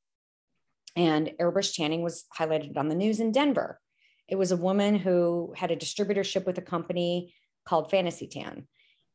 and 0.97 1.33
airbrush 1.41 1.75
tanning 1.75 2.03
was 2.03 2.25
highlighted 2.37 2.77
on 2.77 2.89
the 2.89 2.95
news 2.95 3.21
in 3.21 3.33
Denver. 3.33 3.81
It 4.29 4.37
was 4.37 4.53
a 4.53 4.57
woman 4.57 4.97
who 4.97 5.55
had 5.57 5.71
a 5.71 5.77
distributorship 5.77 6.45
with 6.45 6.59
a 6.59 6.63
company 6.63 7.35
called 7.65 7.91
Fantasy 7.91 8.27
Tan, 8.27 8.67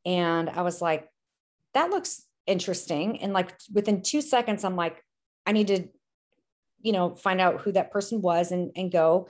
and 0.06 0.50
I 0.50 0.62
was 0.62 0.82
like, 0.82 1.08
that 1.74 1.90
looks 1.90 2.24
interesting. 2.48 3.22
And 3.22 3.34
like 3.34 3.54
within 3.74 4.02
two 4.02 4.22
seconds, 4.22 4.64
I'm 4.64 4.76
like, 4.76 5.04
I 5.46 5.52
need 5.52 5.68
to, 5.68 5.88
you 6.84 6.92
know, 6.92 7.16
find 7.16 7.42
out 7.42 7.62
who 7.62 7.72
that 7.72 7.92
person 7.92 8.22
was 8.22 8.52
and 8.52 8.72
and 8.76 8.92
go 8.92 9.30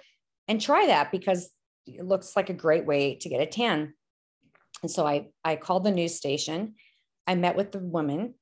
and 0.49 0.59
try 0.59 0.87
that 0.87 1.11
because 1.11 1.49
it 1.85 2.05
looks 2.05 2.35
like 2.35 2.49
a 2.49 2.53
great 2.53 2.85
way 2.85 3.15
to 3.15 3.29
get 3.29 3.41
a 3.41 3.45
tan. 3.45 3.93
And 4.81 4.91
so 4.91 5.05
I, 5.05 5.27
I 5.43 5.55
called 5.55 5.85
the 5.85 5.91
news 5.91 6.15
station. 6.15 6.75
I 7.25 7.35
met 7.35 7.55
with 7.55 7.71
the 7.71 7.79
woman 7.79 8.35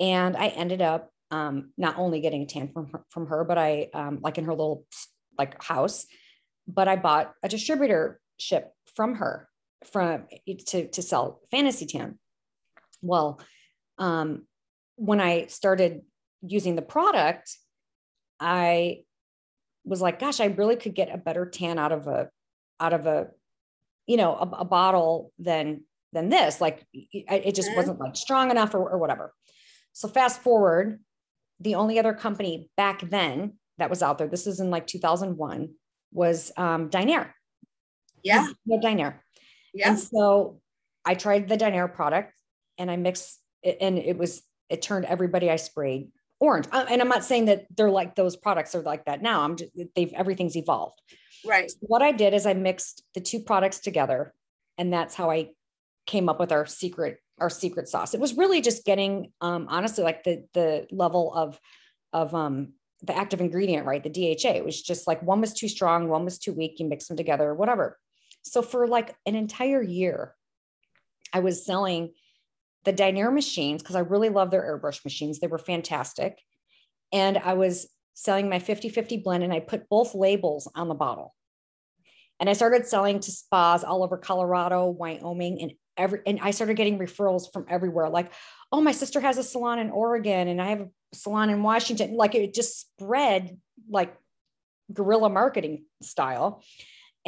and 0.00 0.36
I 0.36 0.48
ended 0.48 0.82
up 0.82 1.10
um, 1.30 1.70
not 1.76 1.98
only 1.98 2.20
getting 2.20 2.42
a 2.42 2.46
tan 2.46 2.72
from 2.72 2.88
her, 2.90 3.04
from 3.10 3.26
her, 3.26 3.44
but 3.44 3.58
I 3.58 3.90
um, 3.94 4.18
like 4.22 4.38
in 4.38 4.44
her 4.44 4.52
little 4.52 4.84
like 5.38 5.62
house, 5.62 6.06
but 6.66 6.88
I 6.88 6.96
bought 6.96 7.34
a 7.42 7.48
distributorship 7.48 8.64
from 8.96 9.16
her 9.16 9.48
from 9.84 10.26
to, 10.46 10.88
to 10.88 11.02
sell 11.02 11.40
fantasy 11.50 11.86
tan. 11.86 12.18
Well, 13.02 13.40
um, 13.98 14.46
when 14.96 15.20
I 15.20 15.46
started 15.46 16.02
using 16.42 16.74
the 16.74 16.82
product, 16.82 17.56
I 18.40 19.02
was 19.84 20.00
like, 20.00 20.18
gosh, 20.18 20.40
I 20.40 20.46
really 20.46 20.76
could 20.76 20.94
get 20.94 21.12
a 21.12 21.18
better 21.18 21.46
tan 21.46 21.78
out 21.78 21.92
of 21.92 22.06
a 22.06 22.30
out 22.80 22.92
of 22.92 23.06
a 23.06 23.28
you 24.06 24.16
know 24.16 24.34
a, 24.34 24.60
a 24.60 24.64
bottle 24.64 25.32
than 25.38 25.82
than 26.12 26.28
this 26.30 26.60
like 26.60 26.86
it 26.92 27.54
just 27.54 27.68
mm-hmm. 27.68 27.76
wasn't 27.76 28.00
like 28.00 28.16
strong 28.16 28.50
enough 28.50 28.74
or, 28.74 28.88
or 28.88 28.96
whatever 28.96 29.34
so 29.92 30.08
fast 30.08 30.40
forward 30.40 31.00
the 31.60 31.74
only 31.74 31.98
other 31.98 32.14
company 32.14 32.70
back 32.76 33.02
then 33.10 33.54
that 33.76 33.90
was 33.90 34.02
out 34.02 34.16
there 34.16 34.28
this 34.28 34.46
is 34.46 34.60
in 34.60 34.70
like 34.70 34.86
2001 34.86 35.68
was 36.12 36.52
um 36.56 36.88
Dinair. 36.88 37.34
Yeah. 38.22 38.48
No 38.66 38.80
Dinair. 38.80 39.20
Yeah. 39.74 39.90
And 39.90 39.98
so 39.98 40.60
I 41.04 41.14
tried 41.14 41.48
the 41.48 41.56
Dinair 41.56 41.88
product 41.92 42.32
and 42.78 42.90
I 42.90 42.96
mixed 42.96 43.40
it 43.62 43.78
and 43.80 43.98
it 43.98 44.16
was 44.16 44.42
it 44.68 44.82
turned 44.82 45.04
everybody 45.04 45.50
I 45.50 45.56
sprayed 45.56 46.08
orange. 46.40 46.66
And 46.72 47.00
I'm 47.00 47.08
not 47.08 47.24
saying 47.24 47.46
that 47.46 47.66
they're 47.76 47.90
like 47.90 48.14
those 48.14 48.36
products 48.36 48.74
are 48.74 48.82
like 48.82 49.04
that 49.06 49.22
now. 49.22 49.42
I'm 49.42 49.56
just 49.56 49.70
they've 49.94 50.12
everything's 50.12 50.56
evolved. 50.56 51.00
Right. 51.46 51.70
So 51.70 51.76
what 51.82 52.02
I 52.02 52.12
did 52.12 52.34
is 52.34 52.46
I 52.46 52.54
mixed 52.54 53.02
the 53.14 53.20
two 53.20 53.40
products 53.40 53.80
together, 53.80 54.34
and 54.76 54.92
that's 54.92 55.14
how 55.14 55.30
I 55.30 55.50
came 56.06 56.28
up 56.28 56.40
with 56.40 56.52
our 56.52 56.66
secret 56.66 57.18
our 57.40 57.50
secret 57.50 57.88
sauce. 57.88 58.14
It 58.14 58.20
was 58.20 58.36
really 58.36 58.60
just 58.60 58.84
getting, 58.84 59.32
um, 59.40 59.66
honestly, 59.68 60.04
like 60.04 60.24
the 60.24 60.44
the 60.54 60.86
level 60.90 61.32
of 61.34 61.60
of 62.12 62.34
um, 62.34 62.72
the 63.02 63.16
active 63.16 63.40
ingredient, 63.40 63.86
right? 63.86 64.02
The 64.02 64.10
DHA. 64.10 64.56
It 64.56 64.64
was 64.64 64.80
just 64.80 65.06
like 65.06 65.22
one 65.22 65.40
was 65.40 65.52
too 65.52 65.68
strong, 65.68 66.08
one 66.08 66.24
was 66.24 66.38
too 66.38 66.52
weak. 66.52 66.78
You 66.78 66.86
mix 66.86 67.06
them 67.06 67.16
together, 67.16 67.54
whatever. 67.54 67.98
So 68.42 68.62
for 68.62 68.86
like 68.86 69.14
an 69.26 69.34
entire 69.34 69.82
year, 69.82 70.34
I 71.32 71.40
was 71.40 71.64
selling 71.64 72.12
the 72.84 72.92
Dinair 72.92 73.30
machines 73.32 73.82
because 73.82 73.96
I 73.96 74.00
really 74.00 74.28
love 74.28 74.50
their 74.50 74.62
airbrush 74.62 75.04
machines. 75.04 75.38
They 75.38 75.46
were 75.46 75.58
fantastic. 75.58 76.38
And 77.12 77.38
I 77.38 77.54
was 77.54 77.88
selling 78.14 78.48
my 78.48 78.58
50 78.58 78.88
50 78.88 79.18
blend 79.18 79.44
and 79.44 79.52
I 79.52 79.60
put 79.60 79.88
both 79.88 80.14
labels 80.14 80.70
on 80.74 80.88
the 80.88 80.94
bottle. 80.94 81.34
And 82.40 82.48
I 82.48 82.52
started 82.52 82.86
selling 82.86 83.20
to 83.20 83.30
spas 83.30 83.82
all 83.82 84.04
over 84.04 84.16
Colorado, 84.16 84.86
Wyoming, 84.86 85.60
and 85.60 85.72
every 85.96 86.20
and 86.24 86.38
I 86.40 86.52
started 86.52 86.74
getting 86.74 86.98
referrals 86.98 87.52
from 87.52 87.66
everywhere. 87.68 88.08
Like, 88.08 88.32
oh, 88.70 88.80
my 88.80 88.92
sister 88.92 89.20
has 89.20 89.38
a 89.38 89.42
salon 89.42 89.78
in 89.78 89.90
Oregon 89.90 90.48
and 90.48 90.62
I 90.62 90.66
have 90.68 90.80
a 90.80 90.88
salon 91.14 91.50
in 91.50 91.62
Washington. 91.62 92.14
Like 92.14 92.34
it 92.34 92.54
just 92.54 92.80
spread 92.80 93.58
like 93.90 94.14
guerrilla 94.92 95.30
marketing 95.30 95.84
style. 96.00 96.62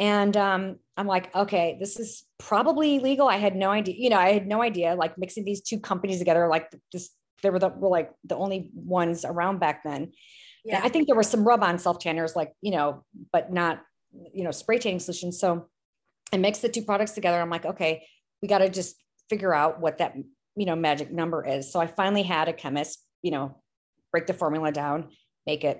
And 0.01 0.35
um, 0.35 0.79
I'm 0.97 1.05
like, 1.05 1.33
okay, 1.35 1.77
this 1.79 1.99
is 1.99 2.23
probably 2.39 2.95
illegal. 2.95 3.27
I 3.27 3.37
had 3.37 3.55
no 3.55 3.69
idea, 3.69 3.93
you 3.95 4.09
know, 4.09 4.17
I 4.17 4.31
had 4.31 4.47
no 4.47 4.63
idea 4.63 4.95
like 4.95 5.15
mixing 5.15 5.45
these 5.45 5.61
two 5.61 5.79
companies 5.79 6.17
together, 6.17 6.47
like 6.47 6.73
this, 6.91 7.11
they 7.43 7.51
were 7.51 7.59
the 7.59 7.69
were 7.69 7.87
like 7.87 8.11
the 8.23 8.35
only 8.35 8.71
ones 8.73 9.23
around 9.25 9.59
back 9.59 9.83
then. 9.83 10.11
Yeah. 10.65 10.81
I 10.83 10.89
think 10.89 11.05
there 11.05 11.15
were 11.15 11.21
some 11.21 11.47
rub-on 11.47 11.77
self 11.77 11.99
tanners, 11.99 12.35
like, 12.35 12.51
you 12.61 12.71
know, 12.71 13.05
but 13.31 13.53
not, 13.53 13.83
you 14.33 14.43
know, 14.43 14.49
spray 14.49 14.79
tanning 14.79 14.97
solutions. 14.97 15.39
So 15.39 15.67
I 16.33 16.37
mixed 16.37 16.63
the 16.63 16.69
two 16.69 16.81
products 16.81 17.11
together. 17.11 17.39
I'm 17.39 17.51
like, 17.51 17.65
okay, 17.65 18.07
we 18.41 18.47
got 18.47 18.59
to 18.59 18.69
just 18.69 18.95
figure 19.29 19.53
out 19.53 19.79
what 19.79 19.99
that, 19.99 20.15
you 20.55 20.65
know, 20.65 20.75
magic 20.75 21.11
number 21.11 21.45
is. 21.45 21.71
So 21.71 21.79
I 21.79 21.85
finally 21.85 22.23
had 22.23 22.47
a 22.47 22.53
chemist, 22.53 23.05
you 23.21 23.29
know, 23.29 23.61
break 24.11 24.25
the 24.25 24.33
formula 24.33 24.71
down, 24.71 25.09
make 25.45 25.63
it. 25.63 25.79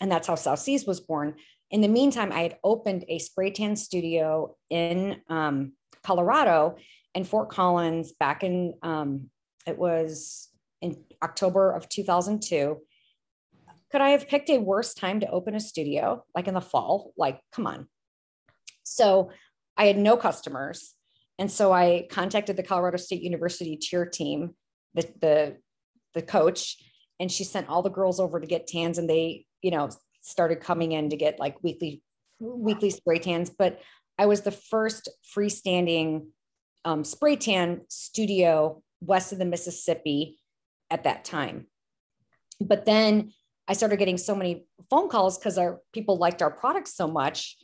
And 0.00 0.10
that's 0.10 0.26
how 0.26 0.34
South 0.34 0.58
Seas 0.58 0.86
was 0.86 0.98
born. 0.98 1.36
In 1.70 1.80
the 1.80 1.88
meantime, 1.88 2.30
I 2.32 2.42
had 2.42 2.58
opened 2.62 3.04
a 3.08 3.18
spray 3.18 3.50
tan 3.50 3.76
studio 3.76 4.56
in 4.70 5.20
um, 5.28 5.72
Colorado 6.02 6.76
and 7.14 7.26
Fort 7.26 7.48
Collins 7.50 8.12
back 8.12 8.44
in, 8.44 8.74
um, 8.82 9.30
it 9.66 9.78
was 9.78 10.48
in 10.82 11.02
October 11.22 11.72
of 11.72 11.88
2002. 11.88 12.78
Could 13.90 14.00
I 14.00 14.10
have 14.10 14.28
picked 14.28 14.50
a 14.50 14.58
worse 14.58 14.94
time 14.94 15.20
to 15.20 15.30
open 15.30 15.54
a 15.54 15.60
studio, 15.60 16.24
like 16.34 16.48
in 16.48 16.54
the 16.54 16.60
fall? 16.60 17.12
Like, 17.16 17.40
come 17.52 17.66
on. 17.66 17.88
So 18.82 19.30
I 19.76 19.86
had 19.86 19.98
no 19.98 20.16
customers. 20.16 20.94
And 21.38 21.50
so 21.50 21.72
I 21.72 22.06
contacted 22.10 22.56
the 22.56 22.62
Colorado 22.62 22.96
State 22.96 23.22
University 23.22 23.76
cheer 23.76 24.06
team, 24.06 24.54
the, 24.94 25.08
the, 25.20 25.56
the 26.12 26.22
coach, 26.22 26.76
and 27.18 27.30
she 27.30 27.44
sent 27.44 27.68
all 27.68 27.82
the 27.82 27.90
girls 27.90 28.20
over 28.20 28.38
to 28.40 28.46
get 28.46 28.66
tans 28.66 28.98
and 28.98 29.08
they, 29.08 29.46
you 29.62 29.70
know, 29.70 29.88
started 30.24 30.60
coming 30.60 30.92
in 30.92 31.10
to 31.10 31.16
get 31.16 31.38
like 31.38 31.62
weekly 31.62 32.02
weekly 32.40 32.90
spray 32.90 33.18
tans 33.18 33.50
but 33.50 33.80
i 34.18 34.26
was 34.26 34.40
the 34.40 34.50
first 34.50 35.08
freestanding 35.34 36.26
um, 36.84 37.04
spray 37.04 37.36
tan 37.36 37.80
studio 37.88 38.82
west 39.00 39.32
of 39.32 39.38
the 39.38 39.44
mississippi 39.44 40.38
at 40.90 41.04
that 41.04 41.24
time. 41.24 41.66
But 42.60 42.84
then 42.84 43.32
i 43.66 43.72
started 43.72 43.98
getting 43.98 44.18
so 44.18 44.34
many 44.34 44.66
phone 44.90 45.08
calls 45.08 45.38
because 45.38 45.56
our 45.56 45.80
people 45.92 46.18
liked 46.18 46.42
our 46.42 46.50
products 46.50 46.94
so 46.94 47.08
much 47.08 47.56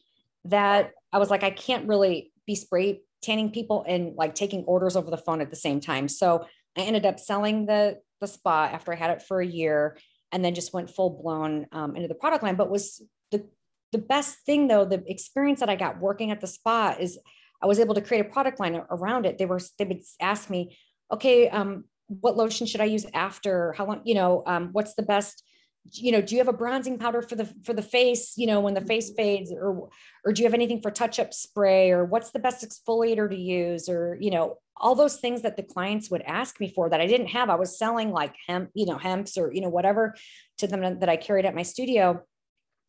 that 0.46 0.92
i 1.12 1.18
was 1.18 1.28
like 1.28 1.42
i 1.42 1.50
can't 1.50 1.86
really 1.86 2.32
be 2.46 2.54
spray 2.54 3.00
tanning 3.20 3.50
people 3.50 3.84
and 3.86 4.14
like 4.16 4.34
taking 4.34 4.64
orders 4.64 4.96
over 4.96 5.10
the 5.10 5.18
phone 5.18 5.42
at 5.42 5.50
the 5.50 5.56
same 5.56 5.80
time. 5.80 6.08
So 6.08 6.46
i 6.76 6.82
ended 6.82 7.06
up 7.06 7.20
selling 7.20 7.66
the 7.66 7.98
the 8.20 8.26
spa 8.26 8.64
after 8.72 8.92
i 8.92 8.96
had 8.96 9.10
it 9.10 9.22
for 9.22 9.40
a 9.40 9.46
year 9.46 9.96
and 10.32 10.44
then 10.44 10.54
just 10.54 10.72
went 10.72 10.90
full 10.90 11.10
blown 11.10 11.66
um, 11.72 11.96
into 11.96 12.08
the 12.08 12.14
product 12.14 12.42
line. 12.42 12.56
But 12.56 12.70
was 12.70 13.02
the 13.30 13.46
the 13.92 13.98
best 13.98 14.38
thing 14.46 14.68
though, 14.68 14.84
the 14.84 15.02
experience 15.06 15.60
that 15.60 15.68
I 15.68 15.76
got 15.76 16.00
working 16.00 16.30
at 16.30 16.40
the 16.40 16.46
spa 16.46 16.96
is 16.98 17.18
I 17.62 17.66
was 17.66 17.78
able 17.78 17.94
to 17.94 18.00
create 18.00 18.24
a 18.24 18.28
product 18.28 18.60
line 18.60 18.80
around 18.90 19.26
it. 19.26 19.38
They 19.38 19.46
were 19.46 19.60
they 19.78 19.84
would 19.84 20.02
ask 20.20 20.48
me, 20.48 20.78
okay, 21.12 21.48
um, 21.48 21.84
what 22.08 22.36
lotion 22.36 22.66
should 22.66 22.80
I 22.80 22.86
use 22.86 23.06
after? 23.12 23.72
How 23.72 23.86
long? 23.86 24.00
You 24.04 24.14
know, 24.14 24.42
um, 24.46 24.70
what's 24.72 24.94
the 24.94 25.02
best? 25.02 25.44
You 25.92 26.12
know 26.12 26.20
do 26.20 26.34
you 26.34 26.40
have 26.40 26.48
a 26.48 26.52
bronzing 26.52 26.98
powder 26.98 27.22
for 27.22 27.34
the 27.34 27.46
for 27.64 27.72
the 27.72 27.82
face 27.82 28.34
you 28.36 28.46
know 28.46 28.60
when 28.60 28.74
the 28.74 28.80
face 28.82 29.10
fades 29.16 29.50
or 29.50 29.88
or 30.24 30.32
do 30.32 30.42
you 30.42 30.46
have 30.46 30.54
anything 30.54 30.80
for 30.80 30.90
touch 30.90 31.18
up 31.18 31.32
spray 31.32 31.90
or 31.90 32.04
what's 32.04 32.30
the 32.32 32.38
best 32.38 32.64
exfoliator 32.64 33.28
to 33.28 33.36
use 33.36 33.88
or 33.88 34.16
you 34.20 34.30
know 34.30 34.58
all 34.80 34.94
those 34.94 35.16
things 35.16 35.42
that 35.42 35.56
the 35.56 35.62
clients 35.62 36.10
would 36.10 36.22
ask 36.22 36.58
me 36.58 36.72
for 36.74 36.88
that 36.88 37.00
I 37.00 37.06
didn't 37.06 37.28
have. 37.28 37.50
I 37.50 37.54
was 37.54 37.78
selling 37.78 38.10
like 38.10 38.34
hemp 38.48 38.70
you 38.74 38.86
know 38.86 38.98
hemps 38.98 39.36
or 39.36 39.52
you 39.52 39.60
know 39.60 39.68
whatever 39.68 40.14
to 40.58 40.66
them 40.66 40.98
that 41.00 41.08
I 41.08 41.16
carried 41.16 41.44
at 41.44 41.54
my 41.54 41.62
studio. 41.62 42.22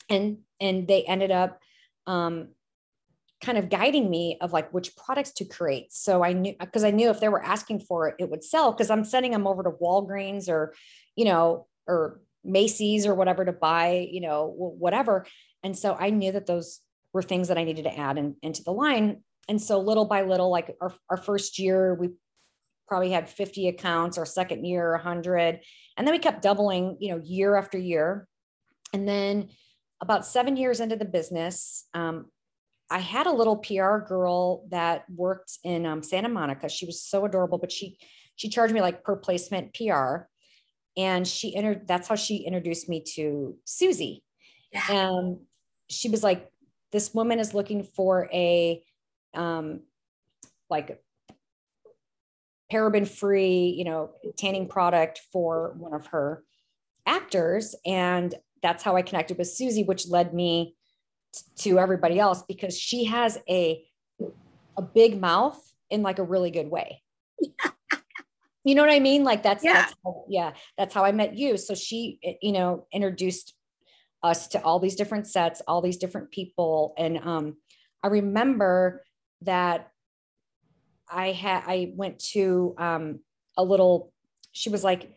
And 0.10 0.40
and 0.60 0.88
they 0.88 1.04
ended 1.04 1.32
up 1.32 1.60
um 2.08 2.50
kind 3.44 3.58
of 3.58 3.70
guiding 3.70 4.10
me 4.10 4.38
of 4.40 4.54
like 4.54 4.74
which 4.74 4.96
products 4.96 5.32
to 5.34 5.46
create. 5.46 5.92
So 5.92 6.24
I 6.24 6.34
knew 6.34 6.56
because 6.60 6.84
I 6.84 6.92
knew 6.92 7.10
if 7.10 7.20
they 7.20 7.30
were 7.30 7.44
asking 7.44 7.82
for 7.82 8.08
it 8.08 8.16
it 8.20 8.30
would 8.30 8.44
sell 8.44 8.72
because 8.72 8.90
I'm 8.90 9.04
sending 9.04 9.32
them 9.32 9.48
over 9.48 9.64
to 9.64 9.72
Walgreens 9.72 10.48
or 10.48 10.74
you 11.16 11.26
know 11.26 11.68
or 11.88 12.22
Macy's 12.44 13.06
or 13.06 13.14
whatever 13.16 13.46
to 13.46 13.52
buy, 13.52 14.08
you 14.12 14.22
know, 14.22 14.54
whatever. 14.56 15.26
And 15.64 15.78
so 15.78 15.96
I 16.00 16.10
knew 16.10 16.32
that 16.32 16.46
those 16.46 16.80
were 17.14 17.22
things 17.22 17.50
that 17.50 17.58
I 17.58 17.64
needed 17.64 17.84
to 17.84 17.98
add 17.98 18.18
in, 18.18 18.36
into 18.42 18.64
the 18.64 18.72
line. 18.72 19.24
And 19.48 19.62
so 19.62 19.80
little 19.80 20.06
by 20.06 20.24
little, 20.24 20.50
like 20.50 20.76
our, 20.82 20.94
our 21.10 21.18
first 21.18 21.60
year, 21.60 21.94
we 21.94 22.10
probably 22.88 23.12
had 23.12 23.30
50 23.30 23.68
accounts, 23.68 24.18
our 24.18 24.26
second 24.26 24.66
year, 24.66 24.92
100. 24.94 25.60
And 25.98 26.08
then 26.08 26.14
we 26.14 26.20
kept 26.20 26.42
doubling, 26.42 26.98
you 27.00 27.12
know, 27.12 27.22
year 27.24 27.56
after 27.56 27.78
year. 27.78 28.28
And 28.94 29.08
then 29.08 29.50
about 30.02 30.26
seven 30.26 30.58
years 30.58 30.80
into 30.80 30.96
the 30.96 31.06
business, 31.06 31.86
um, 31.94 32.28
I 32.90 33.00
had 33.00 33.28
a 33.28 33.32
little 33.32 33.58
PR 33.58 34.00
girl 34.00 34.66
that 34.70 35.06
worked 35.10 35.60
in 35.64 35.86
um, 35.86 36.04
Santa 36.04 36.28
Monica. 36.28 36.68
She 36.68 36.86
was 36.86 37.02
so 37.02 37.26
adorable, 37.26 37.58
but 37.58 37.72
she 37.72 37.98
she 38.36 38.50
charged 38.50 38.74
me 38.74 38.82
like 38.82 39.04
per 39.04 39.16
placement 39.16 39.74
PR 39.74 40.24
and 40.98 41.28
she 41.28 41.56
entered 41.56 41.88
that's 41.88 42.08
how 42.08 42.16
she 42.16 42.38
introduced 42.38 42.90
me 42.90 43.04
to 43.16 43.56
Susie. 43.66 44.24
Yeah. 44.72 44.84
And 44.90 45.40
she 45.90 46.10
was 46.10 46.24
like, 46.24 46.50
this 46.92 47.14
woman 47.14 47.40
is 47.40 47.54
looking 47.54 47.84
for 47.84 48.30
a 48.34 48.84
um 49.34 49.82
like 50.70 51.02
paraben 52.72 53.08
free, 53.08 53.74
you 53.78 53.86
know, 53.86 54.12
tanning 54.38 54.68
product 54.68 55.22
for 55.32 55.74
one 55.78 55.94
of 55.94 56.08
her 56.08 56.44
actors. 57.06 57.76
And 57.86 58.34
that's 58.62 58.84
how 58.84 58.96
I 58.96 59.02
connected 59.02 59.38
with 59.38 59.48
Susie, 59.48 59.84
which 59.84 60.08
led 60.08 60.34
me 60.34 60.76
to 61.60 61.80
everybody 61.80 62.20
else 62.20 62.44
because 62.48 62.78
she 62.78 63.06
has 63.06 63.38
a 63.50 63.86
a 64.78 64.82
big 64.82 65.20
mouth 65.20 65.60
in 65.90 66.02
like 66.02 66.20
a 66.20 66.24
really 66.24 66.52
good 66.52 66.70
way. 66.70 67.02
Yeah 67.40 67.72
you 68.64 68.76
know 68.76 68.84
what 68.84 68.92
I 68.92 69.00
mean? 69.00 69.24
Like 69.24 69.44
that's, 69.44 69.64
yeah. 69.64 69.74
That's 69.74 69.96
how, 70.04 70.26
yeah, 70.30 70.54
that's 70.78 70.94
how 70.94 71.04
I 71.04 71.12
met 71.12 71.38
you. 71.38 71.58
So 71.58 71.74
she, 71.74 72.20
eh, 72.24 72.34
you 72.42 72.52
know, 72.52 72.86
introduced 72.92 73.54
us 74.24 74.48
to 74.50 74.64
all 74.64 74.80
these 74.80 74.96
different 74.96 75.28
sets, 75.28 75.62
all 75.68 75.82
these 75.82 75.98
different 75.98 76.32
people. 76.32 76.94
And 76.98 77.18
um, 77.18 77.58
I 78.04 78.08
remember 78.08 79.04
that 79.42 79.90
I 81.10 81.32
had, 81.32 81.64
I 81.66 81.94
went 81.96 82.20
to 82.34 82.76
um, 82.78 83.20
a 83.58 83.64
little, 83.64 84.14
she 84.52 84.70
was 84.70 84.84
like, 84.84 85.12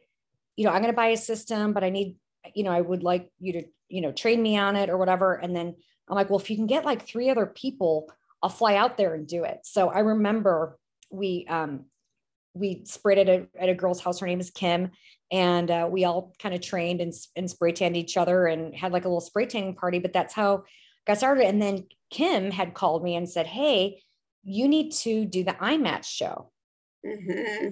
you 0.56 0.64
know, 0.64 0.70
I'm 0.70 0.80
going 0.80 0.92
to 0.92 0.96
buy 0.96 1.08
a 1.08 1.16
system, 1.16 1.72
but 1.72 1.84
I 1.84 1.90
need, 1.90 2.16
you 2.54 2.64
know, 2.64 2.70
I 2.70 2.80
would 2.80 3.02
like 3.02 3.30
you 3.40 3.52
to, 3.54 3.64
you 3.88 4.00
know, 4.00 4.12
train 4.12 4.42
me 4.42 4.56
on 4.56 4.76
it 4.76 4.88
or 4.88 4.96
whatever. 4.96 5.34
And 5.34 5.54
then 5.54 5.74
I'm 6.08 6.14
like, 6.14 6.30
well, 6.30 6.38
if 6.38 6.48
you 6.50 6.56
can 6.56 6.66
get 6.66 6.84
like 6.84 7.06
three 7.06 7.30
other 7.30 7.46
people, 7.46 8.10
I'll 8.42 8.50
fly 8.50 8.76
out 8.76 8.96
there 8.96 9.14
and 9.14 9.26
do 9.26 9.44
it. 9.44 9.60
So 9.64 9.88
I 9.88 10.00
remember 10.00 10.78
we 11.10 11.46
um, 11.48 11.86
we 12.54 12.82
sprayed 12.84 13.18
at 13.18 13.28
a, 13.28 13.46
at 13.58 13.68
a 13.68 13.74
girl's 13.74 14.00
house. 14.00 14.20
Her 14.20 14.26
name 14.26 14.40
is 14.40 14.50
Kim. 14.50 14.90
And 15.30 15.70
uh, 15.70 15.88
we 15.90 16.04
all 16.04 16.34
kind 16.38 16.54
of 16.54 16.60
trained 16.60 17.00
and, 17.00 17.12
and 17.34 17.50
spray 17.50 17.72
tanned 17.72 17.96
each 17.96 18.16
other 18.16 18.46
and 18.46 18.74
had 18.74 18.92
like 18.92 19.04
a 19.04 19.08
little 19.08 19.20
spray 19.20 19.46
tanning 19.46 19.74
party. 19.74 19.98
But 19.98 20.12
that's 20.12 20.34
how 20.34 20.58
I 20.58 20.60
got 21.06 21.18
started. 21.18 21.46
And 21.46 21.60
then 21.60 21.86
Kim 22.10 22.50
had 22.50 22.74
called 22.74 23.02
me 23.02 23.16
and 23.16 23.28
said, 23.28 23.46
Hey, 23.46 24.02
you 24.44 24.68
need 24.68 24.92
to 24.92 25.24
do 25.24 25.42
the 25.42 25.52
IMATS 25.52 26.06
show. 26.06 26.52
Mm-hmm. 27.04 27.70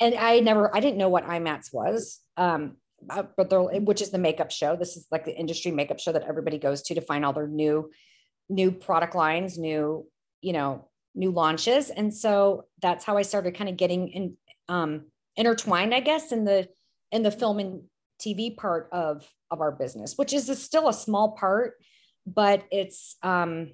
And 0.00 0.14
I 0.16 0.40
never, 0.40 0.74
I 0.74 0.80
didn't 0.80 0.98
know 0.98 1.08
what 1.08 1.26
IMATS 1.26 1.72
was. 1.72 2.20
Um, 2.36 2.76
uh, 3.08 3.24
but 3.36 3.50
they're, 3.50 3.60
which 3.60 4.02
is 4.02 4.10
the 4.10 4.18
makeup 4.18 4.50
show. 4.50 4.76
This 4.76 4.96
is 4.96 5.06
like 5.10 5.24
the 5.24 5.36
industry 5.36 5.70
makeup 5.70 6.00
show 6.00 6.12
that 6.12 6.24
everybody 6.24 6.58
goes 6.58 6.82
to 6.82 6.94
to 6.94 7.00
find 7.00 7.24
all 7.24 7.32
their 7.32 7.46
new, 7.46 7.90
new 8.48 8.72
product 8.72 9.14
lines, 9.14 9.58
new, 9.58 10.06
you 10.40 10.52
know, 10.52 10.88
new 11.14 11.30
launches. 11.30 11.90
And 11.90 12.12
so 12.12 12.66
that's 12.82 13.04
how 13.04 13.16
I 13.16 13.22
started 13.22 13.54
kind 13.56 13.70
of 13.70 13.76
getting 13.76 14.08
in, 14.08 14.36
um, 14.68 15.06
intertwined, 15.36 15.94
I 15.94 16.00
guess, 16.00 16.32
in 16.32 16.44
the 16.44 16.68
in 17.12 17.22
the 17.22 17.30
film 17.30 17.58
and 17.58 17.82
TV 18.20 18.56
part 18.56 18.88
of 18.92 19.28
of 19.50 19.60
our 19.60 19.72
business, 19.72 20.14
which 20.16 20.32
is 20.32 20.48
a, 20.48 20.56
still 20.56 20.88
a 20.88 20.92
small 20.92 21.32
part, 21.32 21.74
but 22.26 22.64
it's 22.70 23.16
um, 23.22 23.72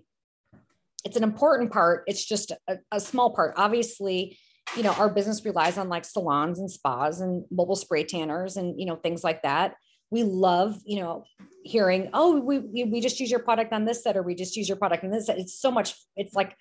it's 1.04 1.16
an 1.16 1.22
important 1.22 1.72
part. 1.72 2.04
It's 2.06 2.24
just 2.24 2.52
a, 2.68 2.78
a 2.92 3.00
small 3.00 3.30
part. 3.34 3.54
Obviously, 3.56 4.38
you 4.76 4.82
know, 4.82 4.92
our 4.92 5.08
business 5.08 5.44
relies 5.44 5.78
on 5.78 5.88
like 5.88 6.04
salons 6.04 6.58
and 6.58 6.70
spas 6.70 7.20
and 7.20 7.44
mobile 7.50 7.76
spray 7.76 8.04
tanners 8.04 8.56
and, 8.56 8.78
you 8.78 8.86
know, 8.86 8.96
things 8.96 9.24
like 9.24 9.42
that. 9.42 9.74
We 10.10 10.22
love, 10.22 10.76
you 10.84 11.00
know, 11.00 11.24
hearing, 11.64 12.10
oh, 12.12 12.40
we, 12.40 12.58
we, 12.58 13.00
just 13.00 13.20
use 13.20 13.30
your 13.30 13.40
product 13.40 13.72
on 13.72 13.84
this 13.84 14.02
set 14.02 14.16
or 14.16 14.22
we 14.22 14.34
just 14.34 14.56
use 14.56 14.68
your 14.68 14.76
product 14.76 15.04
on 15.04 15.10
this 15.10 15.26
set. 15.26 15.38
It's 15.38 15.54
so 15.54 15.70
much, 15.70 15.94
it's 16.16 16.34
like 16.34 16.56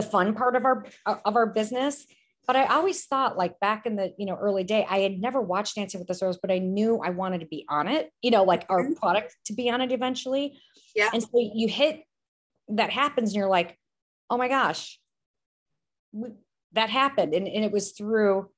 the 0.00 0.06
fun 0.06 0.34
part 0.34 0.56
of 0.56 0.64
our, 0.64 0.86
of 1.06 1.36
our 1.36 1.46
business. 1.46 2.06
But 2.46 2.56
I 2.56 2.64
always 2.66 3.04
thought 3.04 3.36
like 3.36 3.60
back 3.60 3.86
in 3.86 3.96
the, 3.96 4.14
you 4.18 4.26
know, 4.26 4.34
early 4.34 4.64
day, 4.64 4.86
I 4.88 5.00
had 5.00 5.20
never 5.20 5.40
watched 5.40 5.76
Dancing 5.76 6.00
with 6.00 6.08
the 6.08 6.14
Stars, 6.14 6.38
but 6.40 6.50
I 6.50 6.58
knew 6.58 7.00
I 7.04 7.10
wanted 7.10 7.40
to 7.40 7.46
be 7.46 7.66
on 7.68 7.86
it, 7.86 8.10
you 8.22 8.30
know, 8.30 8.44
like 8.44 8.64
our 8.68 8.82
mm-hmm. 8.82 8.94
product 8.94 9.36
to 9.46 9.52
be 9.52 9.70
on 9.70 9.80
it 9.80 9.92
eventually. 9.92 10.58
Yeah. 10.96 11.10
And 11.12 11.22
so 11.22 11.28
you 11.34 11.68
hit 11.68 12.02
that 12.68 12.90
happens 12.90 13.30
and 13.30 13.36
you're 13.36 13.48
like, 13.48 13.78
oh 14.30 14.38
my 14.38 14.48
gosh, 14.48 14.98
that 16.72 16.88
happened. 16.88 17.34
And, 17.34 17.46
and 17.46 17.64
it 17.64 17.72
was 17.72 17.92
through 17.92 18.48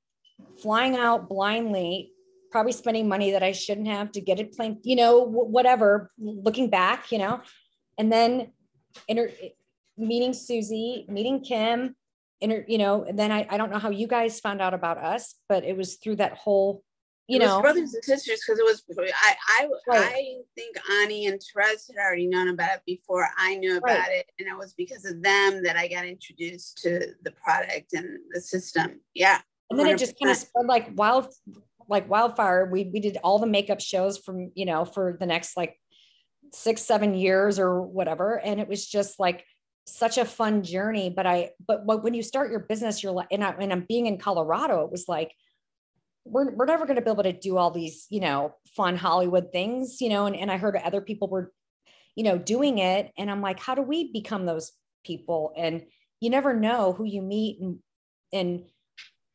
flying 0.63 0.97
out 0.97 1.29
blindly, 1.29 2.13
probably 2.51 2.73
spending 2.73 3.09
money 3.09 3.33
that 3.33 3.43
I 3.43 3.53
shouldn't 3.53 3.89
have 3.89 4.13
to 4.13 4.21
get 4.21 4.39
it 4.39 4.53
plane, 4.55 4.79
you 4.85 4.97
know, 4.97 5.21
whatever, 5.25 6.11
looking 6.19 6.71
back, 6.71 7.11
you 7.11 7.19
know, 7.19 7.41
and 7.99 8.13
then 8.13 8.53
inter- 9.09 9.33
meeting 9.97 10.33
Susie, 10.33 11.07
meeting 11.09 11.43
Kim, 11.43 11.97
inter- 12.41 12.65
you 12.69 12.79
know, 12.79 13.05
and 13.05 13.19
then 13.19 13.31
I, 13.31 13.47
I 13.49 13.57
don't 13.57 13.71
know 13.71 13.79
how 13.79 13.91
you 13.91 14.07
guys 14.07 14.41
found 14.41 14.61
out 14.61 14.75
about 14.75 14.99
us, 14.99 15.35
but 15.49 15.65
it 15.65 15.77
was 15.77 15.97
through 15.97 16.17
that 16.17 16.35
whole 16.35 16.83
you 17.29 17.39
know 17.39 17.63
brothers 17.63 17.95
and 17.95 18.05
sisters 18.05 18.41
because 18.45 18.59
it 18.59 18.65
was 18.65 18.83
I 18.99 19.35
I 19.49 19.69
right. 19.87 20.01
I 20.03 20.35
think 20.57 20.77
Ani 21.01 21.27
and 21.27 21.41
Therese 21.41 21.89
had 21.89 22.03
already 22.03 22.27
known 22.27 22.49
about 22.49 22.75
it 22.75 22.83
before 22.85 23.29
I 23.39 23.55
knew 23.55 23.77
about 23.77 23.99
right. 23.99 24.11
it, 24.11 24.27
and 24.39 24.49
it 24.49 24.59
was 24.59 24.75
because 24.75 25.05
of 25.05 25.23
them 25.23 25.63
that 25.63 25.77
I 25.77 25.89
got 25.89 26.05
introduced 26.05 26.79
to 26.79 27.15
the 27.23 27.31
product 27.31 27.93
and 27.93 28.19
the 28.33 28.41
system. 28.41 29.01
Yeah, 29.15 29.41
and 29.71 29.79
then 29.79 29.87
100%. 29.87 29.93
it 29.93 29.99
just 29.99 30.15
kind 30.21 30.31
of 30.31 30.37
spread 30.37 30.67
like 30.67 30.91
wild, 30.95 31.33
like 31.89 32.11
wildfire. 32.11 32.69
We 32.71 32.91
we 32.93 33.01
did 33.01 33.19
all 33.23 33.39
the 33.39 33.47
makeup 33.47 33.81
shows 33.81 34.19
from 34.19 34.51
you 34.55 34.67
know 34.67 34.85
for 34.85 35.17
the 35.19 35.27
next 35.27 35.57
like 35.57 35.79
six 36.53 36.83
seven 36.83 37.15
years 37.15 37.59
or 37.59 37.83
whatever, 37.83 38.41
and 38.41 38.61
it 38.61 38.69
was 38.69 38.87
just 38.87 39.21
like 39.21 39.45
such 39.87 40.19
a 40.19 40.25
fun 40.25 40.63
journey. 40.63 41.11
But 41.11 41.27
I 41.27 41.51
but 41.67 41.87
but 41.87 42.03
when 42.03 42.15
you 42.15 42.23
start 42.23 42.51
your 42.51 42.61
business, 42.61 43.03
you're 43.03 43.13
like, 43.13 43.29
and 43.31 43.45
I 43.45 43.51
and 43.59 43.73
I'm 43.73 43.87
being 43.89 44.07
in 44.07 44.19
Colorado, 44.19 44.85
it 44.85 44.91
was 44.91 45.09
like 45.09 45.33
we're, 46.25 46.51
we're 46.53 46.67
never 46.67 46.87
going 46.87 46.97
to 46.97 47.03
be 47.03 47.11
able 47.11 47.23
to 47.25 47.33
do 47.33 47.57
all 47.57 47.71
these, 47.71 48.07
you 48.11 48.21
know, 48.21 48.55
fun 48.77 48.97
Hollywood 48.97 49.51
things, 49.53 50.01
you 50.01 50.09
know, 50.09 50.27
and, 50.27 50.37
and 50.37 50.51
I 50.51 50.57
heard 50.57 50.77
other 50.77 51.01
people 51.01 51.29
were, 51.29 51.53
you 52.15 52.25
know, 52.25 52.39
doing 52.39 52.79
it. 52.79 53.11
And 53.19 53.31
I'm 53.31 53.41
like, 53.41 53.59
how 53.59 53.75
do 53.75 53.83
we 53.83 54.13
become 54.13 54.47
those 54.47 54.73
people? 55.05 55.53
And 55.57 55.83
you 56.21 56.31
never 56.31 56.55
know 56.55 56.93
who 56.93 57.05
you 57.05 57.23
meet 57.23 57.61
and, 57.61 57.79
and 58.33 58.65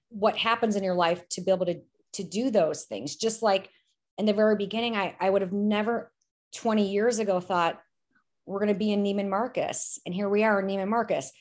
what 0.09 0.37
happens 0.37 0.75
in 0.75 0.83
your 0.83 0.95
life 0.95 1.27
to 1.29 1.41
be 1.41 1.51
able 1.51 1.65
to, 1.65 1.81
to 2.13 2.23
do 2.23 2.49
those 2.49 2.83
things. 2.83 3.15
Just 3.15 3.43
like 3.43 3.69
in 4.17 4.25
the 4.25 4.33
very 4.33 4.55
beginning, 4.55 4.95
I, 4.95 5.15
I 5.19 5.29
would 5.29 5.41
have 5.41 5.53
never 5.53 6.11
20 6.55 6.89
years 6.89 7.19
ago 7.19 7.39
thought 7.39 7.81
we're 8.47 8.59
going 8.59 8.73
to 8.73 8.79
be 8.79 8.91
in 8.91 9.03
Neiman 9.03 9.29
Marcus. 9.29 9.99
And 10.05 10.15
here 10.15 10.29
we 10.29 10.43
are 10.43 10.59
in 10.59 10.67
Neiman 10.67 10.87
Marcus 10.87 11.31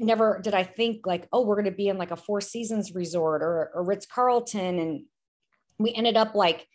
never 0.00 0.40
did 0.42 0.54
I 0.54 0.64
think 0.64 1.06
like, 1.06 1.28
oh, 1.32 1.44
we're 1.44 1.54
going 1.54 1.66
to 1.66 1.70
be 1.70 1.88
in 1.88 1.98
like 1.98 2.10
a 2.10 2.16
Four 2.16 2.40
Seasons 2.40 2.94
resort 2.94 3.42
or, 3.42 3.70
or 3.74 3.84
Ritz 3.84 4.06
Carlton. 4.06 4.78
And 4.78 5.04
we 5.78 5.92
ended 5.92 6.16
up 6.16 6.34
like 6.34 6.66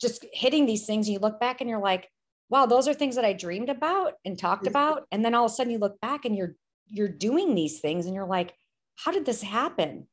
just 0.00 0.26
hitting 0.32 0.66
these 0.66 0.86
things. 0.86 1.06
And 1.06 1.14
you 1.14 1.20
look 1.20 1.40
back 1.40 1.60
and 1.60 1.70
you're 1.70 1.80
like, 1.80 2.08
wow, 2.50 2.66
those 2.66 2.86
are 2.86 2.94
things 2.94 3.16
that 3.16 3.24
I 3.24 3.32
dreamed 3.32 3.70
about 3.70 4.14
and 4.24 4.38
talked 4.38 4.66
about. 4.66 5.06
And 5.10 5.24
then 5.24 5.34
all 5.34 5.46
of 5.46 5.50
a 5.50 5.54
sudden 5.54 5.72
you 5.72 5.78
look 5.78 6.00
back 6.00 6.24
and 6.24 6.36
you're, 6.36 6.56
you're 6.88 7.08
doing 7.08 7.54
these 7.54 7.80
things 7.80 8.04
and 8.04 8.14
you're 8.14 8.26
like, 8.26 8.54
how 8.96 9.10
did 9.10 9.24
this 9.24 9.42
happen? 9.42 10.06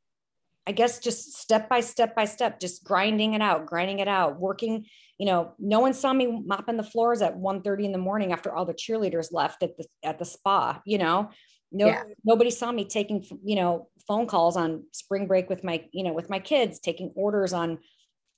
I 0.67 0.73
guess 0.73 0.99
just 0.99 1.33
step 1.33 1.67
by 1.69 1.79
step 1.79 2.15
by 2.15 2.25
step, 2.25 2.59
just 2.59 2.83
grinding 2.83 3.33
it 3.33 3.41
out, 3.41 3.65
grinding 3.65 3.99
it 3.99 4.07
out, 4.07 4.39
working, 4.39 4.85
you 5.17 5.25
know, 5.25 5.53
no 5.57 5.79
one 5.79 5.93
saw 5.93 6.13
me 6.13 6.43
mopping 6.45 6.77
the 6.77 6.83
floors 6.83 7.21
at 7.21 7.35
1 7.35 7.61
30 7.63 7.85
in 7.85 7.91
the 7.91 7.97
morning 7.97 8.31
after 8.31 8.53
all 8.53 8.65
the 8.65 8.73
cheerleaders 8.73 9.33
left 9.33 9.63
at 9.63 9.75
the 9.77 9.85
at 10.03 10.19
the 10.19 10.25
spa, 10.25 10.79
you 10.85 10.97
know, 10.97 11.31
no 11.71 11.87
yeah. 11.87 12.03
nobody 12.23 12.51
saw 12.51 12.71
me 12.71 12.85
taking 12.85 13.25
you 13.43 13.55
know 13.55 13.87
phone 14.07 14.27
calls 14.27 14.57
on 14.57 14.83
spring 14.91 15.27
break 15.27 15.49
with 15.49 15.63
my 15.63 15.83
you 15.91 16.03
know 16.03 16.13
with 16.13 16.29
my 16.29 16.39
kids 16.39 16.79
taking 16.79 17.11
orders 17.15 17.53
on 17.53 17.79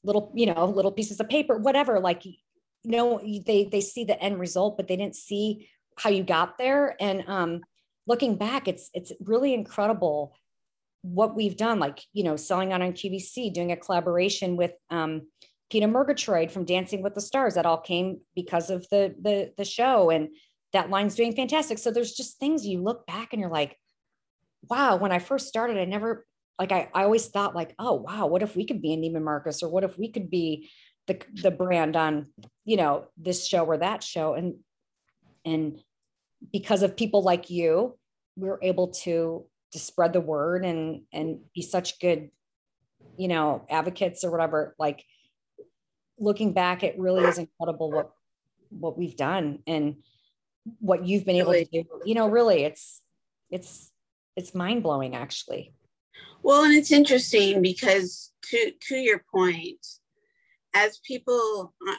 little 0.04 0.32
you 0.36 0.46
know 0.46 0.66
little 0.66 0.92
pieces 0.92 1.20
of 1.20 1.28
paper 1.30 1.58
whatever 1.58 2.00
like 2.00 2.26
you 2.26 2.36
know 2.84 3.20
they 3.46 3.68
they 3.72 3.82
see 3.82 4.04
the 4.04 4.22
end 4.22 4.40
result 4.40 4.78
but 4.78 4.88
they 4.88 4.96
didn't 4.96 5.16
see 5.16 5.68
how 5.98 6.10
you 6.10 6.24
got 6.24 6.58
there 6.58 6.96
and 7.00 7.24
um 7.28 7.62
looking 8.06 8.36
back 8.36 8.68
it's 8.68 8.90
it's 8.94 9.12
really 9.22 9.54
incredible 9.54 10.36
what 11.04 11.36
we've 11.36 11.58
done 11.58 11.80
like 11.80 12.02
you 12.14 12.24
know 12.24 12.36
selling 12.38 12.72
out 12.72 12.82
on 12.82 12.94
QVC 12.94 13.54
doing 13.54 13.72
a 13.72 13.78
collaboration 13.78 14.56
with 14.56 14.72
um 14.90 15.24
Peta 15.70 15.88
Murgatroyd 15.88 16.52
from 16.52 16.66
Dancing 16.66 17.02
with 17.02 17.16
the 17.16 17.22
Stars 17.22 17.56
that 17.56 17.66
all 17.66 17.80
came 17.80 18.22
because 18.36 18.70
of 18.70 18.88
the 18.90 19.16
the 19.22 19.52
the 19.58 19.66
show 19.66 20.10
and 20.10 20.30
that 20.72 20.90
line's 20.90 21.16
doing 21.16 21.36
fantastic. 21.36 21.78
So 21.78 21.92
there's 21.92 22.14
just 22.14 22.40
things 22.40 22.66
you 22.66 22.82
look 22.82 23.06
back 23.06 23.34
and 23.34 23.40
you're 23.40 23.50
like, 23.50 23.78
wow, 24.70 24.96
when 24.96 25.12
I 25.12 25.20
first 25.20 25.48
started, 25.48 25.78
I 25.78 25.86
never 25.86 26.26
like 26.60 26.72
I, 26.72 26.90
I 26.94 27.04
always 27.04 27.28
thought 27.28 27.56
like, 27.56 27.74
oh 27.80 27.94
wow, 27.94 28.28
what 28.28 28.44
if 28.44 28.56
we 28.56 28.66
could 28.66 28.82
be 28.82 28.94
in 28.94 29.02
Neiman 29.02 29.24
Marcus 29.24 29.64
or 29.64 29.70
what 29.70 29.84
if 29.84 29.98
we 29.98 30.12
could 30.12 30.30
be 30.30 30.70
the 31.08 31.20
the 31.42 31.52
brand 31.52 31.96
on, 31.96 32.28
you 32.66 32.78
know, 32.78 33.06
this 33.18 33.48
show 33.48 33.66
or 33.66 33.78
that 33.78 34.04
show. 34.04 34.36
And 34.36 34.56
and 35.44 35.80
because 36.52 36.84
of 36.84 36.96
people 36.96 37.24
like 37.24 37.50
you, 37.50 37.98
we 38.36 38.50
are 38.50 38.60
able 38.62 38.90
to 38.90 39.46
to 39.74 39.80
spread 39.80 40.14
the 40.14 40.22
word 40.22 40.66
and 40.66 41.02
and 41.12 41.40
be 41.54 41.62
such 41.62 42.00
good, 42.00 42.30
you 43.18 43.28
know, 43.28 43.66
advocates 43.70 44.24
or 44.24 44.32
whatever. 44.32 44.76
Like 44.80 45.04
looking 46.18 46.54
back, 46.54 46.84
it 46.84 46.98
really 46.98 47.24
is 47.26 47.38
incredible 47.38 47.92
what 47.92 48.12
what 48.70 48.98
we've 48.98 49.18
done. 49.18 49.60
And 49.68 49.98
what 50.80 51.06
you've 51.06 51.26
been 51.26 51.36
able 51.36 51.54
to 51.54 51.66
do 51.66 51.84
you 52.06 52.16
know 52.16 52.28
really 52.28 52.64
it's 52.64 53.02
it's 53.50 53.92
it's 54.36 54.56
mind 54.56 54.84
blowing 54.84 55.16
actually 55.16 55.74
well 56.42 56.64
and 56.64 56.74
it's 56.74 56.92
interesting 56.92 57.62
because 57.62 58.32
to 58.44 58.72
to 58.82 58.96
your 58.96 59.24
point 59.34 59.86
as 60.74 61.00
people 61.06 61.74
uh, 61.90 61.96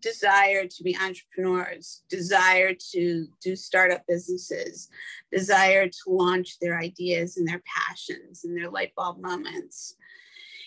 desire 0.00 0.66
to 0.66 0.82
be 0.82 0.96
entrepreneurs 0.96 2.02
desire 2.08 2.74
to 2.74 3.26
do 3.42 3.56
startup 3.56 4.02
businesses 4.08 4.88
desire 5.32 5.86
to 5.88 5.98
launch 6.08 6.58
their 6.60 6.78
ideas 6.78 7.36
and 7.36 7.46
their 7.46 7.62
passions 7.64 8.44
and 8.44 8.56
their 8.56 8.70
light 8.70 8.92
bulb 8.96 9.20
moments 9.20 9.96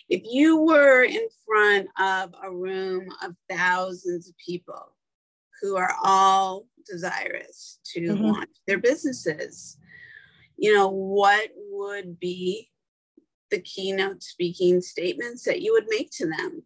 if 0.09 0.21
you 0.25 0.57
were 0.57 1.03
in 1.03 1.27
front 1.45 1.87
of 1.99 2.33
a 2.43 2.51
room 2.51 3.07
of 3.23 3.35
thousands 3.49 4.29
of 4.29 4.37
people 4.37 4.93
who 5.61 5.77
are 5.77 5.95
all 6.03 6.67
desirous 6.85 7.79
to 7.85 8.01
mm-hmm. 8.01 8.23
launch 8.25 8.49
their 8.67 8.77
businesses. 8.77 9.77
You 10.57 10.75
know, 10.75 10.89
what 10.89 11.49
would 11.55 12.19
be 12.19 12.69
the 13.49 13.59
keynote 13.59 14.23
speaking 14.23 14.81
statements 14.81 15.43
that 15.45 15.61
you 15.61 15.73
would 15.73 15.85
make 15.87 16.11
to 16.17 16.27
them? 16.27 16.63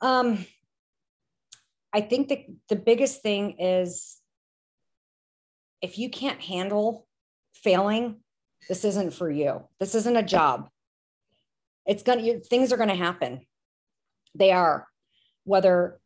Um, 0.00 0.46
I 1.92 2.00
think 2.00 2.28
that 2.28 2.44
the 2.68 2.76
biggest 2.76 3.22
thing 3.22 3.58
is 3.58 4.18
if 5.80 5.98
you 5.98 6.08
can't 6.08 6.40
handle 6.40 7.06
failing, 7.54 8.20
this 8.68 8.84
isn't 8.84 9.12
for 9.12 9.30
you. 9.30 9.68
This 9.80 9.94
isn't 9.94 10.16
a 10.16 10.22
job. 10.22 10.68
It's 11.86 12.02
gonna 12.02 12.40
things 12.40 12.72
are 12.72 12.76
gonna 12.76 12.94
happen. 12.94 13.46
They 14.34 14.52
are, 14.52 14.86
whether 15.44 16.00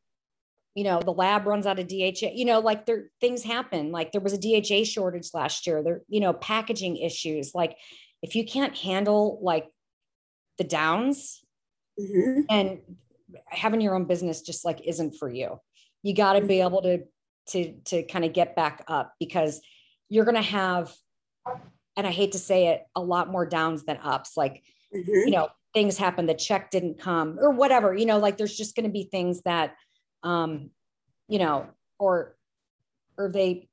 you 0.76 0.84
know 0.84 1.00
the 1.00 1.12
lab 1.12 1.46
runs 1.46 1.66
out 1.66 1.78
of 1.78 1.88
dha 1.88 2.12
you 2.34 2.44
know 2.44 2.60
like 2.60 2.86
there 2.86 3.10
things 3.20 3.42
happen 3.42 3.90
like 3.90 4.12
there 4.12 4.20
was 4.20 4.34
a 4.34 4.38
dha 4.38 4.84
shortage 4.84 5.30
last 5.32 5.66
year 5.66 5.82
there 5.82 6.02
you 6.06 6.20
know 6.20 6.34
packaging 6.34 6.98
issues 6.98 7.54
like 7.54 7.76
if 8.22 8.36
you 8.36 8.44
can't 8.44 8.76
handle 8.76 9.38
like 9.42 9.66
the 10.58 10.64
downs 10.64 11.42
mm-hmm. 11.98 12.42
and 12.50 12.80
having 13.46 13.80
your 13.80 13.94
own 13.94 14.04
business 14.04 14.42
just 14.42 14.64
like 14.64 14.80
isn't 14.86 15.16
for 15.16 15.30
you 15.30 15.58
you 16.02 16.14
got 16.14 16.34
to 16.34 16.40
be 16.40 16.54
mm-hmm. 16.54 16.66
able 16.66 16.82
to 16.82 17.04
to 17.48 17.72
to 17.84 18.02
kind 18.04 18.24
of 18.24 18.32
get 18.32 18.56
back 18.56 18.84
up 18.88 19.14
because 19.20 19.60
you're 20.08 20.24
going 20.24 20.36
to 20.36 20.42
have 20.42 20.92
and 21.96 22.06
i 22.06 22.10
hate 22.10 22.32
to 22.32 22.38
say 22.38 22.68
it 22.68 22.82
a 22.94 23.00
lot 23.00 23.30
more 23.30 23.46
downs 23.46 23.84
than 23.84 23.98
ups 24.02 24.36
like 24.36 24.62
mm-hmm. 24.94 25.10
you 25.10 25.30
know 25.30 25.48
things 25.74 25.96
happen 25.96 26.26
the 26.26 26.34
check 26.34 26.70
didn't 26.70 26.98
come 26.98 27.38
or 27.38 27.50
whatever 27.50 27.94
you 27.94 28.06
know 28.06 28.18
like 28.18 28.36
there's 28.36 28.56
just 28.56 28.74
going 28.74 28.86
to 28.86 28.92
be 28.92 29.04
things 29.04 29.42
that 29.42 29.74
um, 30.22 30.70
you 31.28 31.38
know, 31.38 31.66
or 31.98 32.36
or 33.16 33.30
they 33.30 33.68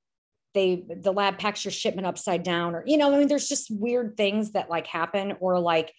they 0.54 0.86
the 0.88 1.12
lab 1.12 1.40
packs 1.40 1.66
your 1.66 1.72
shipment 1.72 2.08
upside 2.08 2.44
down, 2.44 2.76
or 2.76 2.84
you 2.86 2.98
know, 2.98 3.14
I 3.14 3.18
mean, 3.18 3.28
there's 3.28 3.50
just 3.50 3.72
weird 3.72 4.16
things 4.16 4.52
that 4.52 4.70
like 4.70 4.88
happen, 4.88 5.36
or 5.40 5.60
like 5.60 5.94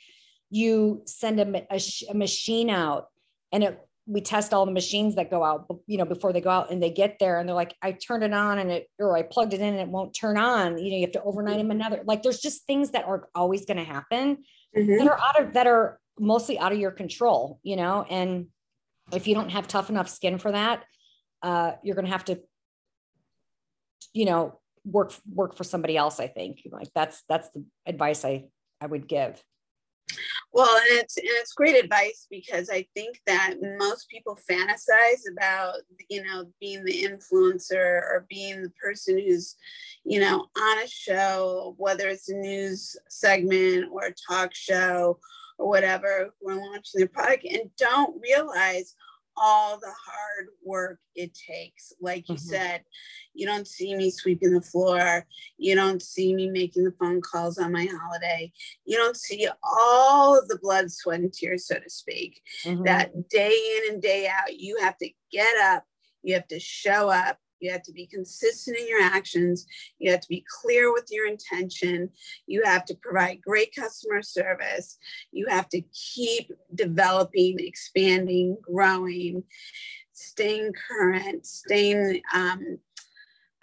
you 0.51 1.03
send 1.07 1.41
a, 1.41 1.75
a, 1.75 1.81
a 2.11 2.15
machine 2.15 2.71
out 2.71 3.09
and 3.51 3.65
it 3.65 3.81
we 4.07 4.21
test 4.21 4.53
all 4.53 4.67
the 4.67 4.73
machines 4.73 5.15
that 5.15 5.31
go 5.31 5.43
out, 5.43 5.67
you 5.87 5.97
know, 5.97 6.05
before 6.05 6.33
they 6.33 6.41
go 6.41 6.51
out 6.51 6.71
and 6.71 6.83
they 6.83 6.91
get 6.91 7.19
there 7.19 7.39
and 7.39 7.49
they're 7.49 7.57
like, 7.57 7.75
I 7.81 7.93
turned 7.93 8.23
it 8.23 8.35
on 8.35 8.59
and 8.59 8.71
it, 8.71 8.89
or 8.99 9.17
I 9.17 9.23
plugged 9.23 9.55
it 9.55 9.61
in 9.61 9.69
and 9.69 9.81
it 9.81 9.89
won't 9.89 10.15
turn 10.15 10.37
on. 10.37 10.77
You 10.77 10.91
know, 10.91 10.97
you 10.97 11.03
have 11.03 11.13
to 11.13 11.23
overnight 11.23 11.57
them 11.57 11.71
another. 11.71 12.03
Like 12.05 12.23
there's 12.23 12.41
just 12.41 12.67
things 12.67 12.91
that 12.91 13.07
are 13.07 13.29
always 13.35 13.65
going 13.65 13.79
to 13.79 13.85
happen 13.85 14.45
mm-hmm. 14.77 14.99
that 14.99 15.07
are 15.07 15.19
out 15.19 15.41
of, 15.41 15.55
that 15.55 15.67
are 15.67 15.99
mostly 16.19 16.59
out 16.59 16.73
of 16.73 16.79
your 16.79 16.91
control, 16.91 17.61
you 17.63 17.77
know, 17.77 18.05
and 18.11 18.49
if 19.13 19.27
you 19.27 19.35
don't 19.35 19.51
have 19.51 19.69
tough 19.69 19.89
enough 19.89 20.09
skin 20.09 20.39
for 20.39 20.53
that, 20.53 20.85
uh, 21.43 21.73
you're 21.83 21.95
going 21.95 22.07
to 22.07 22.13
have 22.13 22.27
to, 22.27 22.41
you 24.13 24.27
know, 24.27 24.61
work, 24.85 25.15
work 25.33 25.57
for 25.57 25.65
somebody 25.65 25.97
else. 25.97 26.21
I 26.21 26.27
think 26.27 26.61
like 26.71 26.89
that's, 26.95 27.23
that's 27.29 27.49
the 27.51 27.65
advice 27.87 28.25
I, 28.25 28.45
I 28.83 28.87
would 28.87 29.09
give. 29.09 29.43
Well, 30.55 30.77
and 30.77 31.01
it's 31.01 31.17
and 31.17 31.27
it's 31.27 31.53
great 31.53 31.83
advice 31.83 32.29
because 32.31 32.71
I 32.71 32.87
think 32.95 33.21
that 33.27 33.55
most 33.61 34.09
people 34.09 34.39
fantasize 34.49 35.23
about 35.33 35.75
you 36.09 36.23
know 36.23 36.45
being 36.61 36.85
the 36.85 37.03
influencer 37.03 37.75
or 37.75 38.25
being 38.31 38.63
the 38.63 38.71
person 38.81 39.19
who's 39.19 39.57
you 40.05 40.21
know 40.21 40.47
on 40.57 40.79
a 40.79 40.87
show, 40.87 41.75
whether 41.77 42.07
it's 42.07 42.29
a 42.29 42.37
news 42.37 42.95
segment 43.09 43.87
or 43.91 44.05
a 44.05 44.15
talk 44.33 44.55
show 44.55 45.19
or 45.59 45.69
whatever, 45.69 46.31
who 46.41 46.51
are 46.51 46.55
launching 46.55 47.01
their 47.01 47.09
product 47.09 47.45
and 47.45 47.69
don't 47.77 48.23
realize 48.23 48.95
all 49.37 49.79
the 49.79 49.93
hard 50.07 50.49
work 50.63 50.99
it 51.15 51.35
takes. 51.35 51.93
Like 52.01 52.29
you 52.29 52.37
mm-hmm. 52.37 52.49
said, 52.49 52.83
you 53.35 53.47
don't 53.47 53.67
see 53.67 53.95
me 53.95 54.11
sweeping 54.11 54.53
the 54.53 54.61
floor. 54.61 55.27
You 55.59 55.75
don't 55.75 56.03
see 56.03 56.35
me 56.35 56.49
making 56.49 56.85
the 56.85 56.95
phone 56.99 57.21
calls 57.21 57.59
on 57.59 57.73
my 57.73 57.89
holiday. 57.91 58.53
You 58.85 58.97
don't 58.97 59.17
see 59.17 59.49
all 59.63 60.39
of 60.39 60.49
the 60.49 60.59
blood, 60.59 60.91
sweat, 60.91 61.21
and 61.21 61.33
tears, 61.33 61.67
so 61.67 61.77
to 61.77 61.91
speak, 61.91 62.41
mm-hmm. 62.65 62.85
that 62.85 63.29
day 63.29 63.57
in 63.77 63.95
and 63.95 64.03
day 64.03 64.29
out, 64.29 64.57
you 64.57 64.79
have 64.81 64.97
to 64.99 65.11
get 65.31 65.57
up, 65.63 65.85
you 66.23 66.35
have 66.35 66.49
to 66.49 66.61
show 66.61 67.09
up, 67.09 67.39
you 67.61 67.71
have 67.73 67.83
to 67.85 67.93
be 67.93 68.07
consistent 68.07 68.77
in 68.77 68.89
your 68.89 69.01
actions. 69.01 69.67
You 69.99 70.11
have 70.11 70.21
to 70.21 70.29
be 70.29 70.45
clear 70.63 70.93
with 70.93 71.09
your 71.11 71.27
intention. 71.27 72.11
You 72.47 72.63
have 72.65 72.85
to 72.87 72.95
provide 72.95 73.43
great 73.43 73.75
customer 73.75 74.23
service. 74.23 74.99
You 75.33 75.47
have 75.49 75.69
to 75.71 75.83
keep 75.93 76.53
developing, 76.75 77.57
expanding, 77.59 78.59
growing, 78.63 79.45
staying 80.13 80.73
current, 80.89 81.47
staying 81.47 82.21
um, 82.35 82.79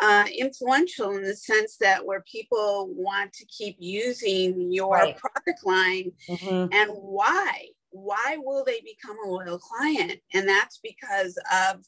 uh, 0.01 0.25
influential 0.35 1.11
in 1.11 1.23
the 1.23 1.35
sense 1.35 1.77
that 1.77 2.05
where 2.05 2.23
people 2.29 2.91
want 2.95 3.31
to 3.33 3.45
keep 3.45 3.75
using 3.79 4.71
your 4.71 4.95
right. 4.95 5.17
product 5.17 5.65
line 5.65 6.11
mm-hmm. 6.27 6.73
and 6.73 6.89
why 6.91 7.67
why 7.91 8.37
will 8.39 8.63
they 8.65 8.81
become 8.81 9.17
a 9.23 9.29
loyal 9.29 9.59
client 9.59 10.19
and 10.33 10.47
that's 10.47 10.79
because 10.81 11.37
of 11.53 11.85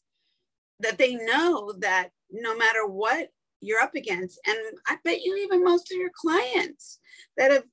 that 0.79 0.97
they 0.97 1.15
know 1.15 1.73
that 1.79 2.09
no 2.31 2.55
matter 2.57 2.85
what 2.85 3.29
you're 3.61 3.79
up 3.79 3.95
against 3.95 4.39
and 4.45 4.57
i 4.87 4.97
bet 5.03 5.21
you 5.21 5.35
even 5.37 5.63
most 5.63 5.91
of 5.91 5.97
your 5.97 6.11
clients 6.13 6.99
that 7.37 7.51
have 7.51 7.63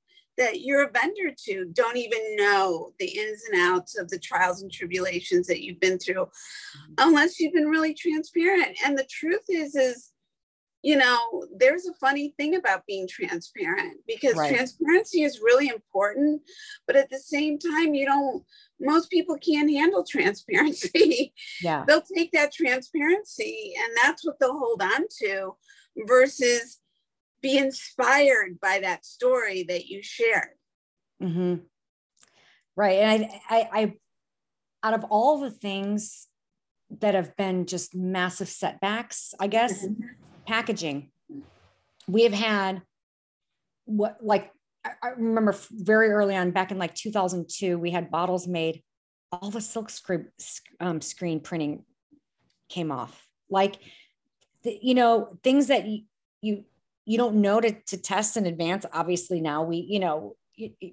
that 0.41 0.63
you're 0.63 0.85
a 0.85 0.91
vendor 0.91 1.35
to 1.37 1.67
don't 1.75 1.99
even 1.99 2.19
know 2.37 2.93
the 2.99 3.07
ins 3.07 3.43
and 3.53 3.61
outs 3.61 3.99
of 3.99 4.09
the 4.09 4.19
trials 4.19 4.63
and 4.63 4.73
tribulations 4.73 5.47
that 5.47 5.63
you've 5.63 5.81
been 5.81 5.99
through 5.99 6.27
unless 6.97 7.39
you've 7.39 7.53
been 7.53 7.69
really 7.69 7.93
transparent. 7.93 8.77
And 8.85 8.97
the 8.97 9.07
truth 9.11 9.45
is 9.51 9.75
is 9.75 10.10
you 10.83 10.97
know 10.97 11.47
there's 11.57 11.87
a 11.87 11.95
funny 11.95 12.35
thing 12.37 12.57
about 12.57 12.87
being 12.87 13.07
transparent 13.09 13.99
because 14.07 14.35
right. 14.37 14.55
transparency 14.55 15.23
is 15.23 15.41
really 15.43 15.69
important 15.69 16.41
but 16.87 16.97
at 16.97 17.11
the 17.11 17.19
same 17.19 17.59
time 17.59 17.95
you 17.95 18.07
don't 18.07 18.45
most 18.81 19.11
people 19.11 19.37
can't 19.37 19.71
handle 19.71 20.05
transparency. 20.09 21.33
Yeah. 21.63 21.85
they'll 21.87 22.03
take 22.03 22.33
that 22.33 22.53
transparency 22.53 23.75
and 23.79 23.93
that's 24.03 24.25
what 24.25 24.39
they'll 24.41 24.59
hold 24.59 24.83
on 24.83 25.07
to 25.23 25.55
versus 26.07 26.79
be 27.43 27.57
inspired 27.57 28.59
by 28.61 28.81
that 28.81 29.05
story 29.05 29.65
that 29.65 29.87
you 29.87 30.03
shared. 30.03 30.59
Mm-hmm. 31.23 31.57
Right. 32.77 32.99
And 32.99 33.25
I, 33.25 33.41
I, 33.49 33.69
I, 33.73 33.95
out 34.83 34.95
of 34.95 35.05
all 35.11 35.41
the 35.41 35.51
things 35.51 36.27
that 37.01 37.15
have 37.15 37.37
been 37.37 37.67
just 37.67 37.95
massive 37.95 38.49
setbacks, 38.49 39.35
I 39.39 39.47
guess, 39.47 39.85
mm-hmm. 39.85 40.03
Packaging, 40.51 41.09
we 42.09 42.25
have 42.25 42.33
had 42.33 42.83
what 43.85 44.19
like 44.21 44.51
I 44.85 45.11
remember 45.11 45.55
very 45.71 46.11
early 46.11 46.35
on, 46.35 46.51
back 46.51 46.73
in 46.73 46.79
like 46.79 46.95
2002, 46.95 47.79
we 47.79 47.91
had 47.91 48.11
bottles 48.11 48.49
made. 48.49 48.83
All 49.31 49.51
the 49.51 49.61
silk 49.61 49.91
screen, 49.91 50.27
um, 50.81 51.01
screen 51.01 51.39
printing 51.41 51.85
came 52.69 52.91
off. 52.91 53.27
Like, 53.49 53.77
the, 54.65 54.77
you 54.83 54.95
know, 54.95 55.39
things 55.45 55.69
that 55.69 55.87
you, 55.87 56.03
you 56.43 56.65
you 57.05 57.17
don't 57.17 57.37
know 57.37 57.61
to, 57.61 57.73
to 57.87 57.97
test 57.97 58.37
in 58.37 58.47
advance. 58.47 58.85
Obviously, 58.93 59.41
now 59.41 59.63
we 59.63 59.77
you 59.89 60.01
know 60.01 60.35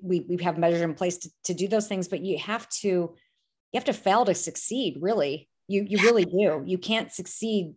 we 0.04 0.26
we 0.30 0.44
have 0.44 0.58
measures 0.60 0.82
in 0.82 0.94
place 0.94 1.18
to, 1.20 1.30
to 1.46 1.54
do 1.56 1.68
those 1.68 1.88
things, 1.88 2.08
but 2.08 2.22
you 2.24 2.38
have 2.38 2.70
to 2.82 2.88
you 2.88 3.76
have 3.76 3.86
to 3.86 3.94
fail 3.94 4.24
to 4.26 4.36
succeed. 4.36 4.98
Really, 5.02 5.50
you 5.68 5.84
you 5.88 5.98
really 6.04 6.26
do. 6.26 6.62
You 6.66 6.78
can't 6.78 7.12
succeed 7.12 7.74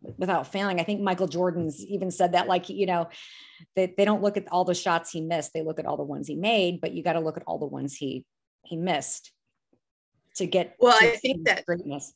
without 0.00 0.46
failing. 0.46 0.80
I 0.80 0.84
think 0.84 1.00
Michael 1.00 1.26
Jordan's 1.26 1.82
mm-hmm. 1.82 1.94
even 1.94 2.10
said 2.10 2.32
that, 2.32 2.48
like, 2.48 2.68
you 2.68 2.86
know, 2.86 3.08
that 3.76 3.96
they 3.96 4.04
don't 4.04 4.22
look 4.22 4.36
at 4.36 4.50
all 4.50 4.64
the 4.64 4.74
shots 4.74 5.10
he 5.10 5.20
missed. 5.20 5.52
They 5.52 5.62
look 5.62 5.78
at 5.78 5.86
all 5.86 5.96
the 5.96 6.02
ones 6.02 6.26
he 6.26 6.36
made, 6.36 6.80
but 6.80 6.92
you 6.92 7.02
got 7.02 7.14
to 7.14 7.20
look 7.20 7.36
at 7.36 7.44
all 7.46 7.58
the 7.58 7.66
ones 7.66 7.94
he, 7.96 8.24
he 8.64 8.76
missed 8.76 9.32
to 10.36 10.46
get. 10.46 10.76
Well, 10.78 10.98
to 10.98 11.12
I 11.12 11.16
think 11.16 11.44
that 11.46 11.66
greatness. 11.66 12.12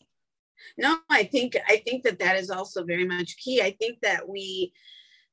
No, 0.79 0.99
I 1.11 1.25
think, 1.25 1.57
I 1.69 1.83
think 1.85 2.05
that 2.05 2.21
that 2.21 2.37
is 2.37 2.51
also 2.51 2.85
very 2.85 3.07
much 3.07 3.37
key. 3.37 3.61
I 3.61 3.77
think 3.81 3.99
that 4.03 4.29
we, 4.29 4.73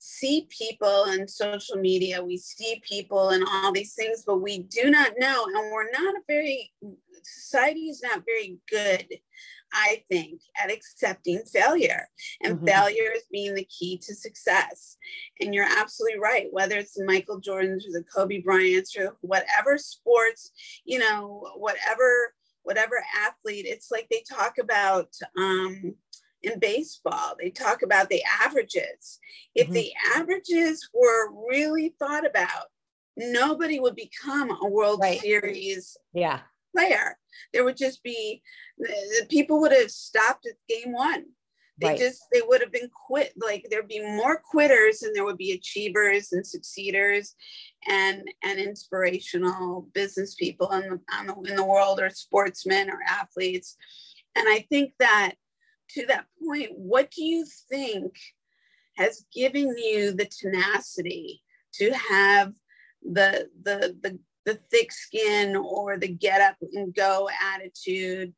see 0.01 0.47
people 0.49 1.03
in 1.11 1.27
social 1.27 1.75
media, 1.75 2.23
we 2.23 2.37
see 2.37 2.81
people 2.87 3.31
and 3.31 3.43
all 3.45 3.73
these 3.73 3.93
things, 3.93 4.23
but 4.25 4.37
we 4.37 4.59
do 4.59 4.89
not 4.89 5.11
know, 5.17 5.45
and 5.45 5.71
we're 5.71 5.91
not 5.91 6.15
a 6.15 6.21
very 6.25 6.71
society 7.21 7.89
is 7.89 8.01
not 8.01 8.23
very 8.25 8.57
good 8.69 9.05
I 9.73 10.03
think, 10.09 10.41
at 10.61 10.71
accepting 10.71 11.41
failure. 11.51 12.07
And 12.43 12.57
mm-hmm. 12.57 12.65
failure 12.65 13.11
is 13.15 13.23
being 13.31 13.55
the 13.55 13.65
key 13.65 13.97
to 13.99 14.15
success. 14.15 14.97
And 15.39 15.53
you're 15.53 15.65
absolutely 15.65 16.19
right. 16.19 16.47
Whether 16.51 16.77
it's 16.77 16.93
the 16.93 17.05
Michael 17.05 17.41
Jordans 17.41 17.87
or 17.87 17.93
the 17.93 18.05
Kobe 18.13 18.41
Bryants 18.41 18.97
or 18.97 19.17
whatever 19.21 19.77
sports, 19.77 20.51
you 20.85 20.99
know, 20.99 21.45
whatever 21.55 22.33
whatever 22.63 23.03
athlete, 23.25 23.65
it's 23.67 23.89
like 23.89 24.07
they 24.11 24.23
talk 24.29 24.57
about 24.59 25.07
um, 25.37 25.95
in 26.43 26.59
baseball. 26.59 27.35
They 27.39 27.49
talk 27.49 27.81
about 27.81 28.09
the 28.09 28.21
averages. 28.43 29.19
If 29.55 29.65
mm-hmm. 29.67 29.73
the 29.73 29.91
averages 30.15 30.89
were 30.93 31.31
really 31.49 31.95
thought 31.99 32.25
about, 32.27 32.65
nobody 33.17 33.79
would 33.79 33.95
become 33.95 34.51
a 34.51 34.67
World 34.67 34.99
right. 35.01 35.19
Series 35.19 35.97
yeah. 36.13 36.41
Player. 36.75 37.17
There 37.53 37.63
would 37.63 37.77
just 37.77 38.03
be 38.03 38.41
the 38.77 39.25
people 39.29 39.59
would 39.61 39.71
have 39.71 39.91
stopped 39.91 40.47
at 40.47 40.55
game 40.67 40.93
one. 40.93 41.25
They 41.79 41.87
right. 41.87 41.97
just 41.97 42.23
they 42.33 42.41
would 42.45 42.61
have 42.61 42.71
been 42.71 42.89
quit. 43.07 43.33
Like 43.37 43.65
there'd 43.69 43.87
be 43.87 44.05
more 44.05 44.41
quitters 44.43 44.99
than 44.99 45.13
there 45.13 45.23
would 45.23 45.37
be 45.37 45.53
achievers 45.53 46.33
and 46.33 46.45
succeeders, 46.45 47.35
and 47.87 48.23
and 48.43 48.59
inspirational 48.59 49.87
business 49.93 50.35
people 50.35 50.71
in 50.71 50.89
the, 50.89 50.99
the 51.25 51.49
in 51.49 51.55
the 51.55 51.65
world 51.65 51.99
or 52.01 52.09
sportsmen 52.09 52.89
or 52.89 52.99
athletes. 53.07 53.77
And 54.35 54.47
I 54.47 54.65
think 54.69 54.93
that 54.99 55.35
to 55.91 56.05
that 56.07 56.25
point, 56.45 56.71
what 56.75 57.11
do 57.11 57.23
you 57.23 57.45
think 57.69 58.13
has 58.97 59.25
given 59.33 59.75
you 59.77 60.11
the 60.11 60.25
tenacity 60.25 61.41
to 61.75 61.91
have 61.93 62.53
the 63.01 63.49
the 63.63 63.95
the 64.01 64.19
the 64.49 64.59
thick 64.71 64.91
skin 64.91 65.55
or 65.55 65.97
the 65.97 66.07
get 66.07 66.41
up 66.41 66.55
and 66.73 66.93
go 66.93 67.29
attitude 67.53 68.33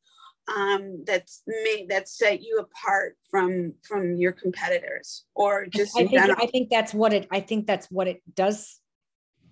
um, 0.53 1.03
that's 1.05 1.43
made 1.47 1.87
that 1.89 2.09
set 2.09 2.41
you 2.41 2.57
apart 2.57 3.15
from 3.29 3.73
from 3.87 4.15
your 4.15 4.33
competitors 4.33 5.25
or 5.35 5.65
just 5.67 5.97
I 5.97 6.05
think, 6.05 6.39
I 6.39 6.45
think 6.47 6.69
that's 6.69 6.93
what 6.93 7.13
it 7.13 7.27
I 7.31 7.39
think 7.39 7.67
that's 7.67 7.87
what 7.87 8.07
it 8.07 8.21
does 8.33 8.79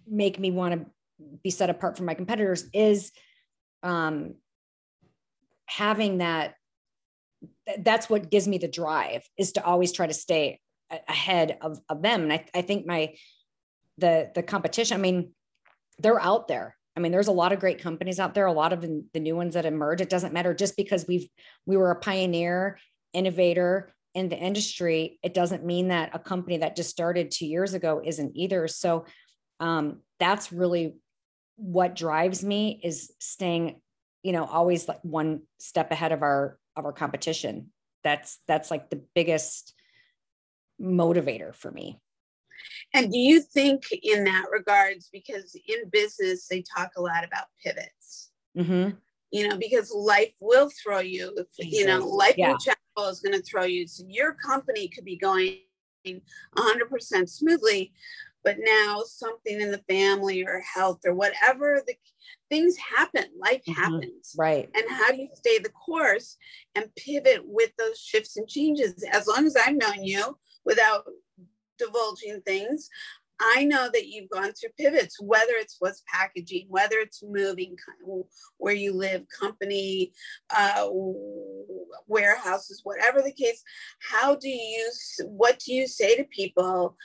make 0.05 0.39
me 0.39 0.51
want 0.51 0.73
to 0.73 0.85
be 1.43 1.49
set 1.49 1.69
apart 1.69 1.95
from 1.95 2.05
my 2.05 2.15
competitors 2.15 2.65
is 2.73 3.11
um, 3.83 4.35
having 5.67 6.17
that 6.17 6.55
that's 7.77 8.09
what 8.09 8.29
gives 8.29 8.47
me 8.47 8.57
the 8.57 8.67
drive 8.67 9.23
is 9.37 9.53
to 9.53 9.63
always 9.63 9.93
try 9.93 10.07
to 10.07 10.13
stay 10.13 10.59
ahead 11.07 11.57
of, 11.61 11.79
of 11.87 12.01
them. 12.01 12.23
And 12.23 12.33
I, 12.33 12.45
I 12.53 12.61
think 12.63 12.85
my 12.85 13.13
the 13.99 14.31
the 14.33 14.41
competition 14.41 14.97
i 14.97 15.01
mean 15.01 15.31
they're 15.99 16.21
out 16.21 16.47
there 16.47 16.75
I 16.99 17.01
mean, 17.01 17.13
there's 17.13 17.29
a 17.29 17.31
lot 17.31 17.53
of 17.53 17.61
great 17.61 17.81
companies 17.81 18.19
out 18.19 18.33
there, 18.33 18.45
a 18.45 18.51
lot 18.51 18.73
of 18.73 18.81
the 18.81 19.19
new 19.21 19.33
ones 19.33 19.53
that 19.53 19.65
emerge. 19.65 20.01
It 20.01 20.09
doesn't 20.09 20.33
matter 20.33 20.53
just 20.53 20.75
because 20.75 21.07
we've 21.07 21.29
we 21.65 21.77
were 21.77 21.91
a 21.91 21.95
pioneer, 21.95 22.77
innovator 23.13 23.93
in 24.13 24.27
the 24.27 24.37
industry. 24.37 25.17
It 25.23 25.33
doesn't 25.33 25.63
mean 25.63 25.89
that 25.89 26.09
a 26.13 26.19
company 26.19 26.57
that 26.57 26.75
just 26.75 26.89
started 26.89 27.31
two 27.31 27.45
years 27.45 27.73
ago 27.73 28.01
isn't 28.03 28.35
either. 28.35 28.67
So 28.67 29.05
um, 29.61 30.01
that's 30.19 30.51
really 30.51 30.95
what 31.55 31.95
drives 31.95 32.43
me 32.43 32.81
is 32.83 33.13
staying 33.19 33.79
you 34.21 34.33
know, 34.33 34.43
always 34.43 34.85
like 34.89 34.99
one 35.01 35.43
step 35.59 35.91
ahead 35.91 36.11
of 36.11 36.21
our 36.21 36.57
of 36.75 36.83
our 36.83 36.91
competition. 36.91 37.71
That's 38.03 38.39
that's 38.47 38.69
like 38.69 38.89
the 38.89 39.01
biggest 39.15 39.73
motivator 40.81 41.55
for 41.55 41.71
me. 41.71 42.01
And 42.93 43.11
do 43.11 43.17
you 43.17 43.41
think 43.41 43.83
in 43.91 44.23
that 44.23 44.45
regards, 44.51 45.09
because 45.11 45.55
in 45.67 45.89
business 45.89 46.47
they 46.47 46.63
talk 46.63 46.91
a 46.97 47.01
lot 47.01 47.23
about 47.23 47.45
pivots, 47.63 48.31
mm-hmm. 48.57 48.95
you 49.31 49.47
know, 49.47 49.57
because 49.57 49.91
life 49.93 50.33
will 50.39 50.69
throw 50.83 50.99
you, 50.99 51.35
you 51.59 51.85
know, 51.85 51.99
life 51.99 52.35
yeah. 52.37 52.51
in 52.51 52.57
is 53.07 53.19
going 53.19 53.37
to 53.37 53.41
throw 53.43 53.63
you. 53.63 53.87
So 53.87 54.03
your 54.07 54.33
company 54.33 54.89
could 54.89 55.05
be 55.05 55.17
going 55.17 55.59
100% 56.05 57.29
smoothly, 57.29 57.93
but 58.43 58.57
now 58.59 59.03
something 59.05 59.61
in 59.61 59.71
the 59.71 59.83
family 59.89 60.45
or 60.45 60.61
health 60.61 60.99
or 61.05 61.13
whatever 61.13 61.81
the 61.85 61.93
things 62.49 62.75
happen 62.77 63.25
life 63.39 63.61
mm-hmm. 63.67 63.81
happens 63.81 64.35
right 64.37 64.69
and 64.75 64.85
how 64.89 65.11
do 65.11 65.17
you 65.17 65.29
stay 65.33 65.59
the 65.59 65.69
course 65.69 66.37
and 66.75 66.93
pivot 66.95 67.41
with 67.43 67.71
those 67.77 67.99
shifts 67.99 68.37
and 68.37 68.47
changes 68.47 69.03
as 69.11 69.27
long 69.27 69.45
as 69.45 69.55
i've 69.55 69.75
known 69.75 70.03
you 70.03 70.37
without 70.65 71.05
divulging 71.79 72.41
things 72.41 72.89
I 73.39 73.63
know 73.63 73.89
that 73.93 74.07
you've 74.07 74.29
gone 74.29 74.51
through 74.51 74.71
pivots, 74.77 75.19
whether 75.21 75.53
it's 75.53 75.77
what's 75.79 76.03
packaging, 76.13 76.65
whether 76.67 76.97
it's 76.97 77.23
moving 77.23 77.77
where 78.57 78.73
you 78.73 78.93
live, 78.93 79.23
company, 79.29 80.11
uh, 80.55 80.89
warehouses, 82.07 82.81
whatever 82.83 83.21
the 83.21 83.31
case. 83.31 83.63
How 83.99 84.35
do 84.35 84.49
you, 84.49 84.91
what 85.23 85.59
do 85.59 85.73
you 85.73 85.87
say 85.87 86.17
to 86.17 86.25
people 86.25 86.97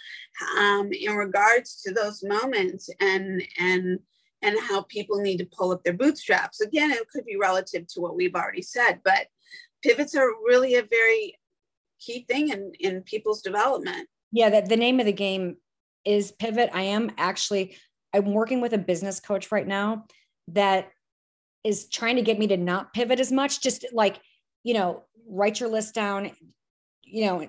um, 0.59 0.91
in 0.93 1.15
regards 1.15 1.81
to 1.83 1.93
those 1.93 2.25
moments 2.25 2.91
and, 3.01 3.43
and, 3.59 4.01
and 4.43 4.59
how 4.61 4.83
people 4.83 5.21
need 5.21 5.37
to 5.39 5.49
pull 5.57 5.71
up 5.71 5.85
their 5.85 5.93
bootstraps? 5.93 6.61
Again, 6.61 6.91
it 6.91 7.09
could 7.09 7.25
be 7.25 7.37
relative 7.37 7.87
to 7.89 8.01
what 8.01 8.17
we've 8.17 8.35
already 8.35 8.63
said, 8.63 9.01
but 9.05 9.29
pivots 9.83 10.17
are 10.17 10.29
really 10.45 10.75
a 10.75 10.83
very 10.83 11.39
key 12.01 12.25
thing 12.29 12.49
in, 12.49 12.73
in 12.81 13.03
people's 13.03 13.41
development. 13.41 14.09
Yeah, 14.35 14.51
that 14.51 14.69
the 14.69 14.77
name 14.77 14.99
of 14.99 15.07
the 15.07 15.13
game 15.13 15.59
is 16.05 16.33
pivot. 16.33 16.69
I 16.73 16.83
am 16.83 17.13
actually, 17.17 17.77
I'm 18.13 18.33
working 18.35 18.61
with 18.61 18.73
a 18.73 18.79
business 18.79 19.21
coach 19.21 19.53
right 19.53 19.67
now 19.67 20.07
that 20.49 20.91
is 21.63 21.89
trying 21.89 22.17
to 22.17 22.23
get 22.23 22.37
me 22.37 22.49
to 22.49 22.57
not 22.57 22.93
pivot 22.93 23.21
as 23.21 23.31
much, 23.31 23.63
just 23.63 23.87
like, 23.93 24.21
you 24.65 24.75
know, 24.75 25.05
write 25.29 25.61
your 25.61 25.69
list 25.69 25.95
down, 25.95 26.33
you 27.05 27.27
know, 27.27 27.47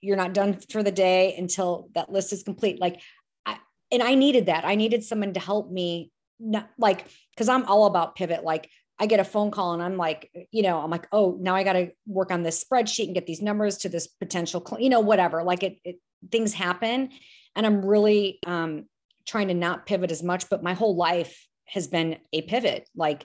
you're 0.00 0.16
not 0.16 0.32
done 0.32 0.58
for 0.70 0.82
the 0.82 0.90
day 0.90 1.34
until 1.36 1.90
that 1.94 2.10
list 2.10 2.32
is 2.32 2.42
complete. 2.42 2.80
Like, 2.80 3.02
I, 3.44 3.58
and 3.92 4.02
I 4.02 4.14
needed 4.14 4.46
that. 4.46 4.64
I 4.64 4.74
needed 4.74 5.04
someone 5.04 5.34
to 5.34 5.40
help 5.40 5.70
me, 5.70 6.12
not 6.40 6.70
like, 6.78 7.06
because 7.34 7.50
I'm 7.50 7.66
all 7.66 7.84
about 7.84 8.16
pivot. 8.16 8.42
Like, 8.42 8.70
I 8.98 9.04
get 9.04 9.20
a 9.20 9.24
phone 9.24 9.50
call 9.50 9.74
and 9.74 9.82
I'm 9.82 9.98
like, 9.98 10.30
you 10.50 10.62
know, 10.62 10.78
I'm 10.78 10.90
like, 10.90 11.08
oh, 11.12 11.36
now 11.38 11.54
I 11.54 11.62
got 11.62 11.74
to 11.74 11.90
work 12.06 12.30
on 12.30 12.42
this 12.42 12.64
spreadsheet 12.64 13.04
and 13.06 13.14
get 13.14 13.26
these 13.26 13.42
numbers 13.42 13.76
to 13.78 13.90
this 13.90 14.06
potential, 14.06 14.66
you 14.80 14.88
know, 14.88 15.00
whatever. 15.00 15.42
Like 15.42 15.62
it, 15.62 15.76
it 15.84 15.96
things 16.30 16.54
happen, 16.54 17.10
and 17.56 17.66
i'm 17.66 17.84
really 17.84 18.38
um, 18.46 18.84
trying 19.26 19.48
to 19.48 19.54
not 19.54 19.86
pivot 19.86 20.10
as 20.10 20.22
much 20.22 20.48
but 20.48 20.62
my 20.62 20.74
whole 20.74 20.96
life 20.96 21.46
has 21.72 21.88
been 21.88 22.18
a 22.32 22.42
pivot. 22.42 22.88
Like 22.94 23.24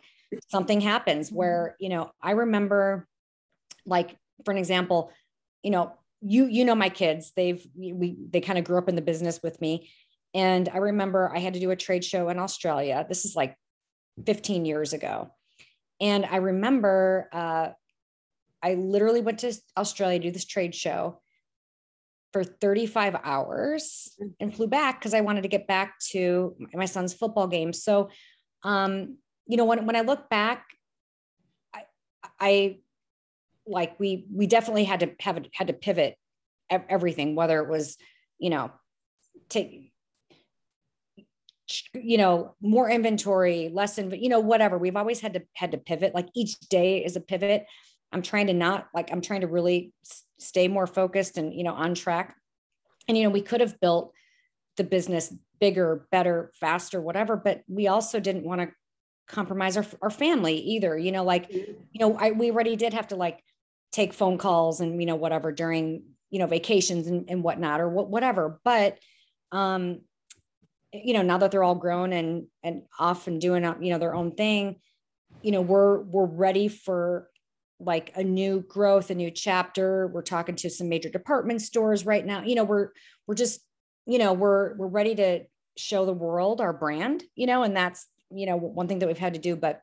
something 0.49 0.81
happens 0.81 1.27
mm-hmm. 1.27 1.37
where 1.37 1.75
you 1.79 1.89
know 1.89 2.11
i 2.21 2.31
remember 2.31 3.07
like 3.85 4.17
for 4.43 4.51
an 4.51 4.57
example 4.57 5.11
you 5.63 5.71
know 5.71 5.93
you 6.21 6.45
you 6.45 6.65
know 6.65 6.75
my 6.75 6.89
kids. 6.89 7.31
They've 7.35 7.65
we 7.75 8.17
they 8.29 8.41
kind 8.41 8.57
of 8.57 8.65
grew 8.65 8.77
up 8.77 8.89
in 8.89 8.95
the 8.95 9.01
business 9.01 9.41
with 9.43 9.61
me. 9.61 9.89
And 10.33 10.67
i 10.69 10.77
remember 10.77 11.31
i 11.33 11.39
had 11.39 11.53
to 11.53 11.59
do 11.59 11.71
a 11.71 11.75
trade 11.75 12.03
show 12.03 12.29
in 12.29 12.39
australia. 12.39 13.05
This 13.07 13.25
is 13.25 13.35
like 13.35 13.55
15 14.25 14.65
years 14.65 14.93
ago. 14.93 15.29
And 16.01 16.25
i 16.25 16.37
remember 16.37 17.29
uh, 17.31 17.69
i 18.63 18.73
literally 18.73 19.21
went 19.21 19.39
to 19.39 19.53
australia 19.77 20.19
to 20.19 20.27
do 20.27 20.31
this 20.31 20.45
trade 20.45 20.73
show 20.73 21.21
for 22.33 22.43
35 22.43 23.15
hours 23.23 24.15
mm. 24.21 24.33
and 24.39 24.55
flew 24.55 24.67
back 24.67 24.99
because 24.99 25.13
I 25.13 25.21
wanted 25.21 25.43
to 25.43 25.47
get 25.47 25.67
back 25.67 25.99
to 26.11 26.55
my 26.73 26.85
son's 26.85 27.13
football 27.13 27.47
game. 27.47 27.73
So, 27.73 28.09
um, 28.63 29.17
you 29.45 29.57
know, 29.57 29.65
when, 29.65 29.85
when 29.85 29.95
I 29.95 30.01
look 30.01 30.29
back, 30.29 30.65
I, 31.73 31.83
I 32.39 32.77
like 33.65 33.99
we 33.99 34.25
we 34.33 34.47
definitely 34.47 34.85
had 34.85 35.01
to 35.01 35.11
have 35.19 35.45
had 35.53 35.67
to 35.67 35.73
pivot 35.73 36.17
everything, 36.69 37.35
whether 37.35 37.61
it 37.61 37.69
was, 37.69 37.97
you 38.39 38.49
know, 38.49 38.71
take 39.49 39.91
you 41.93 42.17
know 42.17 42.55
more 42.61 42.89
inventory 42.89 43.69
less 43.73 43.97
in 43.97 44.11
you 44.11 44.29
know 44.29 44.39
whatever 44.39 44.77
we've 44.77 44.95
always 44.95 45.19
had 45.19 45.33
to 45.33 45.41
had 45.53 45.71
to 45.71 45.77
pivot 45.77 46.15
like 46.15 46.29
each 46.33 46.57
day 46.69 47.03
is 47.03 47.17
a 47.17 47.19
pivot 47.21 47.65
i'm 48.11 48.21
trying 48.21 48.47
to 48.47 48.53
not 48.53 48.87
like 48.93 49.09
i'm 49.11 49.21
trying 49.21 49.41
to 49.41 49.47
really 49.47 49.91
stay 50.39 50.67
more 50.67 50.87
focused 50.87 51.37
and 51.37 51.53
you 51.53 51.63
know 51.63 51.73
on 51.73 51.93
track 51.93 52.35
and 53.07 53.17
you 53.17 53.23
know 53.23 53.29
we 53.29 53.41
could 53.41 53.61
have 53.61 53.79
built 53.79 54.13
the 54.77 54.83
business 54.83 55.33
bigger 55.59 56.07
better 56.11 56.51
faster 56.59 57.01
whatever 57.01 57.35
but 57.35 57.61
we 57.67 57.87
also 57.87 58.19
didn't 58.19 58.43
want 58.43 58.61
to 58.61 58.69
compromise 59.27 59.75
our, 59.75 59.85
our 60.01 60.09
family 60.09 60.57
either 60.57 60.97
you 60.97 61.11
know 61.11 61.23
like 61.23 61.49
mm-hmm. 61.49 61.71
you 61.91 61.99
know 61.99 62.17
I, 62.17 62.31
we 62.31 62.51
already 62.51 62.75
did 62.75 62.93
have 62.93 63.07
to 63.09 63.15
like 63.15 63.43
take 63.91 64.13
phone 64.13 64.37
calls 64.37 64.79
and 64.79 64.99
you 64.99 65.05
know 65.05 65.15
whatever 65.15 65.51
during 65.51 66.03
you 66.29 66.39
know 66.39 66.47
vacations 66.47 67.07
and, 67.07 67.29
and 67.29 67.43
whatnot 67.43 67.81
or 67.81 67.89
what, 67.89 68.09
whatever 68.09 68.59
but 68.63 68.97
um 69.51 70.01
you 70.93 71.13
know 71.13 71.21
now 71.21 71.37
that 71.37 71.51
they're 71.51 71.63
all 71.63 71.75
grown 71.75 72.13
and 72.13 72.47
and 72.63 72.83
off 72.99 73.27
and 73.27 73.41
doing 73.41 73.63
you 73.81 73.91
know 73.91 73.97
their 73.97 74.15
own 74.15 74.31
thing 74.31 74.77
you 75.41 75.51
know 75.51 75.61
we're 75.61 75.99
we're 75.99 76.25
ready 76.25 76.67
for 76.67 77.29
like 77.79 78.11
a 78.15 78.23
new 78.23 78.61
growth, 78.61 79.09
a 79.09 79.15
new 79.15 79.31
chapter. 79.31 80.07
We're 80.07 80.21
talking 80.21 80.55
to 80.55 80.69
some 80.69 80.89
major 80.89 81.09
department 81.09 81.61
stores 81.61 82.05
right 82.05 82.25
now. 82.25 82.43
You 82.43 82.55
know, 82.55 82.63
we're 82.63 82.89
we're 83.27 83.35
just, 83.35 83.61
you 84.05 84.17
know, 84.17 84.33
we're 84.33 84.75
we're 84.75 84.87
ready 84.87 85.15
to 85.15 85.41
show 85.77 86.05
the 86.05 86.13
world 86.13 86.59
our 86.59 86.73
brand, 86.73 87.23
you 87.35 87.45
know, 87.45 87.63
and 87.63 87.75
that's, 87.75 88.07
you 88.31 88.45
know, 88.45 88.57
one 88.57 88.87
thing 88.87 88.99
that 88.99 89.07
we've 89.07 89.17
had 89.17 89.35
to 89.35 89.39
do. 89.39 89.55
But 89.55 89.81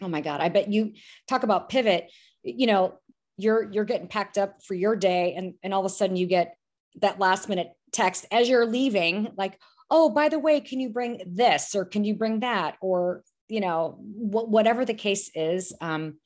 oh 0.00 0.08
my 0.08 0.20
God, 0.22 0.40
I 0.40 0.48
bet 0.48 0.72
you 0.72 0.94
talk 1.28 1.42
about 1.42 1.68
pivot, 1.68 2.10
you 2.42 2.66
know, 2.66 2.98
you're 3.36 3.70
you're 3.70 3.84
getting 3.84 4.08
packed 4.08 4.38
up 4.38 4.62
for 4.64 4.74
your 4.74 4.96
day 4.96 5.34
and 5.34 5.54
and 5.62 5.74
all 5.74 5.80
of 5.80 5.86
a 5.86 5.94
sudden 5.94 6.16
you 6.16 6.26
get 6.26 6.56
that 7.00 7.18
last 7.18 7.48
minute 7.48 7.72
text 7.92 8.26
as 8.30 8.48
you're 8.48 8.66
leaving, 8.66 9.28
like, 9.36 9.58
oh, 9.90 10.08
by 10.08 10.28
the 10.28 10.38
way, 10.38 10.60
can 10.60 10.80
you 10.80 10.88
bring 10.88 11.22
this 11.26 11.74
or 11.74 11.84
can 11.84 12.04
you 12.04 12.14
bring 12.14 12.40
that? 12.40 12.76
Or, 12.80 13.22
you 13.48 13.60
know, 13.60 13.98
wh- 14.00 14.48
whatever 14.48 14.84
the 14.84 14.94
case 14.94 15.30
is. 15.34 15.74
Um, 15.80 16.18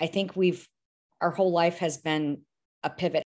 I 0.00 0.06
think 0.06 0.36
we've, 0.36 0.68
our 1.20 1.30
whole 1.30 1.52
life 1.52 1.78
has 1.78 1.98
been 1.98 2.42
a 2.82 2.90
pivot. 2.90 3.24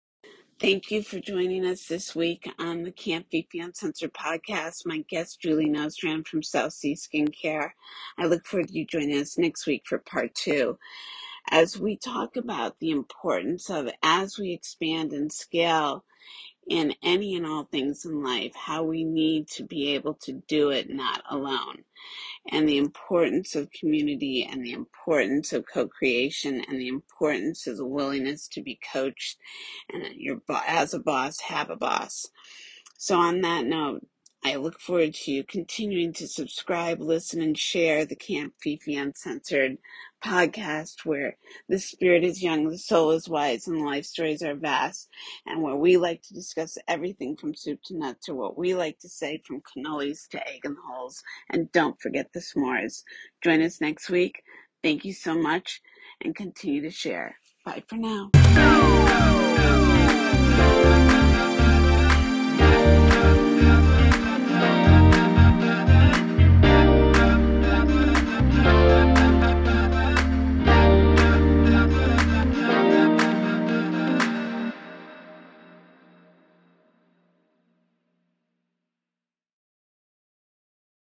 Thank 0.58 0.90
you 0.92 1.02
for 1.02 1.18
joining 1.18 1.66
us 1.66 1.86
this 1.86 2.14
week 2.14 2.48
on 2.58 2.84
the 2.84 2.92
Camp 2.92 3.26
Fifi 3.32 3.58
Uncensored 3.58 4.14
podcast. 4.14 4.86
My 4.86 5.04
guest, 5.08 5.40
Julie 5.40 5.68
Nostrand 5.68 6.28
from 6.28 6.42
South 6.42 6.72
Sea 6.72 6.94
Skincare. 6.94 7.70
I 8.16 8.26
look 8.26 8.46
forward 8.46 8.68
to 8.68 8.78
you 8.78 8.86
joining 8.86 9.18
us 9.18 9.36
next 9.36 9.66
week 9.66 9.82
for 9.86 9.98
part 9.98 10.34
two. 10.34 10.78
As 11.50 11.78
we 11.78 11.96
talk 11.96 12.36
about 12.36 12.78
the 12.78 12.90
importance 12.90 13.68
of 13.70 13.90
as 14.04 14.38
we 14.38 14.52
expand 14.52 15.12
and 15.12 15.32
scale 15.32 16.04
in 16.68 16.94
any 17.02 17.34
and 17.36 17.46
all 17.46 17.64
things 17.64 18.04
in 18.04 18.22
life, 18.22 18.52
how 18.54 18.82
we 18.82 19.04
need 19.04 19.48
to 19.48 19.64
be 19.64 19.94
able 19.94 20.14
to 20.14 20.32
do 20.48 20.70
it 20.70 20.88
not 20.88 21.22
alone. 21.28 21.84
And 22.48 22.68
the 22.68 22.78
importance 22.78 23.54
of 23.54 23.70
community 23.70 24.48
and 24.50 24.64
the 24.64 24.72
importance 24.72 25.52
of 25.52 25.64
co-creation 25.72 26.62
and 26.68 26.80
the 26.80 26.88
importance 26.88 27.66
of 27.66 27.76
the 27.76 27.86
willingness 27.86 28.48
to 28.48 28.62
be 28.62 28.80
coached 28.92 29.38
and 29.92 30.04
your 30.16 30.40
as 30.66 30.94
a 30.94 30.98
boss 30.98 31.40
have 31.40 31.70
a 31.70 31.76
boss. 31.76 32.26
So 32.98 33.18
on 33.18 33.40
that 33.42 33.64
note 33.64 34.06
I 34.44 34.56
look 34.56 34.80
forward 34.80 35.14
to 35.14 35.30
you 35.30 35.44
continuing 35.44 36.12
to 36.14 36.26
subscribe, 36.26 37.00
listen, 37.00 37.40
and 37.40 37.56
share 37.56 38.04
the 38.04 38.16
Camp 38.16 38.54
Fifi 38.60 38.96
Uncensored 38.96 39.78
podcast 40.24 41.04
where 41.04 41.36
the 41.68 41.78
spirit 41.78 42.24
is 42.24 42.42
young, 42.42 42.68
the 42.68 42.78
soul 42.78 43.12
is 43.12 43.28
wise, 43.28 43.68
and 43.68 43.84
life 43.84 44.04
stories 44.04 44.42
are 44.42 44.56
vast, 44.56 45.08
and 45.46 45.62
where 45.62 45.76
we 45.76 45.96
like 45.96 46.22
to 46.22 46.34
discuss 46.34 46.76
everything 46.88 47.36
from 47.36 47.54
soup 47.54 47.78
to 47.84 47.96
nuts, 47.96 48.28
or 48.28 48.34
what 48.34 48.58
we 48.58 48.74
like 48.74 48.98
to 48.98 49.08
say 49.08 49.40
from 49.46 49.62
cannolis 49.62 50.26
to 50.28 50.48
egg 50.48 50.62
and 50.64 50.76
holes. 50.88 51.22
And 51.50 51.70
don't 51.70 52.00
forget 52.00 52.32
the 52.32 52.40
s'mores. 52.40 53.04
Join 53.44 53.62
us 53.62 53.80
next 53.80 54.10
week. 54.10 54.42
Thank 54.82 55.04
you 55.04 55.12
so 55.12 55.38
much, 55.38 55.80
and 56.20 56.34
continue 56.34 56.82
to 56.82 56.90
share. 56.90 57.36
Bye 57.64 57.84
for 57.86 57.96
now. 57.96 58.30